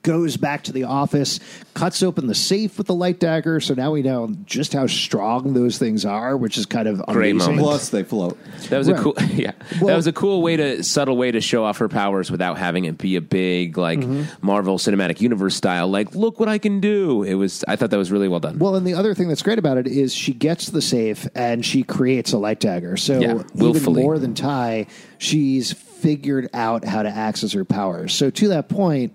Goes 0.04 0.38
back 0.38 0.63
to 0.65 0.71
the 0.71 0.84
office, 0.86 1.39
cuts 1.73 2.04
open 2.04 2.28
the 2.28 2.36
safe 2.36 2.78
with 2.78 2.88
the 2.88 2.93
light 2.93 3.19
dagger. 3.19 3.60
So 3.60 3.73
now 3.73 3.91
we 3.91 4.02
know 4.02 4.36
just 4.45 4.73
how 4.73 4.88
strong 4.88 5.54
those 5.54 5.78
things 5.78 6.06
are, 6.06 6.36
which 6.38 6.58
is 6.58 6.65
kind 6.65 6.88
of 6.88 7.06
Great 7.08 7.32
amazing. 7.32 7.56
moment. 7.56 7.60
Plus, 7.67 7.89
they 7.89 8.04
float. 8.04 8.38
That 8.69 8.78
was 8.78 8.89
Right. 8.89 9.00
a 9.00 9.04
cool, 9.04 9.13
yeah. 9.34 9.52
Well- 9.80 9.88
that 9.88 9.95
was 9.95 10.08
a 10.08 10.13
cool 10.13 10.41
way 10.41 10.56
to 10.58 10.84
subtle 10.84 11.17
way 11.17 11.32
to 11.32 11.41
show 11.41 11.63
off 11.63 11.78
her 11.80 11.89
powers 11.89 12.30
without 12.32 12.58
having 12.58 12.86
it 12.86 12.97
be 12.97 13.15
a 13.15 13.21
big 13.21 13.78
like 13.78 14.00
mm-hmm. 14.00 14.23
Marvel 14.45 14.78
Cinematic 14.78 15.19
Universe 15.21 15.56
style. 15.56 15.88
Like, 15.88 16.15
look 16.15 16.39
what 16.39 16.50
I 16.50 16.58
can 16.58 16.80
do. 16.80 17.23
It 17.23 17.34
was. 17.36 17.63
I 17.67 17.76
thought 17.76 17.89
that 17.91 17.97
was 17.97 18.12
really 18.12 18.28
well 18.28 18.39
done. 18.39 18.60
Well, 18.60 18.76
and 18.76 18.86
the 18.86 18.93
other 18.93 19.13
thing 19.13 19.28
that's 19.28 19.41
great 19.43 19.60
about 19.60 19.78
it 19.78 19.88
is 19.88 20.13
she 20.13 20.34
gets 20.34 20.69
the 20.69 20.82
safe 20.82 21.28
and 21.36 21.65
she 21.65 21.84
creates 21.84 22.34
a 22.34 22.38
light 22.38 22.60
dagger. 22.60 22.97
So 22.97 23.19
Yeah, 23.19 23.32
even 23.34 23.45
willfully. 23.56 24.04
more 24.04 24.19
than 24.19 24.34
Ty, 24.34 24.88
she's 25.17 25.71
figured 25.73 26.50
out 26.54 26.86
how 26.86 27.04
to 27.04 27.10
access 27.10 27.54
her 27.54 27.65
powers. 27.65 28.13
So 28.13 28.30
to 28.30 28.47
that 28.50 28.69
point, 28.69 29.13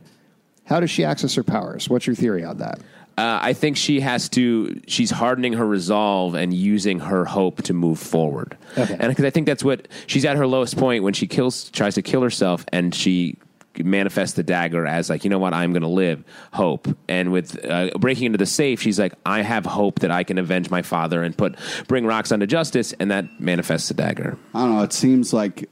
how 0.73 0.81
does 0.81 0.91
she 0.91 1.05
access 1.05 1.35
her 1.35 1.43
powers? 1.43 1.91
What's 1.91 2.07
your 2.07 2.17
theory 2.17 2.45
on 2.45 2.57
that? 2.57 2.79
Uh, 3.19 3.39
I 3.43 3.53
think 3.53 3.77
she 3.77 4.01
has 4.01 4.31
to. 4.31 4.81
She's 4.87 5.11
hardening 5.11 5.53
her 5.53 5.67
resolve 5.67 6.35
and 6.35 6.55
using 6.55 6.99
her 7.01 7.27
hope 7.27 7.61
to 7.65 7.75
move 7.75 7.99
forward. 7.99 8.57
Okay. 8.79 8.97
And 8.99 9.11
because 9.11 9.27
I 9.27 9.31
think 9.31 9.47
that's 9.47 9.63
what 9.63 9.87
she's 10.07 10.25
at 10.25 10.37
her 10.37 10.47
lowest 10.47 10.79
point 10.79 11.05
when 11.05 11.13
she 11.13 11.27
kills, 11.27 11.69
tries 11.71 11.97
to 11.97 12.03
kill 12.03 12.23
herself, 12.23 12.65
and 12.73 12.95
she 12.95 13.37
manifests 13.77 14.35
the 14.35 14.43
dagger 14.43 14.87
as 14.87 15.11
like, 15.11 15.25
you 15.25 15.31
know 15.31 15.39
what, 15.39 15.53
I'm 15.53 15.73
going 15.73 15.83
to 15.83 15.89
live. 15.89 16.25
Hope. 16.55 16.89
And 17.07 17.33
with 17.33 17.63
uh, 17.65 17.91
breaking 17.99 18.27
into 18.27 18.39
the 18.39 18.47
safe, 18.47 18.81
she's 18.81 18.99
like, 18.99 19.13
I 19.27 19.43
have 19.43 19.67
hope 19.67 20.01
that 20.01 20.11
I 20.11 20.25
can 20.25 20.39
avenge 20.39 20.71
my 20.71 20.81
father 20.81 21.23
and 21.23 21.37
put 21.37 21.57
bring 21.89 22.05
Roxxon 22.05 22.41
to 22.41 22.47
justice, 22.47 22.95
and 22.99 23.11
that 23.11 23.41
manifests 23.41 23.89
the 23.89 23.95
dagger. 23.95 24.39
I 24.55 24.61
don't 24.61 24.77
know. 24.77 24.83
It 24.83 24.95
seems 24.95 25.35
like 25.35 25.69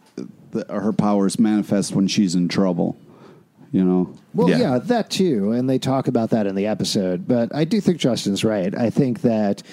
the, 0.50 0.66
her 0.68 0.92
powers 0.92 1.38
manifest 1.38 1.92
when 1.92 2.06
she's 2.06 2.34
in 2.34 2.48
trouble. 2.48 2.98
You 3.72 3.84
know, 3.84 4.14
Well, 4.34 4.48
Yeah. 4.50 4.58
yeah. 4.58 4.78
that 4.78 5.10
too, 5.10 5.52
and 5.52 5.70
they 5.70 5.78
talk 5.78 6.08
about 6.08 6.30
that 6.30 6.46
in 6.46 6.54
the 6.56 6.66
episode. 6.66 7.28
But 7.28 7.54
I 7.54 7.64
do 7.64 7.80
think 7.80 7.98
Justin's 7.98 8.42
right. 8.44 8.74
I 8.76 8.90
think 8.90 9.22
that 9.22 9.62
w- 9.62 9.64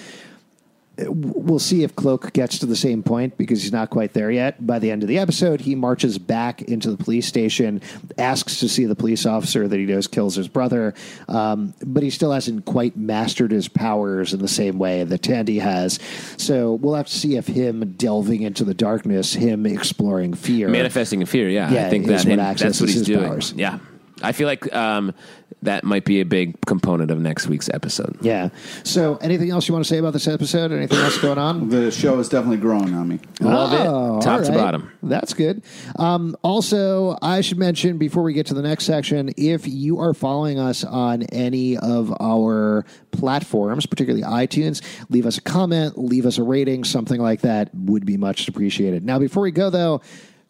we'll 1.07 1.59
see 1.59 1.83
if 1.83 1.95
Cloak 1.95 2.33
gets 2.33 2.59
to 2.59 2.65
the 2.65 2.75
same 2.75 3.03
point 3.03 3.37
because 3.37 3.61
he's 3.61 3.71
not 3.71 3.89
quite 3.89 4.13
there 4.13 4.31
yet. 4.31 4.65
By 4.65 4.79
the 4.79 4.89
end 4.91 5.03
of 5.03 5.07
the 5.09 5.19
episode, 5.19 5.61
he 5.61 5.75
marches 5.75 6.17
back 6.17 6.61
into 6.63 6.89
the 6.91 6.97
police 6.97 7.27
station, 7.27 7.81
asks 8.17 8.59
to 8.61 8.69
see 8.69 8.85
the 8.85 8.95
police 8.95 9.25
officer 9.25 9.67
that 9.67 9.77
he 9.77 9.85
knows 9.85 10.07
kills 10.07 10.35
his 10.35 10.47
brother, 10.47 10.93
um, 11.27 11.73
but 11.85 12.03
he 12.03 12.09
still 12.09 12.31
hasn't 12.31 12.65
quite 12.65 12.97
mastered 12.97 13.51
his 13.51 13.67
powers 13.67 14.33
in 14.33 14.39
the 14.39 14.47
same 14.47 14.79
way 14.79 15.03
that 15.03 15.21
Tandy 15.21 15.59
has. 15.59 15.99
So 16.37 16.73
we'll 16.73 16.95
have 16.95 17.07
to 17.07 17.13
see 17.17 17.35
if 17.37 17.47
him 17.47 17.93
delving 17.93 18.41
into 18.41 18.63
the 18.63 18.73
darkness, 18.73 19.33
him 19.33 19.65
exploring 19.65 20.33
fear, 20.33 20.67
manifesting 20.69 21.21
in 21.21 21.27
fear. 21.27 21.49
Yeah, 21.49 21.71
Yeah, 21.71 21.85
I 21.87 21.89
think 21.89 22.07
that 22.07 22.25
that's 22.25 22.79
what 22.81 22.89
he's 22.89 22.95
his 22.99 23.07
doing. 23.07 23.27
powers. 23.27 23.53
Yeah, 23.55 23.79
I 24.23 24.31
feel 24.31 24.47
like 24.47 24.73
um, 24.75 25.13
that 25.61 25.83
might 25.83 26.05
be 26.05 26.21
a 26.21 26.25
big 26.25 26.59
component 26.65 27.11
of 27.11 27.19
next 27.19 27.47
week's 27.47 27.69
episode. 27.73 28.17
Yeah. 28.21 28.49
So, 28.83 29.17
anything 29.17 29.51
else 29.51 29.67
you 29.67 29.73
want 29.73 29.85
to 29.85 29.89
say 29.89 29.97
about 29.99 30.13
this 30.13 30.27
episode? 30.27 30.71
Anything 30.71 30.97
else 30.99 31.17
going 31.19 31.37
on? 31.37 31.69
the 31.69 31.91
show 31.91 32.17
is 32.19 32.27
definitely 32.29 32.57
growing 32.57 32.93
on 32.95 33.07
me. 33.07 33.19
Love 33.41 33.73
Oh, 33.73 34.17
it, 34.17 34.21
top 34.21 34.39
all 34.39 34.45
to 34.45 34.51
right. 34.51 34.57
bottom. 34.57 34.91
That's 35.03 35.33
good. 35.33 35.63
Um, 35.97 36.35
also, 36.43 37.17
I 37.21 37.41
should 37.41 37.57
mention 37.59 37.97
before 37.97 38.23
we 38.23 38.33
get 38.33 38.47
to 38.47 38.53
the 38.53 38.61
next 38.61 38.85
section, 38.85 39.31
if 39.37 39.67
you 39.67 39.99
are 39.99 40.13
following 40.13 40.57
us 40.59 40.83
on 40.83 41.23
any 41.23 41.77
of 41.77 42.11
our 42.19 42.85
platforms, 43.11 43.85
particularly 43.85 44.23
iTunes, 44.23 44.81
leave 45.09 45.25
us 45.25 45.37
a 45.37 45.41
comment, 45.41 45.97
leave 45.97 46.25
us 46.25 46.37
a 46.37 46.43
rating, 46.43 46.83
something 46.83 47.19
like 47.21 47.41
that 47.41 47.69
would 47.73 48.05
be 48.05 48.17
much 48.17 48.47
appreciated. 48.47 49.03
Now, 49.05 49.19
before 49.19 49.43
we 49.43 49.51
go 49.51 49.69
though, 49.69 50.01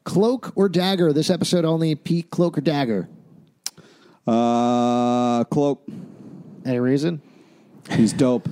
cloak 0.05 0.53
or 0.55 0.69
dagger? 0.69 1.11
This 1.11 1.29
episode 1.29 1.65
only. 1.65 1.95
Pete, 1.95 2.29
cloak 2.29 2.57
or 2.57 2.61
dagger? 2.61 3.09
Uh, 4.27 5.43
cloak. 5.45 5.81
Any 6.65 6.79
reason? 6.79 7.21
He's 7.91 8.13
dope. 8.13 8.47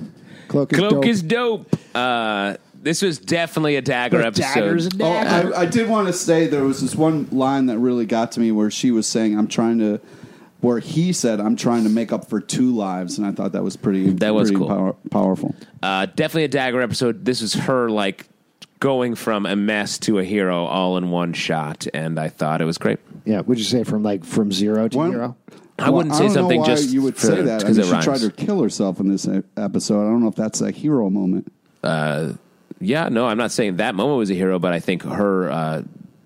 Cloak 0.48 0.72
is 0.72 0.78
Cloak 0.78 0.90
dope. 0.92 1.06
is 1.06 1.22
dope. 1.22 1.76
Uh, 1.94 2.56
this 2.82 3.02
was 3.02 3.18
definitely 3.18 3.76
a 3.76 3.82
dagger 3.82 4.18
But 4.18 4.26
episode. 4.26 4.54
Dagger's 4.60 4.86
a 4.86 4.90
Oh, 4.94 4.98
dagger. 4.98 5.54
I, 5.54 5.60
I 5.62 5.66
did 5.66 5.88
want 5.88 6.06
to 6.06 6.12
say 6.12 6.46
there 6.46 6.64
was 6.64 6.80
this 6.80 6.94
one 6.94 7.28
line 7.30 7.66
that 7.66 7.78
really 7.78 8.06
got 8.06 8.32
to 8.32 8.40
me 8.40 8.52
where 8.52 8.70
she 8.70 8.90
was 8.90 9.06
saying, 9.06 9.36
"I'm 9.36 9.48
trying 9.48 9.78
to," 9.80 10.00
where 10.60 10.78
he 10.78 11.12
said, 11.12 11.40
"I'm 11.40 11.56
trying 11.56 11.82
to 11.84 11.90
make 11.90 12.12
up 12.12 12.30
for 12.30 12.40
two 12.40 12.74
lives," 12.74 13.18
and 13.18 13.26
I 13.26 13.32
thought 13.32 13.52
that 13.52 13.64
was 13.64 13.76
pretty. 13.76 14.10
That 14.10 14.34
was 14.34 14.50
pretty 14.50 14.58
cool. 14.60 14.68
power- 14.68 14.96
powerful. 15.10 15.54
Uh, 15.82 16.06
definitely 16.06 16.44
a 16.44 16.48
dagger 16.48 16.80
episode. 16.80 17.24
This 17.24 17.42
is 17.42 17.54
her 17.54 17.90
like 17.90 18.26
going 18.78 19.14
from 19.16 19.46
a 19.46 19.56
mess 19.56 19.98
to 19.98 20.18
a 20.20 20.24
hero 20.24 20.64
all 20.64 20.96
in 20.96 21.10
one 21.10 21.32
shot, 21.32 21.86
and 21.92 22.18
I 22.20 22.28
thought 22.28 22.60
it 22.60 22.66
was 22.66 22.78
great. 22.78 23.00
yeah. 23.24 23.40
Would 23.40 23.58
you 23.58 23.64
say 23.64 23.82
from 23.84 24.02
like 24.04 24.24
from 24.24 24.52
zero 24.52 24.86
to 24.88 24.96
Well, 24.96 25.10
hero? 25.10 25.36
I 25.78 25.90
wouldn't 25.90 26.10
Well, 26.10 26.18
say 26.18 26.24
don't 26.26 26.34
know 26.34 26.40
something 26.42 26.60
why 26.60 26.66
just 26.66 26.88
you 26.90 27.02
would 27.02 27.16
for- 27.16 27.26
say 27.26 27.42
that. 27.42 27.62
I 27.62 27.66
'cause 27.66 27.76
mean, 27.78 27.86
it 27.86 27.96
she 27.96 28.02
tried 28.02 28.20
to 28.20 28.30
kill 28.30 28.62
herself 28.62 28.98
in 29.00 29.08
this 29.08 29.28
episode. 29.56 30.00
I 30.06 30.10
don't 30.10 30.22
know 30.22 30.28
if 30.28 30.34
that's 30.34 30.60
a 30.62 30.70
hero 30.70 31.10
moment. 31.10 31.52
Yeah, 32.78 33.08
no, 33.08 33.26
I'm 33.26 33.38
not 33.38 33.52
saying 33.52 33.76
that 33.76 33.94
moment 33.94 34.18
was 34.18 34.30
a 34.30 34.34
hero, 34.34 34.58
but 34.58 34.72
I 34.72 34.80
think 34.80 35.02
her 35.02 35.50
uh, 35.50 35.82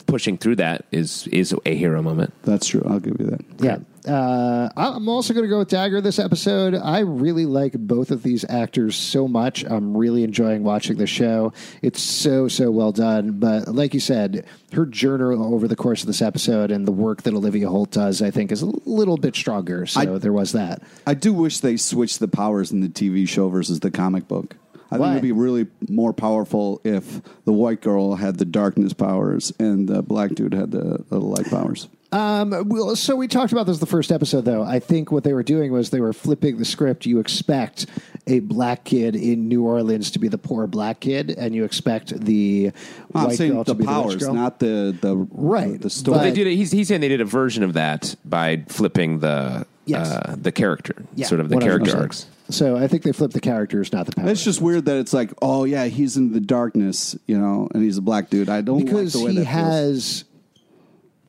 pushing 0.06 0.36
through 0.36 0.56
that 0.56 0.84
is 0.90 1.28
is 1.28 1.54
a 1.64 1.74
hero 1.76 2.02
moment. 2.02 2.32
That's 2.42 2.66
true. 2.66 2.82
I'll 2.88 2.98
give 2.98 3.16
you 3.20 3.26
that. 3.26 3.40
Yeah. 3.60 3.78
Uh, 4.06 4.68
I'm 4.76 5.08
also 5.08 5.34
going 5.34 5.44
to 5.44 5.48
go 5.50 5.58
with 5.58 5.68
Dagger 5.68 6.00
this 6.00 6.18
episode. 6.18 6.74
I 6.74 7.00
really 7.00 7.44
like 7.46 7.72
both 7.74 8.10
of 8.10 8.22
these 8.22 8.44
actors 8.48 8.96
so 8.96 9.28
much. 9.28 9.64
I'm 9.64 9.96
really 9.96 10.24
enjoying 10.24 10.62
watching 10.62 10.96
the 10.96 11.06
show. 11.06 11.52
It's 11.82 12.00
so, 12.02 12.48
so 12.48 12.70
well 12.70 12.92
done. 12.92 13.32
But 13.38 13.68
like 13.68 13.92
you 13.94 14.00
said, 14.00 14.46
her 14.72 14.86
journal 14.86 15.54
over 15.54 15.68
the 15.68 15.76
course 15.76 16.00
of 16.02 16.06
this 16.06 16.22
episode 16.22 16.70
and 16.70 16.86
the 16.86 16.92
work 16.92 17.22
that 17.22 17.34
Olivia 17.34 17.68
Holt 17.68 17.90
does, 17.90 18.22
I 18.22 18.30
think, 18.30 18.52
is 18.52 18.62
a 18.62 18.66
little 18.84 19.16
bit 19.16 19.36
stronger. 19.36 19.84
So 19.86 20.00
I- 20.14 20.18
there 20.18 20.32
was 20.32 20.52
that. 20.52 20.82
I 21.06 21.14
do 21.14 21.32
wish 21.32 21.58
they 21.60 21.76
switched 21.76 22.20
the 22.20 22.28
powers 22.28 22.72
in 22.72 22.80
the 22.80 22.88
TV 22.88 23.28
show 23.28 23.48
versus 23.48 23.80
the 23.80 23.90
comic 23.90 24.26
book. 24.28 24.56
I 24.92 24.98
Why? 24.98 25.06
think 25.06 25.12
it'd 25.18 25.22
be 25.22 25.32
really 25.32 25.66
more 25.88 26.12
powerful 26.12 26.80
if 26.84 27.20
the 27.44 27.52
white 27.52 27.80
girl 27.80 28.16
had 28.16 28.38
the 28.38 28.44
darkness 28.44 28.92
powers 28.92 29.52
and 29.60 29.88
the 29.88 30.02
black 30.02 30.30
dude 30.32 30.52
had 30.52 30.72
the, 30.72 31.04
the 31.08 31.20
light 31.20 31.48
powers. 31.48 31.86
Um, 32.12 32.68
well, 32.68 32.96
so 32.96 33.14
we 33.14 33.28
talked 33.28 33.52
about 33.52 33.66
this 33.66 33.78
the 33.78 33.86
first 33.86 34.10
episode, 34.10 34.44
though. 34.44 34.62
I 34.62 34.80
think 34.80 35.12
what 35.12 35.22
they 35.22 35.32
were 35.32 35.44
doing 35.44 35.70
was 35.72 35.90
they 35.90 36.00
were 36.00 36.12
flipping 36.12 36.56
the 36.58 36.64
script. 36.64 37.06
You 37.06 37.20
expect 37.20 37.86
a 38.26 38.40
black 38.40 38.82
kid 38.84 39.14
in 39.14 39.46
New 39.48 39.62
Orleans 39.64 40.10
to 40.12 40.18
be 40.18 40.26
the 40.26 40.38
poor 40.38 40.66
black 40.66 41.00
kid, 41.00 41.30
and 41.30 41.54
you 41.54 41.62
expect 41.64 42.18
the 42.20 42.72
I'm 43.14 43.24
white 43.28 43.38
girl 43.38 43.62
the 43.64 43.72
to 43.72 43.74
be 43.74 43.84
the 43.84 43.90
rich 43.92 44.02
powers, 44.02 44.16
girl. 44.16 44.34
not 44.34 44.58
the 44.58 44.96
the 45.00 45.16
Right, 45.30 45.80
the 45.80 45.88
story. 45.90 46.18
but- 46.18 46.24
They 46.24 46.32
did. 46.32 46.46
A, 46.48 46.50
he's, 46.50 46.72
he's 46.72 46.88
saying 46.88 47.00
they 47.00 47.08
did 47.08 47.20
a 47.20 47.24
version 47.24 47.62
of 47.62 47.74
that 47.74 48.16
by 48.24 48.64
flipping 48.68 49.20
the 49.20 49.66
Yes. 49.86 50.08
uh, 50.10 50.36
the 50.40 50.52
character, 50.52 50.94
Yeah, 51.16 51.26
sort 51.26 51.40
of 51.40 51.48
the 51.48 51.56
100%. 51.56 51.60
character 51.62 51.96
arcs. 51.96 52.26
So 52.50 52.76
I 52.76 52.86
think 52.86 53.02
they 53.02 53.10
flipped 53.12 53.34
the 53.34 53.40
characters, 53.40 53.92
not 53.92 54.06
the 54.06 54.12
powers. 54.12 54.30
It's 54.32 54.44
just 54.44 54.60
weird 54.60 54.84
that 54.86 54.96
it's 54.98 55.12
like, 55.12 55.32
oh 55.42 55.64
yeah, 55.64 55.86
he's 55.86 56.16
in 56.16 56.32
the 56.32 56.38
darkness, 56.40 57.16
you 57.26 57.36
know, 57.38 57.68
and 57.74 57.82
he's 57.82 57.96
a 57.98 58.02
black 58.02 58.30
dude. 58.30 58.48
I 58.48 58.60
don't 58.60 58.84
because 58.84 59.14
like 59.16 59.20
the 59.22 59.26
way 59.26 59.32
he 59.32 59.38
that 59.38 59.44
feels. 59.46 59.54
has. 59.64 60.24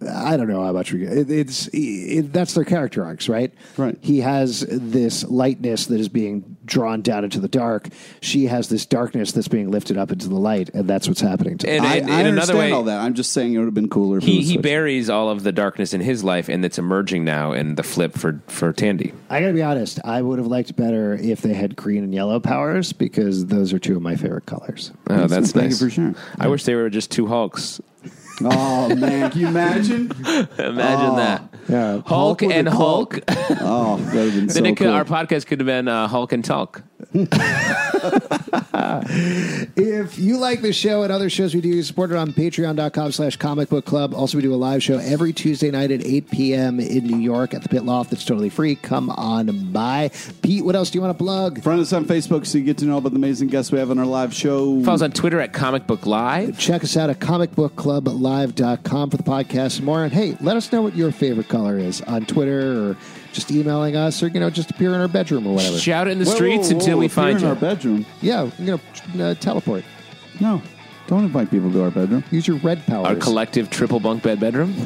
I 0.10 0.36
don't 0.38 0.48
know 0.48 0.64
how 0.64 0.72
much 0.72 0.92
we. 0.94 1.06
It, 1.06 1.30
it's 1.30 1.68
it, 1.74 2.34
that's 2.34 2.54
their 2.54 2.64
character 2.66 3.04
arcs, 3.06 3.30
right? 3.30 3.54
Right. 3.78 3.98
He 4.02 4.20
has 4.22 4.62
this 4.70 5.24
lightness 5.24 5.86
that 5.88 6.00
is 6.00 6.10
being 6.10 6.58
drawn 6.66 7.02
down 7.02 7.24
into 7.24 7.40
the 7.40 7.48
dark. 7.48 7.88
She 8.22 8.46
has 8.48 8.70
this 8.70 8.86
darkness 8.86 9.32
that's 9.32 9.48
being 9.48 9.70
lifted 9.70 9.98
up 9.98 10.12
into 10.12 10.28
the 10.28 10.36
light, 10.40 10.70
and 10.74 10.88
that's 10.90 11.08
what's 11.08 11.22
happening 11.22 11.58
to 11.60 11.68
them. 11.68 11.76
And- 11.84 11.86
I, 11.86 11.96
in 11.98 12.10
I 12.10 12.20
another 12.22 12.30
understand 12.30 12.60
way- 12.60 12.72
all 12.72 12.84
that. 12.84 13.00
I'm 13.02 13.14
just 13.14 13.32
saying 13.32 13.54
it 13.54 13.58
would 13.60 13.66
have 13.66 13.74
been 13.74 13.90
cooler. 13.90 14.18
If 14.18 14.24
it 14.24 14.28
He 14.30 14.38
was 14.38 14.48
he 14.48 14.54
switched. 14.54 14.64
buries 14.64 15.10
all 15.10 15.30
of 15.30 15.44
the 15.44 15.52
darkness 15.52 15.94
in 15.94 16.02
his 16.02 16.24
life, 16.24 16.50
and 16.50 16.64
it's 16.66 16.80
emerging 16.80 17.24
now 17.26 17.52
in 17.52 17.76
the 17.76 17.84
flip 17.84 18.14
for 18.14 18.42
for 18.48 18.74
Tandy. 18.74 19.14
I 19.30 19.40
got 19.42 19.48
to 19.48 19.54
be 19.54 19.62
honest. 19.64 20.00
I 20.04 20.22
would 20.22 20.40
have 20.40 20.48
liked 20.48 20.76
better 20.76 21.14
if 21.14 21.42
they 21.42 21.54
had 21.54 21.76
green 21.76 22.04
and 22.04 22.14
yellow 22.14 22.40
powers 22.40 22.92
because 22.94 23.46
those 23.48 23.72
are 23.74 23.80
two 23.80 23.96
of 23.96 24.02
my 24.02 24.16
favorite 24.16 24.46
colors. 24.46 24.92
Oh, 25.10 25.28
that's 25.28 25.52
Thank 25.52 25.72
nice. 25.72 25.82
you 25.82 25.88
for 25.88 25.92
sharing. 25.94 26.16
I 26.40 26.48
wish 26.48 26.64
they 26.64 26.76
were 26.76 26.90
just 26.90 27.12
two 27.12 27.28
Hulks. 27.28 27.80
Oh 28.46 28.96
man, 28.96 29.32
can 29.32 29.40
you 29.42 29.48
imagine? 29.48 30.12
Imagine 30.12 31.12
Oh. 31.12 31.16
that. 31.18 31.44
Yeah. 31.70 32.02
Hulk, 32.06 32.42
and 32.44 32.68
Hulk. 32.68 33.20
Oh, 33.30 33.98
that 33.98 34.14
would 34.14 34.24
have 34.26 34.34
been 34.34 34.50
so 34.50 34.54
then 34.56 34.66
it 34.66 34.76
could, 34.78 34.86
cool. 34.86 34.94
our 34.94 35.06
podcast 35.06 35.46
could 35.48 35.60
have 35.60 35.68
been 35.68 35.88
uh, 35.88 36.08
Hulk 36.08 36.32
and 36.34 36.44
Tulk. 36.44 36.84
If 39.76 40.18
you 40.18 40.38
like 40.38 40.62
this 40.62 40.76
show 40.76 41.04
and 41.04 41.12
other 41.12 41.30
shows 41.30 41.54
we 41.54 41.60
do, 41.62 41.84
support 41.84 42.12
it 42.12 42.18
on 42.18 42.32
patreon.com 42.32 43.12
slash 43.12 43.36
comic 43.36 43.70
book 43.70 43.86
club. 43.86 44.14
Also, 44.14 44.38
we 44.38 44.42
do 44.42 44.54
a 44.54 44.56
live 44.56 44.82
show 44.82 44.98
every 44.98 45.34
Tuesday 45.34 45.70
night 45.72 45.92
at 45.92 46.06
8 46.06 46.32
p.m. 46.32 46.80
in 46.80 47.06
New 47.06 47.18
York 47.20 47.54
at 47.54 47.64
the 47.64 47.70
Pit 47.70 47.84
Loft. 47.84 48.12
That's 48.12 48.24
totally 48.24 48.50
free. 48.50 48.76
Come 48.76 49.10
on 49.10 49.72
by. 49.72 50.12
Pete, 50.42 50.64
what 50.64 50.76
else 50.76 50.90
do 50.90 50.98
you 50.98 51.02
want 51.02 51.18
to 51.18 51.24
plug? 51.24 51.62
Friend 51.62 51.80
us 51.82 51.92
on 51.94 52.06
Facebook 52.06 52.46
so 52.46 52.58
you 52.58 52.64
get 52.64 52.78
to 52.78 52.86
know 52.86 52.98
about 52.98 53.12
the 53.12 53.18
amazing 53.18 53.50
guests 53.50 53.72
we 53.72 53.80
have 53.80 53.92
on 53.92 54.00
our 54.00 54.06
live 54.06 54.34
show. 54.34 54.82
Follow 54.84 54.96
us 54.96 55.02
on 55.02 55.12
Twitter 55.12 55.42
at 55.42 55.52
Comic 55.54 55.86
Book 55.88 56.06
Live. 56.06 56.58
Check 56.58 56.84
us 56.84 56.96
out 56.96 57.10
at 57.10 57.20
comicbookclublive.com 57.20 59.10
for 59.10 59.18
the 59.18 59.24
podcast 59.24 59.78
and 59.78 59.86
more. 59.86 60.04
And 60.04 60.14
hey, 60.14 60.38
let 60.40 60.56
us 60.56 60.72
know 60.72 60.82
what 60.82 60.96
your 60.96 61.12
favorite 61.12 61.50
color 61.50 61.78
is 61.78 62.02
on 62.02 62.26
Twitter 62.26 62.92
or 62.92 62.98
just 63.32 63.52
emailing 63.52 63.96
us 63.96 64.22
or, 64.22 64.28
you 64.28 64.40
know, 64.40 64.50
just 64.50 64.72
appear 64.72 64.94
in 64.94 65.02
our 65.02 65.08
bedroom 65.08 65.48
or 65.48 65.56
whatever. 65.56 65.78
Shout 65.78 66.08
it 66.08 66.12
in 66.12 66.20
the 66.20 66.26
Whoa, 66.26 66.36
streets 66.36 66.68
whoa, 66.70 66.76
whoa, 66.76 66.80
until 66.80 66.98
we 67.00 67.06
if 67.06 67.12
you're 67.16 67.24
find 67.24 67.38
in 67.38 67.44
you. 67.44 67.50
our 67.50 67.56
bedroom. 67.56 68.06
Yeah, 68.22 68.50
you 68.60 68.80
know, 69.18 69.24
uh, 69.24 69.34
teleport. 69.36 69.84
No, 70.40 70.62
don't 71.08 71.24
invite 71.24 71.50
people 71.52 71.72
to 71.72 71.84
our 71.84 71.92
bedroom. 71.92 72.24
Use 72.32 72.48
your 72.48 72.58
red 72.58 72.86
powers. 72.86 73.08
Our 73.08 73.16
collective 73.16 73.70
triple 73.70 74.00
bunk 74.00 74.24
bed 74.24 74.40
bedroom. 74.40 74.74